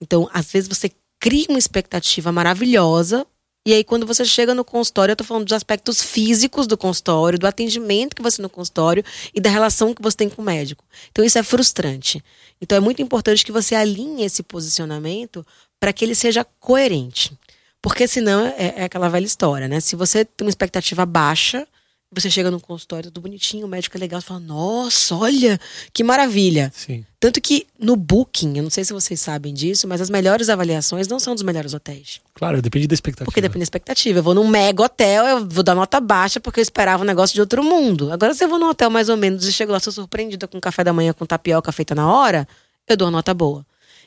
Então, 0.00 0.28
às 0.32 0.50
vezes 0.50 0.68
você 0.68 0.90
cria 1.20 1.46
uma 1.48 1.58
expectativa 1.58 2.32
maravilhosa 2.32 3.26
e 3.64 3.72
aí 3.72 3.84
quando 3.84 4.04
você 4.04 4.24
chega 4.24 4.54
no 4.54 4.64
consultório, 4.64 5.12
eu 5.12 5.16
tô 5.16 5.22
falando 5.22 5.44
dos 5.44 5.52
aspectos 5.52 6.02
físicos 6.02 6.66
do 6.66 6.76
consultório, 6.76 7.38
do 7.38 7.46
atendimento 7.46 8.16
que 8.16 8.22
você 8.22 8.38
tem 8.38 8.42
no 8.42 8.50
consultório 8.50 9.04
e 9.32 9.40
da 9.40 9.48
relação 9.48 9.94
que 9.94 10.02
você 10.02 10.16
tem 10.16 10.28
com 10.28 10.42
o 10.42 10.44
médico. 10.44 10.84
Então 11.12 11.24
isso 11.24 11.38
é 11.38 11.42
frustrante. 11.44 12.22
Então 12.60 12.76
é 12.76 12.80
muito 12.80 13.00
importante 13.00 13.44
que 13.44 13.52
você 13.52 13.76
alinhe 13.76 14.24
esse 14.24 14.42
posicionamento 14.42 15.46
para 15.78 15.92
que 15.92 16.04
ele 16.04 16.16
seja 16.16 16.44
coerente. 16.58 17.38
Porque 17.80 18.08
senão 18.08 18.46
é, 18.46 18.74
é 18.78 18.84
aquela 18.84 19.08
velha 19.08 19.26
história, 19.26 19.68
né? 19.68 19.78
Se 19.78 19.94
você 19.94 20.24
tem 20.24 20.44
uma 20.44 20.50
expectativa 20.50 21.06
baixa, 21.06 21.66
você 22.14 22.30
chega 22.30 22.50
no 22.50 22.60
consultório 22.60 23.10
tudo 23.10 23.22
bonitinho, 23.22 23.66
o 23.66 23.68
médico 23.68 23.96
é 23.96 24.00
legal, 24.00 24.20
você 24.20 24.26
fala, 24.26 24.40
nossa, 24.40 25.16
olha, 25.16 25.58
que 25.92 26.04
maravilha. 26.04 26.70
Sim. 26.74 27.04
Tanto 27.18 27.40
que 27.40 27.66
no 27.78 27.96
Booking, 27.96 28.58
eu 28.58 28.62
não 28.62 28.70
sei 28.70 28.84
se 28.84 28.92
vocês 28.92 29.18
sabem 29.20 29.54
disso, 29.54 29.88
mas 29.88 30.00
as 30.00 30.10
melhores 30.10 30.48
avaliações 30.48 31.08
não 31.08 31.18
são 31.18 31.34
dos 31.34 31.42
melhores 31.42 31.72
hotéis. 31.72 32.20
Claro, 32.34 32.60
depende 32.60 32.86
da 32.86 32.94
expectativa. 32.94 33.24
Porque 33.24 33.40
depende 33.40 33.60
da 33.60 33.64
expectativa. 33.64 34.18
Eu 34.18 34.22
vou 34.22 34.34
num 34.34 34.46
mega 34.46 34.82
hotel, 34.82 35.24
eu 35.26 35.48
vou 35.48 35.62
dar 35.62 35.74
nota 35.74 36.00
baixa 36.00 36.40
porque 36.40 36.60
eu 36.60 36.62
esperava 36.62 37.02
um 37.02 37.06
negócio 37.06 37.34
de 37.34 37.40
outro 37.40 37.62
mundo. 37.62 38.12
Agora, 38.12 38.34
se 38.34 38.44
eu 38.44 38.48
vou 38.48 38.58
num 38.58 38.68
hotel 38.68 38.90
mais 38.90 39.08
ou 39.08 39.16
menos 39.16 39.46
e 39.46 39.52
chego 39.52 39.72
lá, 39.72 39.80
sou 39.80 39.92
surpreendida 39.92 40.46
com 40.46 40.60
café 40.60 40.84
da 40.84 40.92
manhã 40.92 41.12
com 41.12 41.24
tapioca 41.24 41.72
feita 41.72 41.94
na 41.94 42.12
hora, 42.12 42.46
eu 42.88 42.96
dou 42.96 43.06
uma 43.06 43.12
nota 43.12 43.32
boa. 43.32 43.64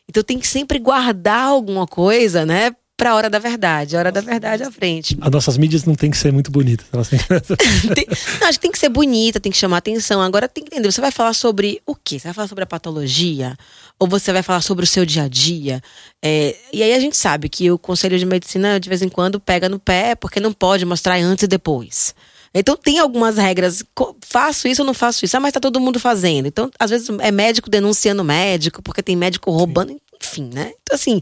Então 0.08 0.22
tem 0.22 0.38
que 0.38 0.48
sempre 0.48 0.78
guardar 0.78 1.48
alguma 1.48 1.88
coisa, 1.88 2.46
né? 2.46 2.76
Pra 2.98 3.14
hora 3.14 3.30
da 3.30 3.40
verdade. 3.40 3.96
A 3.96 4.00
hora 4.00 4.12
da 4.12 4.22
verdade 4.22 4.64
à 4.64 4.72
frente. 4.72 5.18
As 5.20 5.30
nossas 5.30 5.58
mídias 5.58 5.84
não 5.84 5.96
tem 5.96 6.10
que 6.10 6.18
ser 6.18 6.32
muito 6.32 6.50
bonitas. 6.50 6.88
Elas 6.94 7.10
têm 7.10 7.20
que... 7.20 7.26
Tem- 7.94 8.08
não, 8.40 8.48
acho 8.48 8.58
que 8.58 8.62
tem 8.62 8.72
que 8.72 8.80
ser 8.80 8.90
bonita, 8.90 9.40
tem 9.40 9.52
que 9.52 9.58
chamar 9.58 9.78
atenção. 9.78 10.22
Agora 10.22 10.48
tem 10.48 10.64
que 10.64 10.74
entender, 10.74 10.90
você 10.92 11.02
vai 11.02 11.12
falar 11.12 11.34
sobre 11.34 11.82
o 11.86 11.94
quê? 11.94 12.18
Você 12.20 12.28
vai 12.28 12.34
falar 12.34 12.48
sobre 12.48 12.64
a 12.64 12.68
patologia? 12.68 13.58
Ou 14.00 14.08
você 14.08 14.32
vai 14.32 14.42
falar 14.42 14.62
sobre 14.62 14.86
o 14.86 14.88
seu 14.88 15.06
dia 15.06 15.24
a 15.24 15.28
dia? 15.28 15.82
É, 16.24 16.56
e 16.72 16.82
aí 16.82 16.94
a 16.94 17.00
gente 17.00 17.18
sabe 17.18 17.50
que 17.50 17.70
o 17.70 17.78
Conselho 17.78 18.18
de 18.18 18.26
Medicina, 18.26 18.80
de 18.80 18.88
vez 18.88 19.02
em 19.02 19.10
quando, 19.10 19.40
pega 19.40 19.68
no 19.68 19.78
pé, 19.80 20.16
porque 20.16 20.40
não 20.40 20.54
pode 20.54 20.86
mostrar 20.86 21.16
antes 21.18 21.44
e 21.44 21.48
depois. 21.48 22.16
Então 22.54 22.78
tem 22.78 23.00
algumas 23.00 23.36
regras. 23.36 23.84
Faço 24.26 24.70
isso 24.70 24.82
ou 24.82 24.86
não 24.86 24.94
faço 24.94 25.26
isso? 25.26 25.36
Ah, 25.36 25.42
mas 25.42 25.52
tá 25.52 25.60
todo 25.60 25.82
mundo 25.82 26.00
fazendo. 26.00 26.46
Então, 26.48 26.72
às 26.80 26.90
vezes, 26.90 27.10
é 27.20 27.30
médico 27.30 27.70
denunciando 27.70 28.24
médico, 28.24 28.82
porque 28.82 29.04
tem 29.04 29.18
médico 29.18 29.52
roubando, 29.52 29.98
enfim, 30.22 30.50
né? 30.54 30.72
Então, 30.82 30.96
assim, 30.96 31.22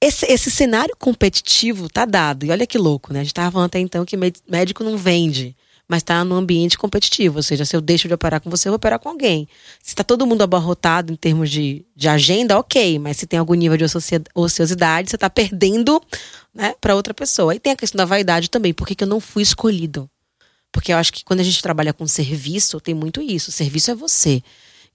esse, 0.00 0.26
esse 0.26 0.50
cenário 0.50 0.94
competitivo 0.98 1.88
tá 1.88 2.04
dado. 2.04 2.44
E 2.44 2.50
olha 2.50 2.66
que 2.66 2.78
louco, 2.78 3.12
né? 3.12 3.20
A 3.20 3.22
gente 3.22 3.34
tava 3.34 3.50
falando 3.50 3.66
até 3.66 3.78
então 3.78 4.04
que 4.04 4.16
médico 4.48 4.84
não 4.84 4.96
vende, 4.98 5.56
mas 5.88 6.02
tá 6.02 6.24
no 6.24 6.34
ambiente 6.34 6.76
competitivo. 6.76 7.36
Ou 7.38 7.42
seja, 7.42 7.64
se 7.64 7.74
eu 7.74 7.80
deixo 7.80 8.06
de 8.08 8.14
operar 8.14 8.40
com 8.40 8.50
você, 8.50 8.68
eu 8.68 8.72
vou 8.72 8.76
operar 8.76 8.98
com 8.98 9.08
alguém. 9.08 9.48
Se 9.82 9.94
tá 9.94 10.04
todo 10.04 10.26
mundo 10.26 10.42
abarrotado 10.42 11.12
em 11.12 11.16
termos 11.16 11.50
de, 11.50 11.84
de 11.96 12.08
agenda, 12.08 12.58
ok. 12.58 12.98
Mas 12.98 13.16
se 13.16 13.26
tem 13.26 13.38
algum 13.38 13.54
nível 13.54 13.76
de 13.76 13.84
ociosi- 13.84 14.24
ociosidade, 14.34 15.10
você 15.10 15.18
tá 15.18 15.30
perdendo 15.30 16.02
né, 16.54 16.74
para 16.80 16.94
outra 16.94 17.14
pessoa. 17.14 17.54
E 17.54 17.58
tem 17.58 17.72
a 17.72 17.76
questão 17.76 17.98
da 17.98 18.04
vaidade 18.04 18.50
também. 18.50 18.72
Por 18.74 18.86
que, 18.86 18.94
que 18.94 19.04
eu 19.04 19.08
não 19.08 19.20
fui 19.20 19.42
escolhido? 19.42 20.08
Porque 20.70 20.92
eu 20.92 20.96
acho 20.96 21.12
que 21.12 21.24
quando 21.24 21.40
a 21.40 21.44
gente 21.44 21.62
trabalha 21.62 21.92
com 21.92 22.06
serviço, 22.06 22.80
tem 22.80 22.94
muito 22.94 23.22
isso. 23.22 23.50
O 23.50 23.52
serviço 23.52 23.90
é 23.92 23.94
você. 23.94 24.42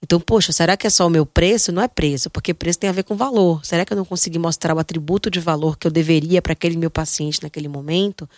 Então, 0.02 0.18
poxa, 0.18 0.50
será 0.50 0.76
que 0.78 0.86
é 0.86 0.90
só 0.90 1.06
o 1.06 1.10
meu 1.10 1.26
preço? 1.26 1.70
Não 1.70 1.82
é 1.82 1.86
preço, 1.86 2.30
porque 2.30 2.54
preço 2.54 2.78
tem 2.78 2.88
a 2.88 2.92
ver 2.92 3.02
com 3.02 3.16
valor. 3.16 3.64
Será 3.64 3.84
que 3.84 3.92
eu 3.92 3.96
não 3.96 4.04
consegui 4.04 4.38
mostrar 4.38 4.74
o 4.74 4.78
atributo 4.78 5.30
de 5.30 5.38
valor 5.38 5.76
que 5.76 5.86
eu 5.86 5.90
deveria 5.90 6.40
para 6.40 6.54
aquele 6.54 6.76
meu 6.76 6.90
paciente 6.90 7.42
naquele 7.42 7.68
momento? 7.68 8.28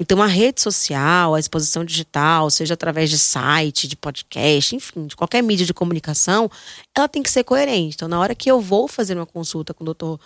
Então, 0.00 0.20
a 0.20 0.26
rede 0.26 0.60
social, 0.60 1.34
a 1.34 1.40
exposição 1.40 1.84
digital, 1.84 2.50
seja 2.50 2.74
através 2.74 3.08
de 3.08 3.18
site, 3.18 3.86
de 3.86 3.96
podcast, 3.96 4.74
enfim, 4.74 5.06
de 5.06 5.14
qualquer 5.14 5.42
mídia 5.42 5.64
de 5.64 5.72
comunicação, 5.72 6.50
ela 6.94 7.08
tem 7.08 7.22
que 7.22 7.30
ser 7.30 7.44
coerente. 7.44 7.94
Então, 7.94 8.08
na 8.08 8.18
hora 8.18 8.34
que 8.34 8.50
eu 8.50 8.60
vou 8.60 8.88
fazer 8.88 9.16
uma 9.16 9.26
consulta 9.26 9.72
com 9.72 9.84
o 9.84 9.86
doutor 9.86 10.18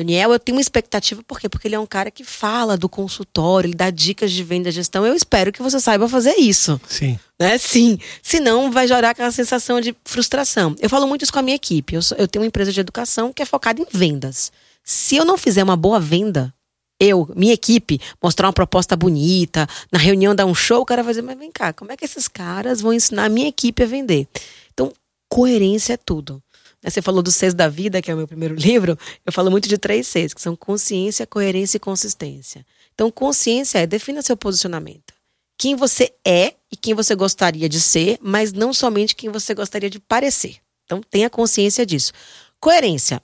Daniel, 0.00 0.32
eu 0.32 0.38
tenho 0.38 0.56
uma 0.56 0.62
expectativa, 0.62 1.22
por 1.22 1.38
quê? 1.38 1.46
Porque 1.48 1.68
ele 1.68 1.74
é 1.74 1.78
um 1.78 1.84
cara 1.86 2.10
que 2.10 2.24
fala 2.24 2.74
do 2.76 2.88
consultório, 2.88 3.68
ele 3.68 3.74
dá 3.76 3.90
dicas 3.90 4.32
de 4.32 4.42
venda 4.42 4.70
e 4.70 4.72
gestão. 4.72 5.04
Eu 5.04 5.14
espero 5.14 5.52
que 5.52 5.60
você 5.62 5.78
saiba 5.78 6.08
fazer 6.08 6.36
isso 6.38 6.80
Sim. 6.88 7.18
né? 7.38 7.58
Sim. 7.58 7.98
Senão 8.22 8.70
vai 8.70 8.88
gerar 8.88 9.10
aquela 9.10 9.30
sensação 9.30 9.78
de 9.80 9.94
frustração. 10.06 10.74
Eu 10.80 10.88
falo 10.88 11.06
muito 11.06 11.22
isso 11.22 11.32
com 11.32 11.38
a 11.38 11.42
minha 11.42 11.54
equipe. 11.56 11.94
Eu, 11.94 12.00
sou- 12.02 12.16
eu 12.16 12.26
tenho 12.26 12.42
uma 12.42 12.46
empresa 12.48 12.72
de 12.72 12.80
educação 12.80 13.30
que 13.32 13.42
é 13.42 13.44
focada 13.46 13.80
em 13.82 13.86
vendas. 13.92 14.50
Se 14.82 15.16
eu 15.16 15.24
não 15.26 15.36
fizer 15.36 15.62
uma 15.62 15.76
boa 15.76 16.00
venda, 16.00 16.52
eu, 16.98 17.28
minha 17.36 17.52
equipe, 17.52 18.00
mostrar 18.22 18.46
uma 18.46 18.52
proposta 18.54 18.96
bonita, 18.96 19.66
na 19.92 19.98
reunião 19.98 20.34
dar 20.34 20.46
um 20.46 20.54
show, 20.54 20.80
o 20.80 20.86
cara 20.86 21.02
vai 21.02 21.12
dizer, 21.12 21.22
mas 21.22 21.38
vem 21.38 21.50
cá, 21.52 21.72
como 21.74 21.92
é 21.92 21.96
que 21.96 22.04
esses 22.06 22.26
caras 22.26 22.80
vão 22.80 22.92
ensinar 22.94 23.26
a 23.26 23.28
minha 23.28 23.48
equipe 23.48 23.82
a 23.82 23.86
vender? 23.86 24.26
Então, 24.72 24.92
coerência 25.28 25.92
é 25.92 25.96
tudo. 25.98 26.42
Né, 26.82 26.90
Você 26.90 27.02
falou 27.02 27.22
do 27.22 27.30
Cs 27.30 27.54
da 27.54 27.68
Vida, 27.68 28.00
que 28.00 28.10
é 28.10 28.14
o 28.14 28.16
meu 28.16 28.28
primeiro 28.28 28.54
livro. 28.58 28.98
Eu 29.24 29.32
falo 29.32 29.50
muito 29.50 29.68
de 29.68 29.78
três 29.78 30.06
Cs, 30.06 30.34
que 30.34 30.40
são 30.40 30.56
consciência, 30.56 31.26
coerência 31.26 31.76
e 31.76 31.80
consistência. 31.80 32.64
Então, 32.94 33.10
consciência 33.10 33.78
é 33.78 33.86
defina 33.86 34.22
seu 34.22 34.36
posicionamento 34.36 35.20
quem 35.60 35.76
você 35.76 36.10
é 36.26 36.54
e 36.72 36.76
quem 36.80 36.94
você 36.94 37.14
gostaria 37.14 37.68
de 37.68 37.78
ser, 37.82 38.18
mas 38.22 38.50
não 38.50 38.72
somente 38.72 39.14
quem 39.14 39.28
você 39.28 39.52
gostaria 39.52 39.90
de 39.90 40.00
parecer. 40.00 40.56
Então, 40.86 41.02
tenha 41.02 41.28
consciência 41.28 41.84
disso. 41.84 42.14
Coerência. 42.58 43.22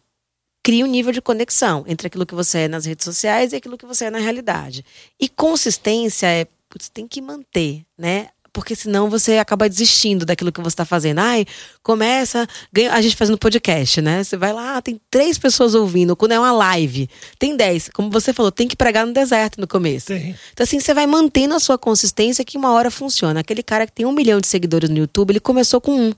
Crie 0.63 0.85
um 0.85 0.87
nível 0.87 1.13
de 1.13 1.23
conexão 1.23 1.83
entre 1.89 2.09
aquilo 2.09 2.27
que 2.27 2.35
você 2.35 2.59
é 2.59 2.69
nas 2.69 2.85
redes 2.85 3.07
sociais 3.07 3.55
e 3.55 3.57
aquilo 3.57 3.79
que 3.79 3.87
você 3.87 4.05
é 4.05 4.11
na 4.11 4.19
realidade. 4.19 4.85
E 5.19 5.31
consistência 5.31 6.27
é, 6.27 6.47
putz, 6.69 6.91
tem 6.91 7.09
que 7.09 7.23
manter, 7.23 7.87
né? 7.97 8.29
Porque 8.57 8.75
senão 8.75 9.11
você 9.11 9.37
acaba 9.37 9.69
desistindo 9.69 10.25
daquilo 10.25 10.51
que 10.51 10.63
você 10.63 10.69
está 10.69 10.87
fazendo. 10.87 11.19
Ai, 11.19 11.45
começa. 11.83 12.49
Ganha, 12.73 12.91
a 12.91 13.03
gente 13.03 13.15
fazendo 13.15 13.37
podcast, 13.37 14.01
né? 14.01 14.25
Você 14.25 14.35
vai 14.35 14.51
lá, 14.51 14.81
tem 14.81 14.99
três 15.11 15.37
pessoas 15.37 15.75
ouvindo. 15.75 16.17
Quando 16.17 16.33
é 16.33 16.41
uma 16.41 16.53
live, 16.53 17.07
tem 17.39 17.55
dez. 17.55 17.91
Como 17.93 18.11
você 18.11 18.33
falou, 18.33 18.51
tem 18.51 18.67
que 18.67 18.75
pregar 18.75 19.07
no 19.07 19.13
deserto 19.13 19.61
no 19.61 19.67
começo. 19.67 20.07
Tem. 20.07 20.35
Então, 20.55 20.65
assim, 20.65 20.81
você 20.81 20.95
vai 20.95 21.07
mantendo 21.07 21.53
a 21.53 21.61
sua 21.61 21.77
consistência 21.77 22.47
que 22.47 22.57
uma 22.57 22.73
hora 22.73 22.91
funciona. 22.91 23.41
Aquele 23.41 23.63
cara 23.63 23.87
que 23.87 23.93
tem 23.93 24.07
um 24.07 24.13
milhão 24.13 24.41
de 24.41 24.47
seguidores 24.47 24.89
no 24.89 24.97
YouTube, 24.97 25.33
ele 25.33 25.41
começou 25.41 25.79
com 25.79 25.93
um. 25.95 26.15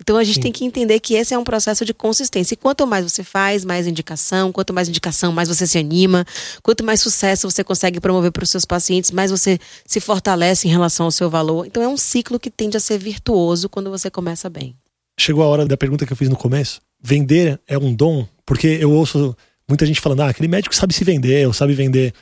Então 0.00 0.16
a 0.16 0.24
gente 0.24 0.36
Sim. 0.36 0.40
tem 0.42 0.52
que 0.52 0.64
entender 0.64 0.98
que 1.00 1.14
esse 1.14 1.32
é 1.32 1.38
um 1.38 1.44
processo 1.44 1.84
de 1.84 1.94
consistência. 1.94 2.54
E 2.54 2.56
quanto 2.56 2.86
mais 2.86 3.10
você 3.10 3.22
faz, 3.22 3.64
mais 3.64 3.86
indicação, 3.86 4.52
quanto 4.52 4.74
mais 4.74 4.88
indicação, 4.88 5.32
mais 5.32 5.48
você 5.48 5.66
se 5.66 5.78
anima, 5.78 6.26
quanto 6.62 6.84
mais 6.84 7.00
sucesso 7.00 7.48
você 7.48 7.62
consegue 7.62 8.00
promover 8.00 8.32
para 8.32 8.42
os 8.42 8.50
seus 8.50 8.64
pacientes, 8.64 9.10
mais 9.10 9.30
você 9.30 9.58
se 9.86 10.00
fortalece 10.00 10.66
em 10.66 10.70
relação 10.70 11.06
ao 11.06 11.12
seu 11.12 11.30
valor. 11.30 11.66
Então 11.66 11.82
é 11.82 11.88
um 11.88 11.96
ciclo 11.96 12.40
que 12.40 12.50
tende 12.50 12.76
a 12.76 12.80
ser 12.80 12.98
virtuoso 12.98 13.68
quando 13.68 13.88
você 13.88 14.10
começa 14.10 14.50
bem. 14.50 14.74
Chegou 15.18 15.44
a 15.44 15.46
hora 15.46 15.64
da 15.64 15.76
pergunta 15.76 16.04
que 16.04 16.12
eu 16.12 16.16
fiz 16.16 16.28
no 16.28 16.36
começo. 16.36 16.80
Vender 17.00 17.60
é 17.66 17.78
um 17.78 17.94
dom? 17.94 18.26
Porque 18.44 18.66
eu 18.66 18.90
ouço 18.90 19.36
muita 19.68 19.86
gente 19.86 20.00
falando, 20.00 20.22
ah, 20.22 20.28
aquele 20.28 20.48
médico 20.48 20.74
sabe 20.74 20.92
se 20.92 21.04
vender, 21.04 21.46
ou 21.46 21.52
sabe 21.52 21.72
vender. 21.72 22.12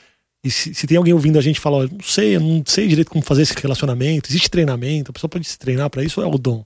E 0.45 0.51
se, 0.51 0.75
se 0.75 0.87
tem 0.87 0.97
alguém 0.97 1.15
ouvindo 1.15 1.39
a 1.39 1.43
gente 1.43 1.59
falar, 1.59 1.79
"Ó, 1.79 1.83
não 1.83 2.03
sei, 2.03 2.37
eu 2.37 2.41
não 2.41 2.63
sei 2.67 2.87
direito 2.87 3.11
como 3.11 3.23
fazer 3.23 3.43
esse 3.43 3.55
relacionamento, 3.55 4.29
existe 4.29 4.51
treinamento, 4.51 5.11
a 5.11 5.15
pessoa 5.15 5.29
pode 5.29 5.47
se 5.47 5.59
treinar 5.59 5.89
para 5.89 6.05
isso 6.05 6.21
ou 6.21 6.27
é 6.27 6.29
o 6.29 6.37
dom? 6.37 6.65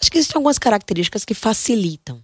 Acho 0.00 0.10
que 0.10 0.18
existem 0.18 0.38
algumas 0.38 0.58
características 0.58 1.24
que 1.24 1.34
facilitam. 1.34 2.22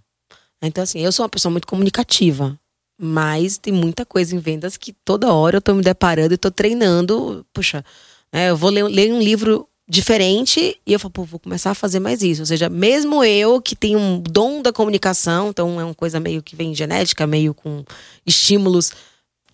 Então, 0.61 0.83
assim, 0.83 0.99
eu 0.99 1.11
sou 1.11 1.23
uma 1.23 1.29
pessoa 1.29 1.51
muito 1.51 1.67
comunicativa, 1.67 2.59
mas 2.99 3.57
tem 3.57 3.71
muita 3.73 4.05
coisa 4.05 4.35
em 4.35 4.39
vendas 4.39 4.75
que 4.75 4.93
toda 5.05 5.33
hora 5.33 5.57
eu 5.57 5.61
tô 5.61 5.73
me 5.73 5.81
deparando 5.81 6.33
e 6.33 6.37
tô 6.37 6.51
treinando. 6.51 7.45
Puxa, 7.53 7.83
né, 8.31 8.49
eu 8.49 8.57
vou 8.57 8.69
ler, 8.69 8.83
ler 8.83 9.13
um 9.13 9.21
livro 9.21 9.67
diferente 9.89 10.79
e 10.85 10.93
eu 10.93 10.99
falo, 10.99 11.11
pô, 11.11 11.23
vou 11.23 11.39
começar 11.39 11.71
a 11.71 11.75
fazer 11.75 11.99
mais 11.99 12.21
isso. 12.21 12.41
Ou 12.41 12.45
seja, 12.45 12.69
mesmo 12.69 13.23
eu 13.23 13.61
que 13.61 13.75
tenho 13.75 13.97
um 13.97 14.19
dom 14.19 14.61
da 14.61 14.71
comunicação, 14.71 15.49
então 15.49 15.79
é 15.79 15.83
uma 15.83 15.95
coisa 15.95 16.19
meio 16.19 16.43
que 16.43 16.55
vem 16.55 16.75
genética, 16.75 17.25
meio 17.25 17.53
com 17.53 17.83
estímulos, 18.25 18.91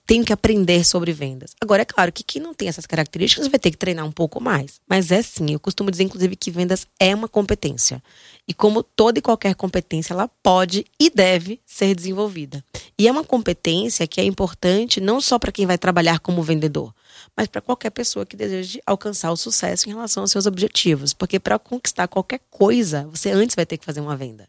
tenho 0.05 0.23
que 0.23 0.33
aprender 0.33 0.83
sobre 0.85 1.11
vendas. 1.11 1.55
Agora, 1.59 1.81
é 1.81 1.85
claro 1.85 2.11
que 2.11 2.23
quem 2.23 2.41
não 2.41 2.53
tem 2.53 2.67
essas 2.67 2.85
características 2.85 3.47
vai 3.47 3.59
ter 3.59 3.71
que 3.71 3.77
treinar 3.77 4.05
um 4.05 4.11
pouco 4.11 4.41
mais. 4.41 4.79
Mas 4.87 5.11
é 5.11 5.21
sim, 5.21 5.51
eu 5.51 5.59
costumo 5.59 5.89
dizer, 5.89 6.03
inclusive, 6.03 6.35
que 6.35 6.51
vendas 6.51 6.85
é 6.99 7.13
uma 7.13 7.27
competência. 7.27 8.01
E 8.47 8.53
como 8.53 8.83
toda 8.83 9.17
e 9.17 9.21
qualquer 9.21 9.55
competência, 9.55 10.13
ela 10.13 10.27
pode 10.27 10.85
e 10.99 11.09
deve 11.09 11.59
ser 11.65 11.95
desenvolvida. 11.95 12.63
E 12.97 13.07
é 13.07 13.11
uma 13.11 13.23
competência 13.23 14.07
que 14.07 14.21
é 14.21 14.23
importante 14.23 15.01
não 15.01 15.19
só 15.19 15.39
para 15.39 15.51
quem 15.51 15.65
vai 15.65 15.77
trabalhar 15.77 16.19
como 16.19 16.43
vendedor, 16.43 16.93
mas 17.35 17.47
para 17.47 17.61
qualquer 17.61 17.89
pessoa 17.89 18.25
que 18.25 18.37
deseje 18.37 18.79
alcançar 18.85 19.31
o 19.31 19.37
sucesso 19.37 19.89
em 19.89 19.93
relação 19.93 20.23
aos 20.23 20.31
seus 20.31 20.45
objetivos. 20.45 21.13
Porque 21.13 21.39
para 21.39 21.57
conquistar 21.57 22.07
qualquer 22.07 22.41
coisa, 22.49 23.07
você 23.07 23.31
antes 23.31 23.55
vai 23.55 23.65
ter 23.65 23.77
que 23.77 23.85
fazer 23.85 24.01
uma 24.01 24.15
venda. 24.15 24.47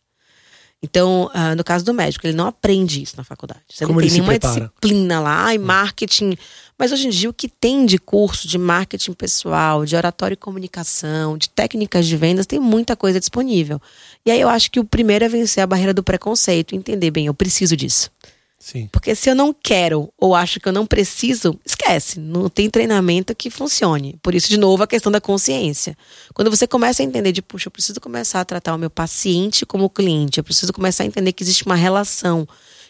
Então, 0.83 1.31
uh, 1.35 1.57
no 1.57 1.65
caso 1.65 1.85
do 1.85 1.95
médico, 1.95 2.27
ele 2.27 2.37
não 2.37 2.47
aprende 2.47 3.03
isso 3.03 3.17
na 3.17 3.25
faculdade. 3.25 3.61
Você 3.69 3.87
Como 3.87 3.99
não 3.99 4.07
tem 4.07 4.12
nenhuma 4.12 4.33
prepara? 4.33 4.61
disciplina 4.61 5.19
lá, 5.21 5.53
e 5.55 5.59
marketing. 5.59 6.37
Mas 6.79 6.93
hoje 6.93 7.07
em 7.07 7.11
dia, 7.11 7.31
o 7.31 7.33
que 7.33 7.49
tem 7.49 7.87
de 7.87 7.99
curso 7.99 8.47
de 8.47 8.59
marketing 8.59 9.15
pessoal, 9.15 9.85
de 9.87 9.97
oratório 9.97 10.35
e 10.35 10.37
comunicação, 10.37 11.39
de 11.39 11.49
técnicas 11.49 12.07
de 12.07 12.17
vendas, 12.17 12.47
tem 12.47 12.61
muita 12.61 12.95
coisa 12.95 13.19
disponível. 13.19 13.81
E 14.25 14.31
aí 14.31 14.41
eu 14.41 14.49
acho 14.49 14.71
que 14.71 14.79
o 14.79 14.85
primeiro 14.85 15.25
é 15.25 15.29
vencer 15.29 15.62
a 15.62 15.67
barreira 15.67 15.95
do 15.95 16.03
preconceito, 16.03 16.75
entender 16.75 17.11
bem, 17.11 17.27
eu 17.27 17.35
preciso 17.35 17.75
disso. 17.77 18.11
Sim. 18.59 18.88
Porque 18.90 19.14
se 19.14 19.29
eu 19.29 19.35
não 19.35 19.53
quero 19.53 20.12
ou 20.19 20.35
acho 20.35 20.59
que 20.59 20.69
eu 20.69 20.73
não 20.73 20.87
preciso, 20.87 21.59
esquece. 21.64 22.19
Não 22.19 22.49
tem 22.49 22.71
treinamento 22.71 23.35
que 23.35 23.51
funcione. 23.51 24.19
Por 24.23 24.35
isso, 24.35 24.49
de 24.49 24.57
novo, 24.57 24.83
a 24.83 24.87
questão 24.87 25.12
da 25.12 25.21
consciência. 25.21 25.97
Quando 26.35 26.51
você 26.51 26.66
começa 26.66 27.03
a 27.03 27.05
entender 27.05 27.33
de, 27.33 27.42
puxa, 27.42 27.69
eu 27.69 27.71
preciso 27.71 28.01
começar 28.01 28.40
a 28.40 28.45
tratar 28.45 28.75
o 28.75 28.79
meu 28.79 28.90
paciente 28.90 29.66
como 29.66 29.90
cliente, 29.90 30.38
eu 30.38 30.45
preciso 30.45 30.73
começar 30.73 31.05
a 31.05 31.07
entender 31.07 31.33
que 31.33 31.42
existe 31.42 31.64
uma 31.66 31.77
relação 31.77 32.49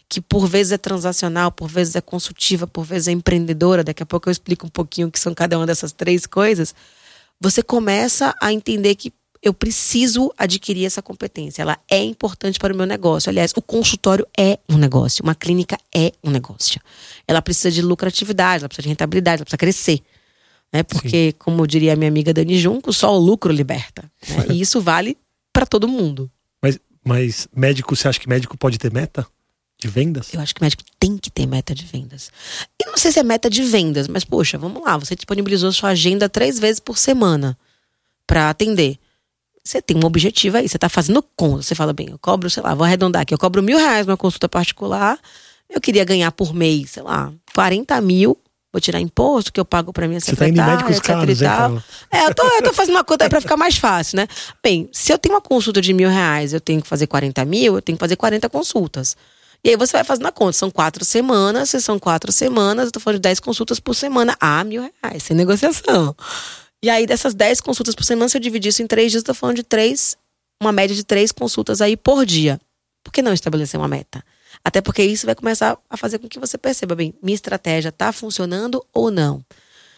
que 0.09 0.21
por 0.21 0.47
vezes 0.47 0.73
é 0.73 0.79
transacional, 0.79 1.51
por 1.51 1.69
vezes 1.69 1.97
é 1.97 2.01
consultiva, 2.01 2.67
por 2.67 2.85
vezes 2.85 3.09
é 3.09 3.13
empreendedora. 3.13 3.83
Daqui 3.83 4.03
a 4.03 4.07
pouco 4.07 4.29
eu 4.29 4.33
explico 4.33 4.67
um 4.67 4.71
pouquinho 4.71 5.09
o 5.09 5.11
que 5.11 5.19
são 5.19 5.35
cada 5.35 5.59
uma 5.59 5.67
dessas 5.67 5.93
três 5.93 6.27
coisas. 6.27 6.75
Você 7.41 7.63
começa 7.63 8.35
a 8.41 8.53
entender 8.53 8.95
que 8.95 9.13
eu 9.47 9.55
preciso 9.55 10.33
adquirir 10.37 10.85
essa 10.85 11.01
competência. 11.01 11.63
Ela 11.63 11.79
é 11.89 12.03
importante 12.03 12.59
para 12.59 12.75
o 12.75 12.77
meu 12.77 12.85
negócio. 12.85 13.31
Aliás, 13.31 13.53
o 13.55 13.63
consultório 13.63 14.27
é 14.37 14.59
um 14.69 14.77
negócio, 14.77 15.23
uma 15.23 15.37
clínica 15.37 15.79
é 15.95 16.11
um 16.23 16.31
negócio. 16.31 16.81
Ela 17.29 17.41
precisa 17.41 17.71
de 17.71 17.81
lucratividade, 17.81 18.63
ela 18.63 18.69
precisa 18.69 18.83
de 18.83 18.89
rentabilidade, 18.89 19.37
ela 19.37 19.45
precisa 19.45 19.57
crescer. 19.57 20.01
Né? 20.73 20.83
Porque, 20.83 21.31
Sim. 21.31 21.35
como 21.39 21.65
diria 21.65 21.93
a 21.93 21.97
minha 21.97 22.09
amiga 22.09 22.35
Dani 22.35 22.59
Junco, 22.59 22.93
só 22.93 23.15
o 23.15 23.19
lucro 23.19 23.53
liberta. 23.53 24.11
Né? 24.29 24.47
E 24.57 24.61
isso 24.61 24.81
vale 24.81 25.17
para 25.53 25.65
todo 25.65 25.87
mundo. 25.87 26.29
Mas, 26.61 26.81
mas 27.05 27.49
médico, 27.55 27.95
você 27.95 28.09
acha 28.09 28.19
que 28.19 28.29
médico 28.29 28.59
pode 28.59 28.79
ter 28.79 28.93
meta? 28.93 29.25
De 29.79 29.87
vendas? 29.87 30.33
Eu 30.33 30.41
acho 30.41 30.55
que 30.55 30.63
médico 30.63 30.83
tem 30.99 31.19
que 31.19 31.31
ter 31.31 31.47
meta 31.47 31.73
de 31.73 31.85
vendas. 31.85 32.33
E 32.83 32.87
não 32.87 32.97
sei 32.97 33.13
se 33.13 33.21
é 33.21 33.23
meta 33.23 33.49
de 33.49 33.63
vendas, 33.63 34.09
mas 34.09 34.25
poxa, 34.25 34.59
vamos 34.59 34.83
lá. 34.83 34.97
Você 34.97 35.15
disponibilizou 35.15 35.71
sua 35.71 35.91
agenda 35.91 36.29
três 36.29 36.59
vezes 36.59 36.81
por 36.81 36.99
semana 36.99 37.57
para 38.27 38.51
atender. 38.51 38.99
Você 39.67 39.83
tem 39.83 39.97
um 39.97 40.07
objetivo 40.07 40.59
aí, 40.59 40.69
você 40.69 40.77
está 40.77 40.89
fazendo 40.89 41.21
conta. 41.35 41.63
Você 41.63 41.75
fala, 41.75 41.93
bem, 41.93 42.09
eu 42.11 42.19
cobro, 42.19 42.49
sei 42.49 42.63
lá, 42.63 42.73
vou 42.73 42.85
arredondar 42.85 43.23
aqui, 43.23 43.35
eu 43.35 43.39
cobro 43.39 43.61
mil 43.61 43.77
reais 43.77 44.07
numa 44.07 44.17
consulta 44.17 44.49
particular. 44.49 45.19
Eu 45.69 45.81
queria 45.81 46.05
ganhar 46.05 46.31
por 46.31 46.55
mês, 46.55 46.91
sei 46.91 47.03
lá, 47.03 47.33
40 47.53 48.01
mil. 48.01 48.39
Vou 48.73 48.81
tirar 48.81 49.01
imposto 49.01 49.53
que 49.53 49.59
eu 49.59 49.65
pago 49.65 49.93
para 49.93 50.07
minha 50.07 50.21
secretária, 50.21 50.53
Você 50.53 50.61
tá 50.61 50.67
médicos 50.67 51.01
caros, 51.01 51.41
e 51.41 51.45
tal. 51.45 51.73
Hein, 51.73 51.83
é, 52.13 52.27
eu 52.27 52.35
tô, 52.35 52.47
eu 52.47 52.63
tô 52.63 52.73
fazendo 52.73 52.95
uma 52.95 53.03
conta 53.03 53.25
aí 53.25 53.31
pra 53.31 53.41
ficar 53.43 53.57
mais 53.57 53.77
fácil, 53.77 54.19
né? 54.19 54.29
Bem, 54.63 54.89
se 54.93 55.13
eu 55.13 55.19
tenho 55.19 55.35
uma 55.35 55.41
consulta 55.41 55.81
de 55.81 55.93
mil 55.93 56.09
reais, 56.09 56.53
eu 56.53 56.61
tenho 56.61 56.81
que 56.81 56.87
fazer 56.87 57.09
40 57.09 57.45
mil, 57.45 57.75
eu 57.75 57.83
tenho 57.83 57.97
que 57.97 58.01
fazer 58.01 58.15
40 58.15 58.49
consultas. 58.49 59.17
E 59.65 59.71
aí 59.71 59.77
você 59.77 59.95
vai 59.95 60.05
fazendo 60.05 60.27
a 60.27 60.33
conta. 60.33 60.53
São 60.53 60.71
quatro 60.71 61.05
semanas, 61.05 61.71
se 61.71 61.81
são 61.81 61.99
quatro 61.99 62.31
semanas, 62.31 62.87
eu 62.87 62.93
tô 62.93 63.01
falando 63.01 63.17
de 63.17 63.23
10 63.23 63.41
consultas 63.41 63.81
por 63.81 63.95
semana. 63.95 64.37
Ah, 64.39 64.63
mil 64.63 64.89
reais, 65.03 65.25
sem 65.25 65.37
negociação. 65.37 66.15
E 66.87 66.91
aí, 66.91 67.05
dessas 67.05 67.35
10 67.35 67.63
consultas 67.63 67.97
por 67.97 68.05
semana, 68.05 68.29
se 68.29 68.37
eu 68.37 68.41
dividir 68.41 68.69
isso 68.69 68.81
em 68.81 68.87
três 68.87 69.11
dias, 69.11 69.21
eu 69.21 69.27
tô 69.27 69.35
falando 69.35 69.57
de 69.57 69.65
três, 69.65 70.17
uma 70.63 70.71
média 70.71 70.95
de 70.95 71.03
três 71.03 71.33
consultas 71.33 71.81
aí 71.81 71.97
por 71.97 72.25
dia. 72.25 72.61
Por 73.03 73.11
que 73.11 73.21
não 73.21 73.33
estabelecer 73.33 73.77
uma 73.77 73.89
meta? 73.89 74.25
Até 74.65 74.81
porque 74.81 75.03
isso 75.03 75.27
vai 75.27 75.35
começar 75.35 75.77
a 75.91 75.97
fazer 75.97 76.21
com 76.21 76.29
que 76.29 76.39
você 76.39 76.57
perceba, 76.57 76.95
bem, 76.95 77.13
minha 77.21 77.35
estratégia 77.35 77.91
tá 77.91 78.13
funcionando 78.13 78.87
ou 78.95 79.11
não. 79.11 79.45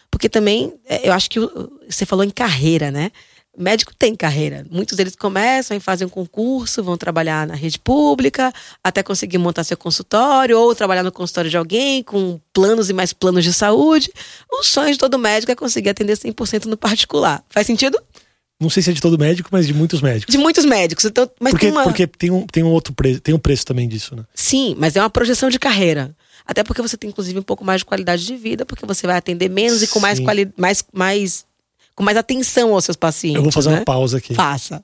Porque 0.09 0.27
também, 0.27 0.73
é, 0.83 1.07
eu 1.07 1.13
acho 1.13 1.29
que 1.29 1.39
você 1.87 2.07
falou 2.07 2.25
em 2.25 2.31
carreira, 2.31 2.89
né? 2.89 3.11
Médico 3.59 3.93
tem 3.93 4.15
carreira. 4.15 4.65
Muitos 4.71 4.95
deles 4.95 5.15
começam 5.15 5.75
e 5.75 5.79
fazem 5.79 6.07
um 6.07 6.09
concurso, 6.09 6.83
vão 6.83 6.97
trabalhar 6.97 7.45
na 7.45 7.55
rede 7.55 7.77
pública, 7.77 8.53
até 8.83 9.03
conseguir 9.03 9.37
montar 9.37 9.63
seu 9.63 9.77
consultório, 9.77 10.57
ou 10.57 10.73
trabalhar 10.73 11.03
no 11.03 11.11
consultório 11.11 11.49
de 11.49 11.57
alguém, 11.57 12.01
com 12.01 12.39
planos 12.53 12.89
e 12.89 12.93
mais 12.93 13.11
planos 13.11 13.43
de 13.43 13.53
saúde. 13.53 14.11
O 14.51 14.63
sonho 14.63 14.91
de 14.91 14.97
todo 14.97 15.19
médico 15.19 15.51
é 15.51 15.55
conseguir 15.55 15.89
atender 15.89 16.17
100% 16.17 16.65
no 16.65 16.77
particular. 16.77 17.43
Faz 17.49 17.67
sentido? 17.67 18.01
Não 18.61 18.69
sei 18.69 18.83
se 18.83 18.89
é 18.89 18.93
de 18.93 19.01
todo 19.01 19.17
médico, 19.17 19.49
mas 19.51 19.65
de 19.65 19.73
muitos 19.73 20.01
médicos. 20.01 20.33
De 20.33 20.37
muitos 20.37 20.65
médicos. 20.65 21.05
Então, 21.05 21.29
mas 21.39 21.51
porque, 21.51 21.67
tem 21.67 21.71
uma... 21.71 21.83
porque 21.83 22.07
tem 22.07 22.29
um, 22.29 22.45
tem 22.45 22.63
um 22.63 22.71
outro 22.71 22.93
preço, 22.93 23.21
tem 23.21 23.33
um 23.33 23.39
preço 23.39 23.65
também 23.65 23.87
disso, 23.87 24.15
né? 24.15 24.23
Sim, 24.33 24.75
mas 24.77 24.95
é 24.97 25.01
uma 25.01 25.09
projeção 25.09 25.49
de 25.49 25.57
carreira. 25.57 26.13
Até 26.45 26.63
porque 26.63 26.81
você 26.81 26.97
tem, 26.97 27.09
inclusive, 27.09 27.39
um 27.39 27.43
pouco 27.43 27.63
mais 27.63 27.81
de 27.81 27.85
qualidade 27.85 28.25
de 28.25 28.35
vida, 28.35 28.65
porque 28.65 28.85
você 28.85 29.05
vai 29.05 29.15
atender 29.15 29.49
menos 29.49 29.81
e 29.81 29.87
com 29.87 29.99
mais, 29.99 30.19
quali 30.19 30.51
mais, 30.57 30.83
mais 30.91 31.45
com 31.99 32.03
mais 32.05 32.15
atenção 32.15 32.73
aos 32.73 32.85
seus 32.85 32.95
pacientes. 32.95 33.35
Eu 33.35 33.43
vou 33.43 33.51
fazer 33.51 33.71
né? 33.71 33.79
uma 33.79 33.83
pausa 33.83 34.19
aqui. 34.19 34.33
Faça. 34.33 34.81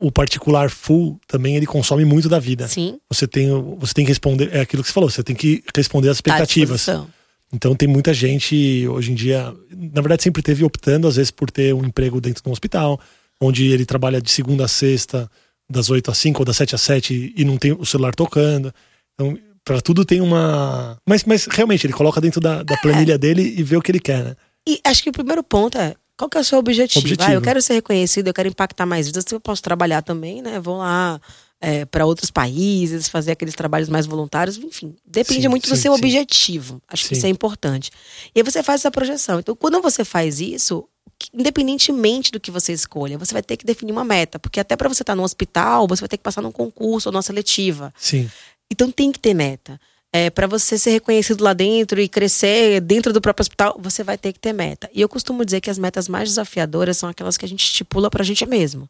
O 0.00 0.12
particular 0.12 0.70
full 0.70 1.18
também 1.26 1.56
ele 1.56 1.66
consome 1.66 2.04
muito 2.04 2.28
da 2.28 2.38
vida. 2.38 2.68
Sim. 2.68 2.96
Você 3.10 3.26
tem, 3.26 3.48
você 3.76 3.92
tem 3.92 4.04
que 4.04 4.12
responder, 4.12 4.50
é 4.54 4.60
aquilo 4.60 4.80
que 4.80 4.88
você 4.88 4.94
falou, 4.94 5.10
você 5.10 5.24
tem 5.24 5.34
que 5.34 5.64
responder 5.76 6.10
às 6.10 6.18
expectativas. 6.18 6.86
Tá 6.86 7.04
então 7.52 7.74
tem 7.74 7.88
muita 7.88 8.14
gente 8.14 8.86
hoje 8.86 9.10
em 9.10 9.16
dia, 9.16 9.52
na 9.92 10.00
verdade 10.00 10.22
sempre 10.22 10.42
teve 10.42 10.62
optando 10.62 11.08
às 11.08 11.16
vezes 11.16 11.32
por 11.32 11.50
ter 11.50 11.74
um 11.74 11.84
emprego 11.84 12.20
dentro 12.20 12.40
de 12.40 12.48
um 12.48 12.52
hospital, 12.52 13.00
onde 13.40 13.72
ele 13.72 13.84
trabalha 13.84 14.22
de 14.22 14.30
segunda 14.30 14.66
a 14.66 14.68
sexta, 14.68 15.28
das 15.68 15.90
8 15.90 16.08
às 16.08 16.18
5 16.18 16.40
ou 16.40 16.44
das 16.44 16.56
7 16.56 16.76
às 16.76 16.82
7 16.82 17.34
e 17.36 17.44
não 17.44 17.56
tem 17.56 17.72
o 17.72 17.84
celular 17.84 18.14
tocando. 18.14 18.72
Então, 19.14 19.36
para 19.64 19.80
tudo 19.80 20.04
tem 20.04 20.20
uma. 20.20 20.98
Mas, 21.08 21.24
mas 21.24 21.46
realmente, 21.46 21.84
ele 21.84 21.94
coloca 21.94 22.20
dentro 22.20 22.40
da, 22.40 22.62
da 22.62 22.76
planilha 22.76 23.14
é. 23.14 23.18
dele 23.18 23.42
e 23.56 23.62
vê 23.64 23.76
o 23.76 23.82
que 23.82 23.90
ele 23.90 23.98
quer, 23.98 24.22
né? 24.22 24.36
E 24.68 24.80
acho 24.84 25.02
que 25.02 25.10
o 25.10 25.12
primeiro 25.12 25.42
ponto 25.42 25.76
é 25.76 25.94
qual 26.16 26.28
que 26.28 26.38
é 26.38 26.40
o 26.40 26.44
seu 26.44 26.58
objetivo? 26.58 27.04
objetivo. 27.04 27.30
Ah, 27.30 27.34
eu 27.34 27.42
quero 27.42 27.60
ser 27.60 27.74
reconhecido, 27.74 28.28
eu 28.28 28.34
quero 28.34 28.48
impactar 28.48 28.86
mais 28.86 29.06
vidas. 29.06 29.24
Se 29.26 29.34
eu 29.34 29.40
posso 29.40 29.62
trabalhar 29.62 30.02
também, 30.02 30.40
né? 30.42 30.60
Vou 30.60 30.78
lá 30.78 31.20
é, 31.60 31.84
para 31.84 32.06
outros 32.06 32.30
países, 32.30 33.08
fazer 33.08 33.32
aqueles 33.32 33.54
trabalhos 33.54 33.88
mais 33.88 34.06
voluntários, 34.06 34.56
enfim. 34.58 34.94
Depende 35.04 35.42
sim, 35.42 35.48
muito 35.48 35.66
sim, 35.66 35.74
do 35.74 35.76
seu 35.76 35.92
sim. 35.92 35.98
objetivo. 35.98 36.80
Acho 36.88 37.08
que 37.08 37.14
isso 37.14 37.26
é 37.26 37.28
importante. 37.28 37.90
E 38.34 38.40
aí 38.40 38.42
você 38.42 38.62
faz 38.62 38.82
essa 38.82 38.90
projeção. 38.90 39.40
Então, 39.40 39.56
quando 39.56 39.80
você 39.80 40.04
faz 40.04 40.40
isso, 40.40 40.86
independentemente 41.32 42.30
do 42.30 42.38
que 42.38 42.50
você 42.50 42.72
escolha, 42.72 43.18
você 43.18 43.32
vai 43.32 43.42
ter 43.42 43.56
que 43.56 43.64
definir 43.64 43.92
uma 43.92 44.04
meta. 44.04 44.38
Porque 44.38 44.60
até 44.60 44.76
para 44.76 44.88
você 44.88 45.02
estar 45.02 45.16
no 45.16 45.22
hospital, 45.22 45.88
você 45.88 46.00
vai 46.00 46.08
ter 46.08 46.16
que 46.18 46.22
passar 46.22 46.42
num 46.42 46.52
concurso 46.52 47.08
ou 47.08 47.12
numa 47.12 47.22
seletiva. 47.22 47.92
Sim. 47.96 48.30
Então 48.70 48.90
tem 48.90 49.10
que 49.10 49.18
ter 49.18 49.34
meta 49.34 49.80
é, 50.16 50.30
para 50.30 50.46
você 50.46 50.78
ser 50.78 50.90
reconhecido 50.90 51.42
lá 51.42 51.52
dentro 51.52 52.00
e 52.00 52.08
crescer 52.08 52.80
dentro 52.80 53.12
do 53.12 53.20
próprio 53.20 53.42
hospital, 53.42 53.76
você 53.80 54.04
vai 54.04 54.16
ter 54.16 54.32
que 54.32 54.38
ter 54.38 54.52
meta. 54.52 54.88
E 54.94 55.00
eu 55.00 55.08
costumo 55.08 55.44
dizer 55.44 55.60
que 55.60 55.68
as 55.68 55.76
metas 55.76 56.08
mais 56.08 56.28
desafiadoras 56.28 56.96
são 56.96 57.08
aquelas 57.08 57.36
que 57.36 57.44
a 57.44 57.48
gente 57.48 57.64
estipula 57.64 58.08
para 58.08 58.22
a 58.22 58.24
gente 58.24 58.46
mesmo. 58.46 58.88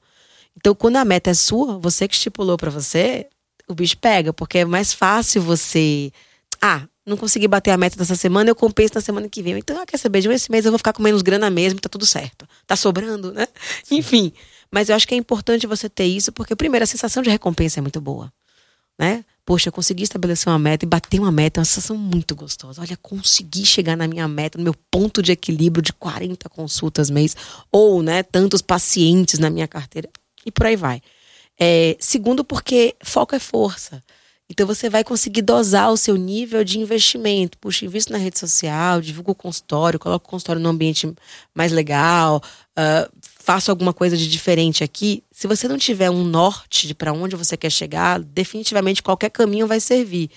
Então, 0.55 0.75
quando 0.75 0.97
a 0.97 1.05
meta 1.05 1.31
é 1.31 1.35
sua, 1.35 1.79
você 1.79 2.07
que 2.07 2.15
estipulou 2.15 2.59
para 2.59 2.71
você, 2.71 3.27
o 3.67 3.75
bicho 3.75 3.97
pega, 3.97 4.35
porque 4.35 4.59
é 4.59 4.65
mais 4.67 4.93
fácil 4.93 5.41
você. 5.41 6.13
Ah, 6.61 6.83
não 7.07 7.17
consegui 7.17 7.49
bater 7.49 7.71
a 7.71 7.79
meta 7.79 7.97
dessa 7.97 8.17
semana, 8.17 8.51
eu 8.51 8.55
compenso 8.55 8.93
na 8.95 9.01
semana 9.01 9.27
que 9.27 9.43
vem. 9.43 9.57
Então, 9.57 9.81
ah, 9.81 9.87
quer 9.87 9.97
saber? 9.97 10.21
De 10.21 10.29
esse 10.29 10.51
mês 10.51 10.67
eu 10.67 10.73
vou 10.73 10.79
ficar 10.79 10.93
com 10.93 11.03
menos 11.03 11.23
grana 11.23 11.49
mesmo, 11.49 11.81
tá 11.81 11.89
tudo 11.89 12.05
certo. 12.05 12.47
Tá 12.67 12.77
sobrando, 12.77 13.33
né? 13.33 13.49
Enfim. 13.91 14.31
Mas 14.71 14.91
eu 14.91 14.95
acho 14.95 15.09
que 15.09 15.15
é 15.15 15.19
importante 15.19 15.67
você 15.67 15.89
ter 15.89 16.05
isso, 16.05 16.33
porque, 16.33 16.55
primeiro, 16.55 16.85
a 16.85 16.87
sensação 16.87 17.23
de 17.23 17.31
recompensa 17.31 17.81
é 17.81 17.83
muito 17.83 17.99
boa. 17.99 18.31
Né? 18.99 19.25
Poxa, 19.47 19.69
eu 19.69 19.73
consegui 19.73 20.05
estabelecer 20.05 20.51
uma 20.51 20.59
meta 20.59 20.85
e 20.85 20.89
bater 20.89 21.21
uma 21.21 21.31
meta, 21.31 21.59
é 21.59 21.63
uma 21.63 21.65
sensação 21.67 21.97
muito 21.97 22.35
gostosa. 22.35 22.81
Olha, 22.81 22.97
consegui 22.97 23.67
chegar 23.67 23.97
na 23.97 24.09
minha 24.09 24.27
meta, 24.27 24.57
no 24.57 24.65
meu 24.65 24.75
ponto 24.91 25.23
de 25.23 25.33
equilíbrio 25.33 25.83
de 25.83 25.93
40 25.93 26.49
consultas 26.49 27.11
mês, 27.11 27.37
ou 27.71 28.03
né, 28.03 28.23
tantos 28.23 28.63
pacientes 28.63 29.39
na 29.39 29.51
minha 29.51 29.69
carteira, 29.69 30.09
e 30.47 30.51
por 30.51 30.67
aí 30.67 30.77
vai. 30.77 31.03
É, 31.61 31.97
segundo, 32.01 32.43
porque 32.43 32.97
foco 33.03 33.35
é 33.35 33.39
força. 33.39 34.03
Então 34.49 34.67
você 34.67 34.91
vai 34.91 35.03
conseguir 35.03 35.43
dosar 35.43 35.91
o 35.91 35.97
seu 35.97 36.17
nível 36.17 36.63
de 36.65 36.79
investimento. 36.79 37.57
Puxa, 37.59 37.85
invisto 37.85 38.13
na 38.13 38.19
rede 38.19 38.39
social, 38.39 39.01
divulgo 39.01 39.33
o 39.33 39.35
consultório, 39.35 39.99
coloco 39.99 40.27
o 40.27 40.31
consultório 40.31 40.61
num 40.61 40.71
ambiente 40.71 41.13
mais 41.55 41.73
legal, 41.73 42.43
uh, 42.79 43.11
faço 43.45 43.71
alguma 43.71 43.93
coisa 43.93 44.17
de 44.17 44.27
diferente 44.27 44.83
aqui, 44.83 45.23
se 45.31 45.47
você 45.47 45.69
não 45.69 45.77
tiver 45.77 46.09
um 46.09 46.25
norte 46.25 46.89
de 46.89 46.95
para 46.95 47.13
onde 47.13 47.37
você 47.37 47.59
quer 47.59 47.71
chegar, 47.71 48.19
definitivamente 48.19 49.03
qualquer 49.03 49.29
caminho 49.29 49.67
vai 49.67 49.81
servir. 49.81 50.31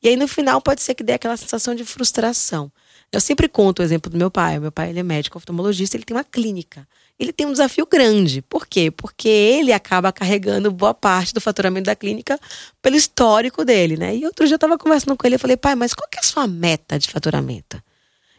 E 0.00 0.08
aí 0.08 0.16
no 0.16 0.28
final 0.28 0.60
pode 0.60 0.80
ser 0.80 0.94
que 0.94 1.02
dê 1.02 1.12
aquela 1.14 1.36
sensação 1.36 1.74
de 1.74 1.84
frustração. 1.84 2.70
Eu 3.10 3.20
sempre 3.20 3.48
conto 3.48 3.80
o 3.80 3.82
exemplo 3.82 4.10
do 4.10 4.16
meu 4.16 4.30
pai. 4.30 4.60
Meu 4.60 4.70
pai 4.70 4.90
ele 4.90 5.00
é 5.00 5.02
médico 5.02 5.38
oftalmologista, 5.38 5.96
ele 5.96 6.04
tem 6.04 6.16
uma 6.16 6.22
clínica. 6.22 6.86
Ele 7.18 7.32
tem 7.32 7.46
um 7.46 7.52
desafio 7.52 7.84
grande. 7.84 8.40
Por 8.42 8.64
quê? 8.64 8.92
Porque 8.92 9.28
ele 9.28 9.72
acaba 9.72 10.12
carregando 10.12 10.70
boa 10.70 10.94
parte 10.94 11.34
do 11.34 11.40
faturamento 11.40 11.86
da 11.86 11.96
clínica 11.96 12.38
pelo 12.80 12.94
histórico 12.94 13.64
dele, 13.64 13.96
né? 13.96 14.16
E 14.16 14.24
outro 14.24 14.46
dia 14.46 14.54
eu 14.54 14.56
estava 14.56 14.78
conversando 14.78 15.16
com 15.16 15.26
ele, 15.26 15.34
eu 15.34 15.40
falei, 15.40 15.56
pai, 15.56 15.74
mas 15.74 15.92
qual 15.94 16.08
que 16.08 16.18
é 16.18 16.20
a 16.20 16.24
sua 16.24 16.46
meta 16.46 16.96
de 16.96 17.08
faturamento? 17.08 17.82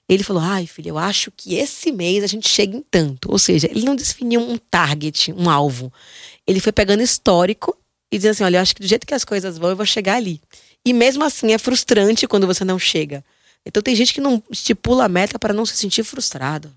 Ele 0.07 0.23
falou: 0.23 0.41
ai, 0.43 0.67
filho, 0.67 0.89
eu 0.89 0.97
acho 0.97 1.31
que 1.31 1.55
esse 1.55 1.91
mês 1.91 2.23
a 2.23 2.27
gente 2.27 2.47
chega 2.47 2.75
em 2.75 2.81
tanto. 2.81 3.31
Ou 3.31 3.39
seja, 3.39 3.67
ele 3.69 3.85
não 3.85 3.95
definiu 3.95 4.41
um 4.41 4.57
target, 4.57 5.31
um 5.33 5.49
alvo. 5.49 5.91
Ele 6.45 6.59
foi 6.59 6.71
pegando 6.71 7.01
histórico 7.01 7.77
e 8.11 8.17
dizendo 8.17 8.31
assim: 8.31 8.43
olha, 8.43 8.57
eu 8.57 8.61
acho 8.61 8.75
que 8.75 8.81
do 8.81 8.87
jeito 8.87 9.07
que 9.07 9.13
as 9.13 9.23
coisas 9.23 9.57
vão, 9.57 9.69
eu 9.69 9.75
vou 9.75 9.85
chegar 9.85 10.15
ali. 10.15 10.41
E 10.85 10.93
mesmo 10.93 11.23
assim 11.23 11.53
é 11.53 11.57
frustrante 11.57 12.27
quando 12.27 12.45
você 12.45 12.65
não 12.65 12.77
chega. 12.77 13.23
Então 13.65 13.81
tem 13.81 13.95
gente 13.95 14.13
que 14.13 14.19
não 14.19 14.43
estipula 14.51 15.05
a 15.05 15.09
meta 15.09 15.39
para 15.39 15.53
não 15.53 15.65
se 15.65 15.77
sentir 15.77 16.03
frustrado. 16.03 16.73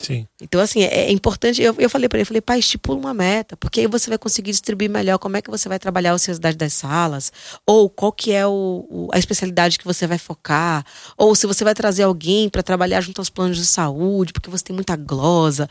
Sim. 0.00 0.26
Então, 0.40 0.58
assim, 0.62 0.82
é, 0.82 1.08
é 1.08 1.12
importante. 1.12 1.60
Eu, 1.60 1.74
eu 1.78 1.90
falei 1.90 2.08
para 2.08 2.18
ele, 2.18 2.24
falei, 2.24 2.40
pai, 2.40 2.58
estipula 2.58 2.98
uma 2.98 3.12
meta, 3.12 3.54
porque 3.54 3.80
aí 3.80 3.86
você 3.86 4.08
vai 4.08 4.16
conseguir 4.16 4.50
distribuir 4.50 4.88
melhor 4.88 5.18
como 5.18 5.36
é 5.36 5.42
que 5.42 5.50
você 5.50 5.68
vai 5.68 5.78
trabalhar 5.78 6.12
a 6.12 6.14
ociosidade 6.14 6.56
das 6.56 6.72
salas, 6.72 7.30
ou 7.66 7.90
qual 7.90 8.10
que 8.10 8.32
é 8.32 8.46
o, 8.46 8.86
o, 8.88 9.08
a 9.12 9.18
especialidade 9.18 9.78
que 9.78 9.84
você 9.84 10.06
vai 10.06 10.16
focar, 10.16 10.86
ou 11.18 11.34
se 11.34 11.46
você 11.46 11.62
vai 11.62 11.74
trazer 11.74 12.04
alguém 12.04 12.48
para 12.48 12.62
trabalhar 12.62 13.02
junto 13.02 13.20
aos 13.20 13.28
planos 13.28 13.58
de 13.58 13.66
saúde, 13.66 14.32
porque 14.32 14.48
você 14.48 14.64
tem 14.64 14.74
muita 14.74 14.96
glosa. 14.96 15.68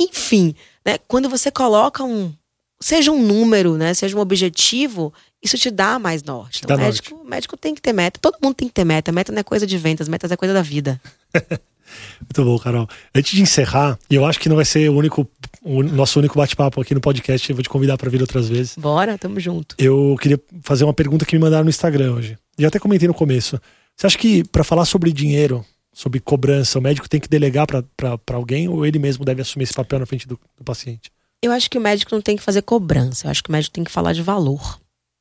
Enfim, 0.00 0.56
né, 0.84 0.98
quando 1.06 1.28
você 1.28 1.50
coloca 1.50 2.02
um. 2.02 2.32
Seja 2.80 3.10
um 3.10 3.20
número, 3.20 3.76
né? 3.76 3.92
Seja 3.92 4.16
um 4.16 4.20
objetivo, 4.20 5.12
isso 5.42 5.58
te 5.58 5.68
dá 5.68 5.98
mais 5.98 6.22
norte. 6.22 6.60
Então, 6.64 6.76
Dá 6.76 6.82
médico, 6.84 7.14
norte. 7.14 7.28
médico 7.28 7.56
tem 7.56 7.74
que 7.74 7.82
ter 7.82 7.92
meta. 7.92 8.20
Todo 8.20 8.38
mundo 8.40 8.54
tem 8.54 8.68
que 8.68 8.74
ter 8.74 8.84
meta. 8.84 9.10
Meta 9.10 9.32
não 9.32 9.40
é 9.40 9.42
coisa 9.42 9.66
de 9.66 9.76
vendas, 9.76 10.08
metas 10.08 10.30
é 10.30 10.36
coisa 10.36 10.54
da 10.54 10.62
vida. 10.62 11.00
Muito 12.20 12.44
bom, 12.44 12.58
Carol. 12.58 12.88
Antes 13.14 13.32
de 13.32 13.42
encerrar, 13.42 13.98
e 14.10 14.14
eu 14.14 14.24
acho 14.24 14.38
que 14.38 14.48
não 14.48 14.56
vai 14.56 14.64
ser 14.64 14.88
o 14.90 14.96
único, 14.96 15.28
o 15.62 15.82
nosso 15.82 16.18
único 16.18 16.36
bate-papo 16.36 16.80
aqui 16.80 16.94
no 16.94 17.00
podcast, 17.00 17.48
eu 17.48 17.56
vou 17.56 17.62
te 17.62 17.68
convidar 17.68 17.96
para 17.96 18.10
vir 18.10 18.20
outras 18.20 18.48
vezes. 18.48 18.76
Bora, 18.76 19.16
tamo 19.18 19.38
junto. 19.40 19.74
Eu 19.78 20.16
queria 20.20 20.40
fazer 20.62 20.84
uma 20.84 20.94
pergunta 20.94 21.24
que 21.24 21.36
me 21.36 21.42
mandaram 21.42 21.64
no 21.64 21.70
Instagram 21.70 22.14
hoje. 22.14 22.38
E 22.58 22.62
eu 22.62 22.68
até 22.68 22.78
comentei 22.78 23.06
no 23.06 23.14
começo. 23.14 23.60
Você 23.96 24.06
acha 24.06 24.18
que 24.18 24.44
para 24.44 24.62
falar 24.62 24.84
sobre 24.84 25.12
dinheiro, 25.12 25.64
sobre 25.92 26.20
cobrança, 26.20 26.78
o 26.78 26.82
médico 26.82 27.08
tem 27.08 27.20
que 27.20 27.28
delegar 27.28 27.66
para 27.66 28.36
alguém 28.36 28.68
ou 28.68 28.86
ele 28.86 28.98
mesmo 28.98 29.24
deve 29.24 29.42
assumir 29.42 29.64
esse 29.64 29.74
papel 29.74 29.98
na 29.98 30.06
frente 30.06 30.28
do, 30.28 30.38
do 30.56 30.64
paciente? 30.64 31.10
Eu 31.42 31.52
acho 31.52 31.70
que 31.70 31.78
o 31.78 31.80
médico 31.80 32.14
não 32.14 32.22
tem 32.22 32.36
que 32.36 32.42
fazer 32.42 32.62
cobrança, 32.62 33.26
eu 33.26 33.30
acho 33.30 33.42
que 33.42 33.48
o 33.48 33.52
médico 33.52 33.74
tem 33.74 33.84
que 33.84 33.90
falar 33.90 34.12
de 34.12 34.22
valor. 34.22 34.78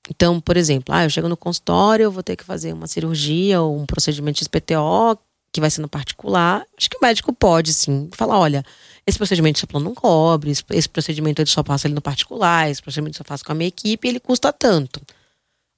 Então, 0.09 0.39
por 0.39 0.55
exemplo, 0.55 0.93
ah, 0.93 1.03
eu 1.03 1.09
chego 1.09 1.27
no 1.27 1.35
consultório, 1.35 2.03
eu 2.03 2.11
vou 2.11 2.23
ter 2.23 2.35
que 2.35 2.43
fazer 2.43 2.73
uma 2.73 2.87
cirurgia 2.87 3.61
ou 3.61 3.77
um 3.77 3.85
procedimento 3.85 4.37
de 4.39 4.45
SPTO, 4.45 5.17
que 5.57 5.61
vai 5.61 5.69
ser 5.71 5.81
no 5.81 5.89
particular. 5.89 6.63
Acho 6.77 6.89
que 6.89 6.97
o 6.97 7.01
médico 7.01 7.33
pode, 7.33 7.73
sim, 7.73 8.09
falar: 8.13 8.37
olha, 8.39 8.63
esse 9.05 9.17
procedimento 9.17 9.57
seu 9.59 9.67
plano 9.67 9.85
não 9.85 9.95
cobre, 9.95 10.51
esse- 10.51 10.89
procedimento 10.89 11.41
ele 11.41 11.49
só 11.49 11.63
passa 11.63 11.87
ali 11.87 11.93
no 11.95 12.01
particular, 12.01 12.69
esse 12.69 12.81
procedimento 12.81 13.15
eu 13.15 13.17
só 13.19 13.23
faço 13.27 13.43
com 13.43 13.51
a 13.51 13.55
minha 13.55 13.67
equipe, 13.67 14.07
ele 14.07 14.19
custa 14.19 14.53
tanto. 14.53 15.01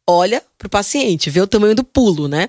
Olha 0.08 0.42
pro 0.58 0.70
paciente, 0.70 1.30
vê 1.30 1.40
o 1.42 1.48
tamanho 1.48 1.76
do 1.76 1.84
pulo, 1.84 2.28
né? 2.28 2.48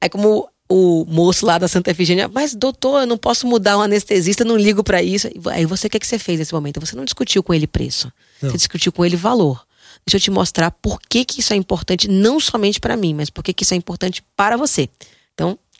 Aí, 0.00 0.08
como 0.08 0.48
o 0.68 1.04
moço 1.08 1.44
lá 1.44 1.58
da 1.58 1.66
Santa 1.66 1.90
Efigênia, 1.90 2.28
mas 2.28 2.54
doutor, 2.54 3.00
eu 3.00 3.06
não 3.06 3.18
posso 3.18 3.46
mudar 3.46 3.76
o 3.76 3.80
anestesista, 3.82 4.44
não 4.44 4.56
ligo 4.56 4.84
pra 4.84 5.02
isso. 5.02 5.28
Aí 5.50 5.66
você, 5.66 5.88
o 5.88 5.90
que, 5.90 5.98
que 5.98 6.06
você 6.06 6.18
fez 6.18 6.38
nesse 6.38 6.54
momento? 6.54 6.78
Você 6.78 6.94
não 6.94 7.04
discutiu 7.04 7.42
com 7.42 7.52
ele 7.52 7.66
preço, 7.66 8.10
Não. 8.40 8.50
você 8.50 8.56
discutiu 8.56 8.92
com 8.92 9.04
ele 9.04 9.16
valor. 9.16 9.66
Deixa 10.06 10.16
eu 10.16 10.20
te 10.20 10.30
mostrar 10.30 10.70
por 10.70 11.00
que, 11.08 11.24
que 11.24 11.40
isso 11.40 11.52
é 11.52 11.56
importante, 11.56 12.08
não 12.08 12.38
somente 12.38 12.78
para 12.80 12.96
mim, 12.96 13.12
mas 13.12 13.28
por 13.28 13.42
que, 13.42 13.52
que 13.52 13.64
isso 13.64 13.74
é 13.74 13.76
importante 13.76 14.22
para 14.36 14.56
você. 14.56 14.88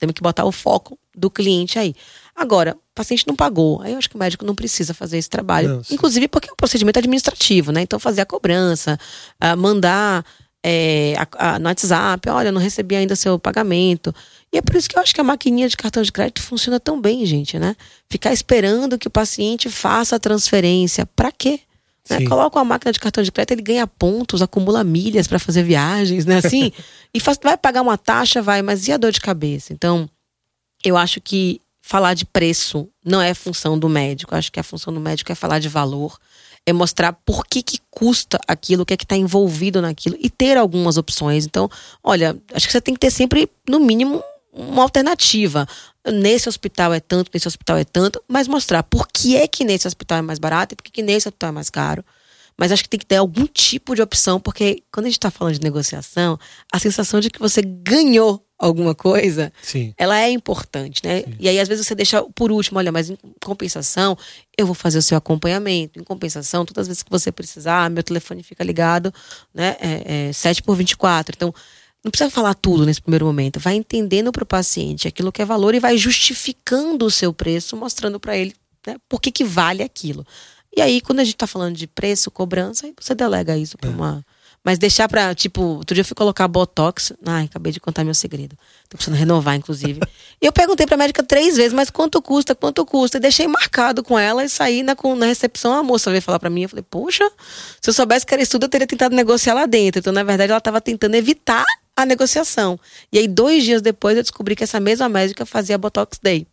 Temos 0.01 0.15
que 0.15 0.23
botar 0.23 0.45
o 0.45 0.51
foco 0.51 0.99
do 1.15 1.31
cliente 1.31 1.79
aí. 1.79 1.95
Agora, 2.35 2.75
o 2.75 2.95
paciente 2.95 3.25
não 3.29 3.37
pagou. 3.37 3.81
Aí 3.83 3.93
eu 3.93 3.99
acho 3.99 4.09
que 4.11 4.17
o 4.17 4.19
médico 4.19 4.45
não 4.45 4.55
precisa 4.55 4.93
fazer 4.95 5.19
esse 5.19 5.29
trabalho. 5.31 5.69
Não. 5.69 5.83
Inclusive 5.93 6.27
porque 6.27 6.49
é 6.49 6.53
um 6.53 6.57
procedimento 6.57 6.99
administrativo, 6.99 7.71
né? 7.71 7.83
Então, 7.83 8.01
fazer 8.01 8.23
a 8.23 8.27
cobrança, 8.27 8.99
ah, 9.39 9.55
mandar 9.55 10.25
é, 10.63 11.15
a- 11.17 11.55
a- 11.55 11.59
no 11.59 11.67
WhatsApp, 11.69 12.29
olha, 12.29 12.53
não 12.53 12.61
recebi 12.61 12.95
ainda 12.95 13.17
seu 13.17 13.39
pagamento. 13.39 14.15
E 14.53 14.59
é 14.59 14.63
por 14.63 14.77
isso 14.77 14.91
que 14.91 14.97
eu 14.99 15.01
acho 15.01 15.15
que 15.15 15.21
a 15.21 15.25
maquininha 15.25 15.67
de 15.67 15.75
cartão 15.77 16.03
de 16.03 16.13
crédito 16.13 16.43
funciona 16.43 16.79
tão 16.79 17.01
bem, 17.01 17.25
gente, 17.25 17.59
né? 17.59 17.75
Ficar 18.11 18.31
esperando 18.33 18.99
que 18.99 19.09
o 19.09 19.11
paciente 19.11 19.71
faça 19.71 20.17
a 20.17 20.19
transferência. 20.19 21.07
Pra 21.17 21.33
quê? 21.33 21.61
Né? 22.09 22.25
Coloca 22.27 22.59
uma 22.59 22.65
máquina 22.65 22.93
de 22.93 23.01
cartão 23.01 23.23
de 23.23 23.31
crédito, 23.31 23.53
ele 23.53 23.63
ganha 23.63 23.87
pontos, 23.87 24.43
acumula 24.43 24.83
milhas 24.83 25.27
para 25.27 25.39
fazer 25.39 25.63
viagens, 25.63 26.25
né? 26.25 26.39
Assim, 26.39 26.73
e 27.13 27.21
faz, 27.21 27.39
vai 27.43 27.57
pagar 27.57 27.83
uma 27.83 27.99
taxa, 27.99 28.41
vai, 28.41 28.63
mas 28.63 28.89
e 28.89 28.93
a 28.93 28.97
dor 28.97 29.13
de 29.13 29.21
cabeça? 29.21 29.73
Então, 29.73 30.09
eu 30.85 30.97
acho 30.97 31.21
que 31.21 31.61
falar 31.83 32.15
de 32.15 32.25
preço 32.25 32.89
não 33.05 33.21
é 33.21 33.35
função 33.35 33.79
do 33.79 33.89
médico. 33.89 34.35
Eu 34.35 34.39
acho 34.39 34.53
que 34.53 34.61
a 34.61 34.63
função 34.63 34.93
do 34.93 35.01
médico 35.01 35.33
é 35.33 35.35
falar 35.35 35.59
de 35.59 35.69
valor, 35.69 36.19
é 36.65 36.73
mostrar 36.73 37.13
por 37.13 37.47
que, 37.47 37.63
que 37.63 37.79
custa 37.91 38.39
aquilo, 38.47 38.83
o 38.83 38.87
que 38.87 38.95
é 38.95 38.97
que 38.97 39.05
está 39.05 39.17
envolvido 39.17 39.83
naquilo 39.83 40.17
e 40.21 40.31
ter 40.31 40.57
algumas 40.57 40.97
opções. 40.97 41.45
Então, 41.45 41.69
olha, 42.03 42.37
acho 42.55 42.67
que 42.67 42.73
você 42.73 42.81
tem 42.81 42.95
que 42.95 43.01
ter 43.01 43.11
sempre, 43.11 43.51
no 43.69 43.81
mínimo, 43.81 44.23
uma 44.53 44.83
alternativa. 44.83 45.67
Nesse 46.07 46.49
hospital 46.49 46.93
é 46.93 47.01
tanto, 47.01 47.31
nesse 47.33 47.47
hospital 47.47 47.77
é 47.77 47.85
tanto, 47.85 48.23
mas 48.27 48.49
mostrar 48.49 48.83
por 48.83 49.07
que 49.09 49.37
é 49.37 49.47
que 49.47 49.65
nesse 49.65 49.87
hospital 49.87 50.19
é 50.19 50.23
mais 50.23 50.39
barato 50.39 50.75
e 50.75 50.77
por 50.77 50.83
que, 50.83 50.91
que 50.91 51.03
nesse 51.03 51.29
hospital 51.29 51.51
é 51.51 51.53
mais 51.53 51.71
caro. 51.71 52.05
Mas 52.57 52.73
acho 52.73 52.83
que 52.83 52.89
tem 52.89 53.01
que 53.01 53.07
ter 53.07 53.17
algum 53.17 53.47
tipo 53.47 53.95
de 53.95 54.03
opção, 54.03 54.39
porque 54.39 54.83
quando 54.93 55.07
a 55.07 55.09
gente 55.09 55.19
está 55.19 55.31
falando 55.31 55.55
de 55.55 55.63
negociação, 55.63 56.39
a 56.71 56.79
sensação 56.79 57.19
de 57.19 57.31
que 57.31 57.39
você 57.39 57.63
ganhou 57.63 58.45
alguma 58.59 58.95
coisa 58.95 59.51
Sim. 59.63 59.95
ela 59.97 60.21
é 60.21 60.31
importante, 60.31 61.01
né? 61.03 61.25
E 61.39 61.49
aí, 61.49 61.59
às 61.59 61.67
vezes, 61.67 61.87
você 61.87 61.95
deixa 61.95 62.23
por 62.35 62.53
último, 62.53 62.79
olha, 62.79 62.93
mas 62.93 63.09
em 63.09 63.17
compensação, 63.43 64.17
eu 64.57 64.67
vou 64.67 64.75
fazer 64.75 64.99
o 64.99 65.03
seu 65.03 65.17
acompanhamento. 65.17 65.99
Em 65.99 66.05
compensação, 66.05 66.67
todas 66.67 66.83
as 66.83 66.89
vezes 66.89 67.03
que 67.03 67.11
você 67.11 67.33
precisar, 67.33 67.89
meu 67.89 68.03
telefone 68.03 68.43
fica 68.43 68.63
ligado, 68.63 69.13
né? 69.55 69.77
É, 69.81 70.29
é 70.29 70.33
7 70.33 70.63
por 70.63 70.77
24. 70.77 71.35
Então, 71.35 71.55
não 72.03 72.11
precisa 72.11 72.31
falar 72.31 72.55
tudo 72.55 72.87
nesse 72.87 73.01
primeiro 73.01 73.27
momento. 73.27 73.61
Vai 73.61 73.75
entendendo 73.75 74.33
para 74.33 74.43
o 74.43 74.47
paciente 74.47 75.07
aquilo 75.07 75.31
que 75.31 75.43
é 75.43 75.45
valor 75.45 75.75
e 75.75 75.81
vai 75.81 75.97
justificando 75.99 77.05
o 77.05 77.11
seu 77.11 77.33
preço, 77.33 77.77
mostrando 77.77 78.19
para 78.19 78.37
ele 78.37 78.55
né, 78.87 78.97
por 79.09 79.21
que, 79.21 79.31
que 79.31 79.45
vale 79.45 79.83
aquilo. 79.83 80.27
E 80.75 80.81
aí, 80.81 81.01
quando 81.01 81.21
a 81.21 81.25
gente 81.25 81.37
tá 81.37 81.47
falando 81.47 81.77
de 81.77 81.87
preço, 81.87 82.31
cobrança, 82.31 82.87
aí 82.87 82.95
você 82.99 83.15
delega 83.15 83.57
isso 83.57 83.77
para 83.77 83.91
uma. 83.91 84.25
Mas 84.63 84.79
deixar 84.79 85.09
pra, 85.09 85.35
tipo, 85.35 85.63
outro 85.63 85.95
dia 85.95 86.03
eu 86.03 86.05
fui 86.05 86.15
colocar 86.15 86.47
Botox. 86.47 87.13
Ai, 87.27 87.45
acabei 87.45 87.73
de 87.73 87.81
contar 87.81 88.05
meu 88.05 88.13
segredo. 88.13 88.57
Tô 88.91 88.97
precisando 88.97 89.19
renovar, 89.19 89.57
inclusive. 89.57 90.01
e 90.41 90.45
eu 90.47 90.53
perguntei 90.53 90.87
pra 90.87 90.99
médica 90.99 91.23
três 91.23 91.57
vezes, 91.57 91.73
mas 91.73 91.89
quanto 91.89 92.21
custa, 92.21 92.55
quanto 92.55 92.85
custa? 92.85 93.17
E 93.17 93.21
deixei 93.21 93.49
marcado 93.49 94.03
com 94.03 94.19
ela 94.19 94.45
e 94.45 94.51
saí 94.51 94.83
na, 94.83 94.95
na 95.17 95.27
recepção. 95.27 95.73
A 95.73 95.83
moça 95.83 96.11
veio 96.11 96.21
falar 96.21 96.39
pra 96.39 96.51
mim. 96.51 96.65
Eu 96.65 96.69
falei, 96.69 96.85
poxa, 96.89 97.31
se 97.81 97.89
eu 97.89 97.95
soubesse 97.95 98.27
que 98.27 98.35
era 98.35 98.43
isso 98.43 98.53
tudo, 98.53 98.65
eu 98.65 98.69
teria 98.69 98.87
tentado 98.87 99.15
negociar 99.15 99.55
lá 99.55 99.65
dentro. 99.65 100.01
Então, 100.01 100.13
na 100.13 100.23
verdade, 100.23 100.53
ela 100.53 100.61
tava 100.61 100.81
tentando 100.81 101.15
evitar 101.15 101.65
a 101.97 102.05
negociação. 102.05 102.79
E 103.11 103.19
aí, 103.19 103.27
dois 103.27 103.65
dias 103.65 103.81
depois, 103.81 104.17
eu 104.17 104.23
descobri 104.23 104.55
que 104.55 104.65
essa 104.65 104.79
mesma 104.79 105.09
médica 105.09 105.47
fazia 105.47 105.79
Botox 105.79 106.19
Day. 106.23 106.47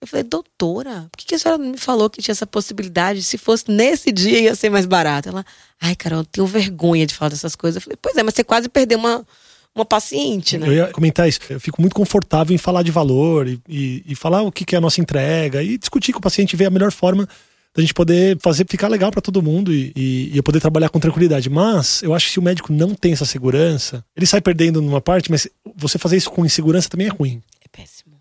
Eu 0.00 0.06
falei, 0.06 0.22
doutora, 0.24 1.08
por 1.12 1.18
que, 1.18 1.26
que 1.26 1.34
a 1.34 1.38
senhora 1.38 1.62
não 1.62 1.72
me 1.72 1.76
falou 1.76 2.08
que 2.08 2.22
tinha 2.22 2.32
essa 2.32 2.46
possibilidade? 2.46 3.22
Se 3.22 3.36
fosse 3.36 3.64
nesse 3.70 4.10
dia, 4.10 4.40
ia 4.40 4.54
ser 4.54 4.70
mais 4.70 4.86
barato. 4.86 5.28
Ela, 5.28 5.44
ai, 5.80 5.94
Carol, 5.94 6.20
eu 6.20 6.24
tenho 6.24 6.46
vergonha 6.46 7.06
de 7.06 7.14
falar 7.14 7.28
dessas 7.28 7.54
coisas. 7.54 7.76
Eu 7.76 7.82
falei, 7.82 7.98
pois 8.00 8.16
é, 8.16 8.22
mas 8.22 8.34
você 8.34 8.42
quase 8.42 8.66
perdeu 8.70 8.98
uma, 8.98 9.26
uma 9.74 9.84
paciente, 9.84 10.56
né? 10.56 10.66
Eu 10.68 10.72
ia 10.72 10.86
comentar 10.88 11.28
isso. 11.28 11.38
Eu 11.50 11.60
fico 11.60 11.82
muito 11.82 11.94
confortável 11.94 12.54
em 12.54 12.58
falar 12.58 12.82
de 12.82 12.90
valor 12.90 13.46
e, 13.46 13.60
e- 13.68 14.02
e 14.06 14.14
falar 14.14 14.40
o 14.40 14.50
que, 14.50 14.64
que 14.64 14.74
é 14.74 14.78
a 14.78 14.80
nossa 14.80 15.02
entrega 15.02 15.62
e 15.62 15.76
discutir 15.76 16.12
com 16.14 16.18
o 16.18 16.22
paciente, 16.22 16.56
ver 16.56 16.64
a 16.64 16.70
melhor 16.70 16.90
forma 16.92 17.28
da 17.74 17.82
gente 17.82 17.92
poder 17.92 18.38
fazer 18.42 18.66
ficar 18.68 18.88
legal 18.88 19.10
para 19.10 19.20
todo 19.20 19.42
mundo 19.42 19.70
e, 19.70 19.92
e- 19.94 20.30
e 20.32 20.36
eu 20.38 20.42
poder 20.42 20.60
trabalhar 20.60 20.88
com 20.88 20.98
tranquilidade. 20.98 21.50
Mas 21.50 22.02
eu 22.02 22.14
acho 22.14 22.26
que 22.28 22.32
se 22.32 22.38
o 22.38 22.42
médico 22.42 22.72
não 22.72 22.94
tem 22.94 23.12
essa 23.12 23.26
segurança, 23.26 24.02
ele 24.16 24.24
sai 24.24 24.40
perdendo 24.40 24.80
numa 24.80 25.00
parte, 25.02 25.30
mas 25.30 25.46
você 25.76 25.98
fazer 25.98 26.16
isso 26.16 26.30
com 26.30 26.42
insegurança 26.46 26.88
também 26.88 27.06
é 27.06 27.10
ruim. 27.10 27.42
É 27.62 27.68
péssimo. 27.70 28.18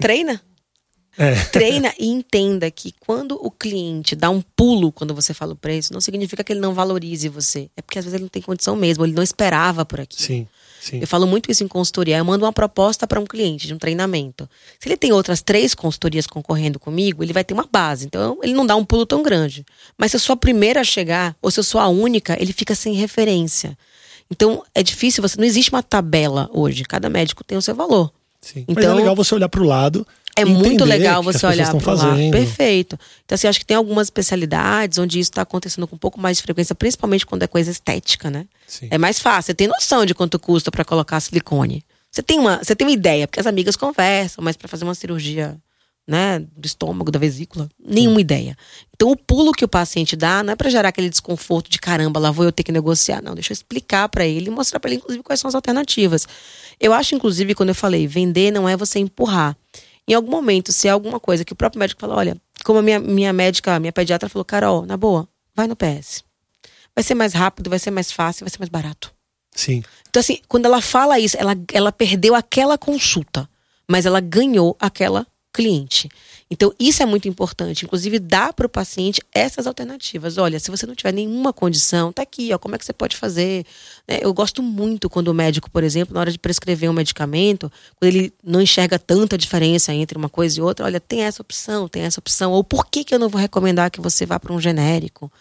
Treina. 0.00 0.42
É. 1.18 1.34
Treina 1.46 1.94
e 1.98 2.06
entenda 2.08 2.70
que 2.70 2.92
quando 3.00 3.38
o 3.42 3.50
cliente 3.50 4.14
dá 4.14 4.28
um 4.28 4.42
pulo 4.54 4.92
quando 4.92 5.14
você 5.14 5.32
fala 5.32 5.52
o 5.54 5.56
preço, 5.56 5.92
não 5.92 6.00
significa 6.00 6.44
que 6.44 6.52
ele 6.52 6.60
não 6.60 6.74
valorize 6.74 7.28
você. 7.28 7.70
É 7.76 7.80
porque 7.82 7.98
às 7.98 8.04
vezes 8.04 8.14
ele 8.14 8.24
não 8.24 8.28
tem 8.28 8.42
condição 8.42 8.76
mesmo, 8.76 9.04
ele 9.04 9.14
não 9.14 9.22
esperava 9.22 9.84
por 9.84 9.98
aquilo. 10.00 10.22
Sim, 10.22 10.46
sim. 10.80 10.98
Eu 11.00 11.06
falo 11.06 11.26
muito 11.26 11.50
isso 11.50 11.64
em 11.64 11.68
consultoria. 11.68 12.18
Eu 12.18 12.24
mando 12.24 12.44
uma 12.44 12.52
proposta 12.52 13.06
para 13.06 13.18
um 13.18 13.24
cliente 13.24 13.66
de 13.66 13.72
um 13.72 13.78
treinamento. 13.78 14.48
Se 14.78 14.88
ele 14.88 14.96
tem 14.96 15.10
outras 15.12 15.40
três 15.40 15.74
consultorias 15.74 16.26
concorrendo 16.26 16.78
comigo, 16.78 17.22
ele 17.22 17.32
vai 17.32 17.42
ter 17.44 17.54
uma 17.54 17.66
base. 17.70 18.04
Então, 18.04 18.38
ele 18.42 18.52
não 18.52 18.66
dá 18.66 18.76
um 18.76 18.84
pulo 18.84 19.06
tão 19.06 19.22
grande. 19.22 19.64
Mas 19.96 20.10
se 20.10 20.16
eu 20.16 20.20
sou 20.20 20.34
a 20.34 20.36
primeira 20.36 20.80
a 20.82 20.84
chegar, 20.84 21.34
ou 21.40 21.50
se 21.50 21.58
eu 21.58 21.64
sou 21.64 21.80
a 21.80 21.88
única, 21.88 22.36
ele 22.40 22.52
fica 22.52 22.74
sem 22.74 22.92
referência. 22.94 23.76
Então, 24.30 24.62
é 24.74 24.82
difícil. 24.82 25.22
Você 25.22 25.38
não 25.38 25.44
existe 25.44 25.70
uma 25.70 25.82
tabela 25.82 26.50
hoje. 26.52 26.82
Cada 26.84 27.08
médico 27.08 27.42
tem 27.42 27.56
o 27.56 27.62
seu 27.62 27.74
valor. 27.74 28.12
sim. 28.40 28.64
Mas 28.68 28.76
é 28.76 28.80
Então- 28.80 28.96
legal 28.96 29.16
você 29.16 29.34
olhar 29.34 29.48
para 29.48 29.62
o 29.62 29.64
lado. 29.66 30.06
É 30.36 30.44
muito 30.44 30.84
legal 30.84 31.22
você 31.22 31.46
olhar 31.46 31.74
para 31.74 31.94
lá. 31.94 32.14
Perfeito. 32.30 32.98
Então, 33.24 33.34
assim, 33.34 33.48
acho 33.48 33.58
que 33.58 33.64
tem 33.64 33.76
algumas 33.76 34.06
especialidades 34.06 34.98
onde 34.98 35.18
isso 35.18 35.30
está 35.30 35.42
acontecendo 35.42 35.88
com 35.88 35.96
um 35.96 35.98
pouco 35.98 36.20
mais 36.20 36.36
de 36.36 36.42
frequência, 36.42 36.74
principalmente 36.74 37.24
quando 37.24 37.42
é 37.42 37.46
coisa 37.46 37.70
estética, 37.70 38.30
né? 38.30 38.46
Sim. 38.66 38.88
É 38.90 38.98
mais 38.98 39.18
fácil. 39.18 39.46
Você 39.46 39.54
tem 39.54 39.66
noção 39.66 40.04
de 40.04 40.14
quanto 40.14 40.38
custa 40.38 40.70
para 40.70 40.84
colocar 40.84 41.18
silicone. 41.20 41.82
Você 42.10 42.22
tem 42.22 42.38
uma, 42.38 42.58
você 42.58 42.76
tem 42.76 42.86
uma 42.86 42.92
ideia, 42.92 43.26
porque 43.26 43.40
as 43.40 43.46
amigas 43.46 43.76
conversam, 43.76 44.44
mas 44.44 44.56
para 44.56 44.68
fazer 44.68 44.84
uma 44.84 44.94
cirurgia 44.94 45.56
né, 46.06 46.38
do 46.56 46.66
estômago, 46.66 47.10
da 47.10 47.18
vesícula, 47.18 47.68
nenhuma 47.84 48.20
ideia. 48.20 48.56
Então, 48.94 49.10
o 49.10 49.16
pulo 49.16 49.52
que 49.52 49.64
o 49.64 49.68
paciente 49.68 50.14
dá 50.14 50.42
não 50.42 50.52
é 50.52 50.56
para 50.56 50.70
gerar 50.70 50.90
aquele 50.90 51.10
desconforto 51.10 51.68
de 51.68 51.78
caramba, 51.78 52.20
lá 52.20 52.30
vou 52.30 52.44
eu 52.44 52.52
ter 52.52 52.62
que 52.62 52.70
negociar. 52.70 53.20
Não, 53.20 53.34
deixa 53.34 53.52
eu 53.52 53.54
explicar 53.54 54.08
para 54.08 54.24
ele 54.24 54.46
e 54.46 54.50
mostrar 54.50 54.78
para 54.78 54.90
ele, 54.90 54.98
inclusive, 54.98 55.22
quais 55.22 55.40
são 55.40 55.48
as 55.48 55.54
alternativas. 55.54 56.26
Eu 56.78 56.92
acho, 56.92 57.14
inclusive, 57.14 57.54
quando 57.54 57.70
eu 57.70 57.74
falei, 57.74 58.06
vender 58.06 58.52
não 58.52 58.68
é 58.68 58.76
você 58.76 58.98
empurrar. 58.98 59.56
Em 60.08 60.14
algum 60.14 60.30
momento, 60.30 60.72
se 60.72 60.86
é 60.88 60.90
alguma 60.90 61.18
coisa 61.18 61.44
que 61.44 61.52
o 61.52 61.56
próprio 61.56 61.80
médico 61.80 62.00
fala, 62.00 62.14
olha, 62.14 62.36
como 62.64 62.78
a 62.78 62.82
minha, 62.82 62.98
minha 63.00 63.32
médica, 63.32 63.78
minha 63.80 63.92
pediatra 63.92 64.28
falou, 64.28 64.44
Carol, 64.44 64.86
na 64.86 64.96
boa, 64.96 65.28
vai 65.54 65.66
no 65.66 65.76
PS. 65.76 66.24
Vai 66.94 67.02
ser 67.02 67.14
mais 67.14 67.32
rápido, 67.32 67.68
vai 67.68 67.78
ser 67.78 67.90
mais 67.90 68.12
fácil, 68.12 68.44
vai 68.44 68.50
ser 68.50 68.58
mais 68.58 68.70
barato. 68.70 69.12
Sim. 69.54 69.82
Então, 70.08 70.20
assim, 70.20 70.40
quando 70.48 70.66
ela 70.66 70.80
fala 70.80 71.18
isso, 71.18 71.36
ela, 71.38 71.56
ela 71.72 71.90
perdeu 71.92 72.34
aquela 72.34 72.78
consulta, 72.78 73.48
mas 73.88 74.06
ela 74.06 74.20
ganhou 74.20 74.76
aquela 74.80 75.26
cliente. 75.56 76.10
Então, 76.50 76.70
isso 76.78 77.02
é 77.02 77.06
muito 77.06 77.26
importante. 77.26 77.86
Inclusive, 77.86 78.18
dar 78.18 78.52
para 78.52 78.66
o 78.66 78.68
paciente 78.68 79.22
essas 79.34 79.66
alternativas. 79.66 80.36
Olha, 80.36 80.60
se 80.60 80.70
você 80.70 80.86
não 80.86 80.94
tiver 80.94 81.12
nenhuma 81.12 81.50
condição, 81.50 82.12
tá 82.12 82.22
aqui, 82.22 82.52
ó, 82.52 82.58
como 82.58 82.74
é 82.74 82.78
que 82.78 82.84
você 82.84 82.92
pode 82.92 83.16
fazer? 83.16 83.64
Né, 84.06 84.18
eu 84.20 84.34
gosto 84.34 84.62
muito 84.62 85.08
quando 85.08 85.28
o 85.28 85.34
médico, 85.34 85.70
por 85.70 85.82
exemplo, 85.82 86.12
na 86.12 86.20
hora 86.20 86.30
de 86.30 86.38
prescrever 86.38 86.90
um 86.90 86.92
medicamento, 86.92 87.72
quando 87.96 88.14
ele 88.14 88.32
não 88.44 88.60
enxerga 88.60 88.98
tanta 88.98 89.38
diferença 89.38 89.94
entre 89.94 90.18
uma 90.18 90.28
coisa 90.28 90.58
e 90.58 90.62
outra, 90.62 90.84
olha, 90.84 91.00
tem 91.00 91.22
essa 91.22 91.40
opção, 91.40 91.88
tem 91.88 92.02
essa 92.02 92.20
opção. 92.20 92.52
Ou 92.52 92.62
por 92.62 92.86
que, 92.86 93.02
que 93.02 93.14
eu 93.14 93.18
não 93.18 93.30
vou 93.30 93.40
recomendar 93.40 93.90
que 93.90 94.00
você 94.00 94.26
vá 94.26 94.38
para 94.38 94.52
um 94.52 94.60
genérico? 94.60 95.32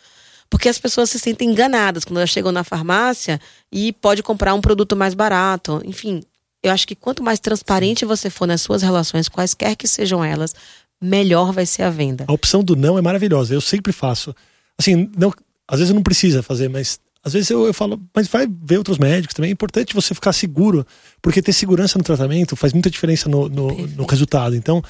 Porque 0.49 0.69
as 0.69 0.79
pessoas 0.79 1.09
se 1.09 1.19
sentem 1.19 1.49
enganadas 1.49 2.05
quando 2.05 2.17
elas 2.17 2.29
chegam 2.29 2.51
na 2.51 2.63
farmácia 2.63 3.39
e 3.71 3.91
pode 3.91 4.23
comprar 4.23 4.53
um 4.53 4.61
produto 4.61 4.95
mais 4.95 5.13
barato. 5.13 5.81
Enfim, 5.83 6.23
eu 6.65 6.71
acho 6.71 6.87
que 6.87 6.95
quanto 6.95 7.21
mais 7.21 7.39
transparente 7.39 8.05
você 8.05 8.29
for 8.29 8.47
nas 8.47 8.61
suas 8.61 8.81
relações, 8.81 9.29
quaisquer 9.29 9.75
que 9.75 9.87
sejam 9.87 10.23
elas, 10.23 10.55
melhor 10.99 11.53
vai 11.53 11.65
ser 11.65 11.83
a 11.83 11.91
venda. 11.91 12.25
A 12.27 12.33
opção 12.33 12.63
do 12.63 12.75
não 12.75 12.97
é 12.97 13.01
maravilhosa. 13.01 13.53
Eu 13.53 13.61
sempre 13.61 13.93
faço. 13.93 14.35
Assim, 14.77 15.09
não, 15.15 15.31
às 15.67 15.79
vezes 15.79 15.93
não 15.93 16.01
precisa 16.01 16.41
fazer, 16.41 16.67
mas 16.67 16.99
às 17.23 17.33
vezes 17.33 17.49
eu, 17.51 17.65
eu 17.67 17.73
falo, 17.73 18.01
mas 18.15 18.27
vai 18.27 18.47
ver 18.47 18.79
outros 18.79 18.97
médicos 18.97 19.35
também. 19.35 19.49
É 19.49 19.53
importante 19.53 19.93
você 19.93 20.15
ficar 20.15 20.33
seguro, 20.33 20.85
porque 21.21 21.39
ter 21.39 21.53
segurança 21.53 21.99
no 21.99 22.03
tratamento 22.03 22.55
faz 22.55 22.73
muita 22.73 22.89
diferença 22.89 23.29
no, 23.29 23.47
no, 23.47 23.87
no 23.87 24.05
resultado. 24.05 24.55
Então, 24.55 24.81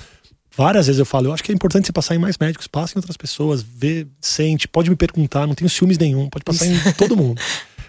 várias 0.55 0.87
vezes 0.87 0.99
eu 0.99 1.05
falo, 1.05 1.27
eu 1.27 1.33
acho 1.33 1.43
que 1.43 1.51
é 1.51 1.55
importante 1.55 1.87
você 1.87 1.91
passar 1.91 2.15
em 2.15 2.19
mais 2.19 2.37
médicos, 2.37 2.67
passe 2.67 2.95
em 2.95 2.99
outras 2.99 3.17
pessoas, 3.17 3.61
vê, 3.61 4.07
sente, 4.21 4.65
pode 4.65 4.89
me 4.89 4.95
perguntar, 4.95 5.45
não 5.45 5.55
tenho 5.55 5.69
ciúmes 5.69 5.97
nenhum, 5.97 6.29
pode 6.29 6.45
passar 6.45 6.67
em 6.67 6.79
todo 6.97 7.17
mundo. 7.17 7.41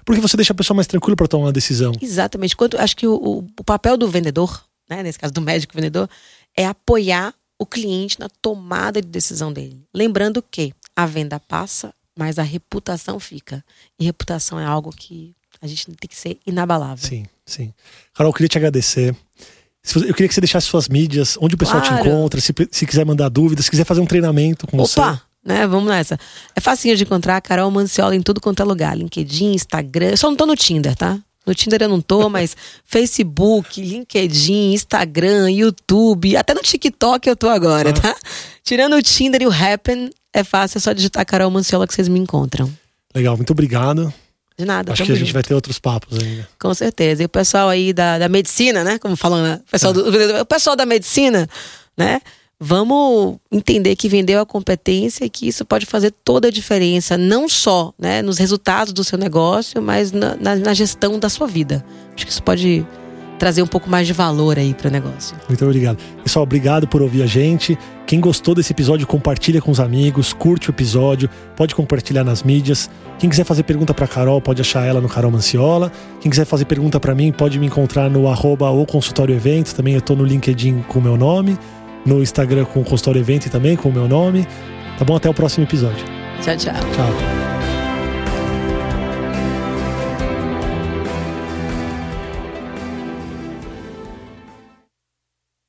Porque 0.06 0.20
você 0.20 0.36
deixa 0.36 0.52
a 0.52 0.56
pessoa 0.56 0.76
mais 0.76 0.86
tranquila 0.86 1.16
para 1.16 1.26
tomar 1.26 1.46
uma 1.46 1.52
decisão. 1.52 1.92
Exatamente. 2.00 2.56
Quanto, 2.56 2.78
acho 2.78 2.96
que 2.96 3.08
o, 3.08 3.44
o, 3.58 3.64
papel 3.64 3.96
do 3.96 4.08
vendedor, 4.08 4.64
né, 4.88 5.02
nesse 5.02 5.18
caso 5.18 5.34
do 5.34 5.40
médico 5.40 5.74
vendedor, 5.74 6.08
é 6.56 6.64
apoiar 6.64 7.34
o 7.58 7.66
cliente 7.66 8.20
na 8.20 8.28
tomada 8.40 9.02
de 9.02 9.08
decisão 9.08 9.52
dele. 9.52 9.82
Lembrando 9.92 10.40
que 10.40 10.72
a 10.94 11.06
venda 11.06 11.40
passa, 11.40 11.92
mas 12.16 12.38
a 12.38 12.44
reputação 12.44 13.18
fica. 13.18 13.64
E 13.98 14.04
reputação 14.04 14.60
é 14.60 14.64
algo 14.64 14.92
que 14.92 15.34
a 15.60 15.66
gente 15.66 15.86
tem 15.86 16.08
que 16.08 16.16
ser 16.16 16.38
inabalável. 16.46 17.04
Sim, 17.04 17.26
sim. 17.44 17.74
Carol, 18.14 18.30
eu 18.30 18.34
queria 18.34 18.48
te 18.48 18.58
agradecer. 18.58 19.12
Eu 19.96 20.14
queria 20.14 20.28
que 20.28 20.34
você 20.34 20.40
deixasse 20.40 20.68
suas 20.68 20.88
mídias, 20.88 21.36
onde 21.40 21.56
o 21.56 21.58
pessoal 21.58 21.80
claro. 21.80 22.02
te 22.02 22.08
encontra, 22.08 22.40
se, 22.40 22.54
se 22.70 22.86
quiser 22.86 23.04
mandar 23.04 23.28
dúvidas, 23.28 23.64
se 23.64 23.70
quiser 23.70 23.84
fazer 23.84 24.00
um 24.00 24.06
treinamento 24.06 24.68
com 24.68 24.76
Opa! 24.76 24.86
você. 24.86 25.00
Opa! 25.00 25.22
Né? 25.46 25.66
Vamos 25.66 25.88
nessa. 25.88 26.18
É 26.56 26.60
facinho 26.60 26.96
de 26.96 27.04
encontrar 27.04 27.36
a 27.36 27.40
Carol 27.40 27.70
Manciola 27.70 28.16
em 28.16 28.20
tudo 28.20 28.40
quanto 28.40 28.60
é 28.60 28.64
lugar. 28.64 28.98
LinkedIn, 28.98 29.52
Instagram. 29.54 30.10
Eu 30.10 30.16
só 30.16 30.28
não 30.28 30.36
tô 30.36 30.44
no 30.44 30.56
Tinder, 30.56 30.96
tá? 30.96 31.16
No 31.46 31.54
Tinder 31.54 31.80
eu 31.82 31.88
não 31.88 32.00
tô, 32.00 32.28
mas 32.28 32.56
Facebook, 32.84 33.80
LinkedIn, 33.80 34.72
Instagram, 34.72 35.48
YouTube, 35.52 36.36
até 36.36 36.52
no 36.52 36.60
TikTok 36.60 37.28
eu 37.28 37.36
tô 37.36 37.48
agora, 37.48 37.92
tá? 37.92 38.14
Tirando 38.64 38.96
o 38.96 39.02
Tinder 39.02 39.40
e 39.42 39.46
o 39.46 39.52
Happen, 39.52 40.10
é 40.32 40.42
fácil, 40.42 40.78
é 40.78 40.80
só 40.80 40.92
digitar 40.92 41.24
Carol 41.24 41.50
Manciola 41.50 41.86
que 41.86 41.94
vocês 41.94 42.08
me 42.08 42.18
encontram. 42.18 42.68
Legal, 43.14 43.36
muito 43.36 43.52
obrigado. 43.52 44.12
De 44.58 44.64
nada. 44.64 44.92
Acho 44.92 45.04
que 45.04 45.12
a 45.12 45.14
gente 45.16 45.32
vai 45.32 45.42
ter 45.42 45.54
outros 45.54 45.78
papos 45.78 46.18
ainda. 46.18 46.48
Com 46.58 46.74
certeza. 46.74 47.22
E 47.22 47.26
o 47.26 47.28
pessoal 47.28 47.68
aí 47.68 47.92
da, 47.92 48.18
da 48.18 48.28
medicina, 48.28 48.82
né? 48.82 48.98
Como 48.98 49.14
falam, 49.14 49.42
né? 49.42 49.60
O 49.66 49.70
pessoal, 49.70 49.92
é. 49.92 49.94
do, 49.94 50.40
o 50.40 50.46
pessoal 50.46 50.74
da 50.74 50.86
medicina, 50.86 51.46
né? 51.96 52.20
Vamos 52.60 53.36
entender 53.52 53.94
que 53.96 54.08
vendeu 54.08 54.40
a 54.40 54.46
competência 54.46 55.24
e 55.24 55.30
que 55.30 55.46
isso 55.46 55.64
pode 55.64 55.86
fazer 55.86 56.12
toda 56.24 56.48
a 56.48 56.50
diferença, 56.50 57.16
não 57.16 57.48
só 57.48 57.92
né, 57.98 58.22
nos 58.22 58.38
resultados 58.38 58.92
do 58.92 59.04
seu 59.04 59.18
negócio, 59.18 59.82
mas 59.82 60.12
na, 60.12 60.36
na, 60.36 60.56
na 60.56 60.74
gestão 60.74 61.18
da 61.18 61.28
sua 61.28 61.46
vida. 61.46 61.84
Acho 62.14 62.24
que 62.24 62.32
isso 62.32 62.42
pode 62.42 62.86
trazer 63.38 63.62
um 63.62 63.66
pouco 63.66 63.90
mais 63.90 64.06
de 64.06 64.14
valor 64.14 64.58
aí 64.58 64.72
para 64.72 64.88
o 64.88 64.90
negócio. 64.90 65.36
Muito 65.46 65.62
obrigado. 65.62 65.98
Pessoal, 66.22 66.42
obrigado 66.44 66.88
por 66.88 67.02
ouvir 67.02 67.22
a 67.22 67.26
gente. 67.26 67.78
Quem 68.06 68.18
gostou 68.18 68.54
desse 68.54 68.72
episódio, 68.72 69.06
compartilha 69.06 69.60
com 69.60 69.70
os 69.70 69.78
amigos, 69.78 70.32
curte 70.32 70.70
o 70.70 70.72
episódio, 70.72 71.28
pode 71.54 71.74
compartilhar 71.74 72.24
nas 72.24 72.42
mídias. 72.42 72.88
Quem 73.18 73.28
quiser 73.28 73.44
fazer 73.44 73.64
pergunta 73.64 73.92
para 73.92 74.06
Carol, 74.06 74.40
pode 74.40 74.62
achar 74.62 74.86
ela 74.86 75.00
no 75.00 75.08
Carol 75.08 75.30
Manciola. 75.30 75.92
Quem 76.20 76.30
quiser 76.30 76.46
fazer 76.46 76.64
pergunta 76.64 76.98
para 76.98 77.14
mim, 77.14 77.32
pode 77.32 77.58
me 77.58 77.66
encontrar 77.66 78.08
no 78.08 78.28
arroba 78.28 78.70
o 78.70 78.86
consultório. 78.86 79.40
Também 79.76 79.94
eu 79.94 79.98
estou 79.98 80.16
no 80.16 80.24
LinkedIn 80.24 80.82
com 80.88 80.98
o 80.98 81.02
meu 81.02 81.16
nome 81.16 81.58
no 82.06 82.22
Instagram 82.22 82.64
com 82.64 82.80
o 82.80 82.84
Consultório 82.84 83.20
Evento 83.20 83.50
também, 83.50 83.76
com 83.76 83.88
o 83.88 83.92
meu 83.92 84.08
nome. 84.08 84.46
Tá 84.98 85.04
bom? 85.04 85.16
Até 85.16 85.28
o 85.28 85.34
próximo 85.34 85.64
episódio. 85.64 86.04
Tchau, 86.42 86.56
tchau. 86.56 86.74
Tchau. 86.74 87.75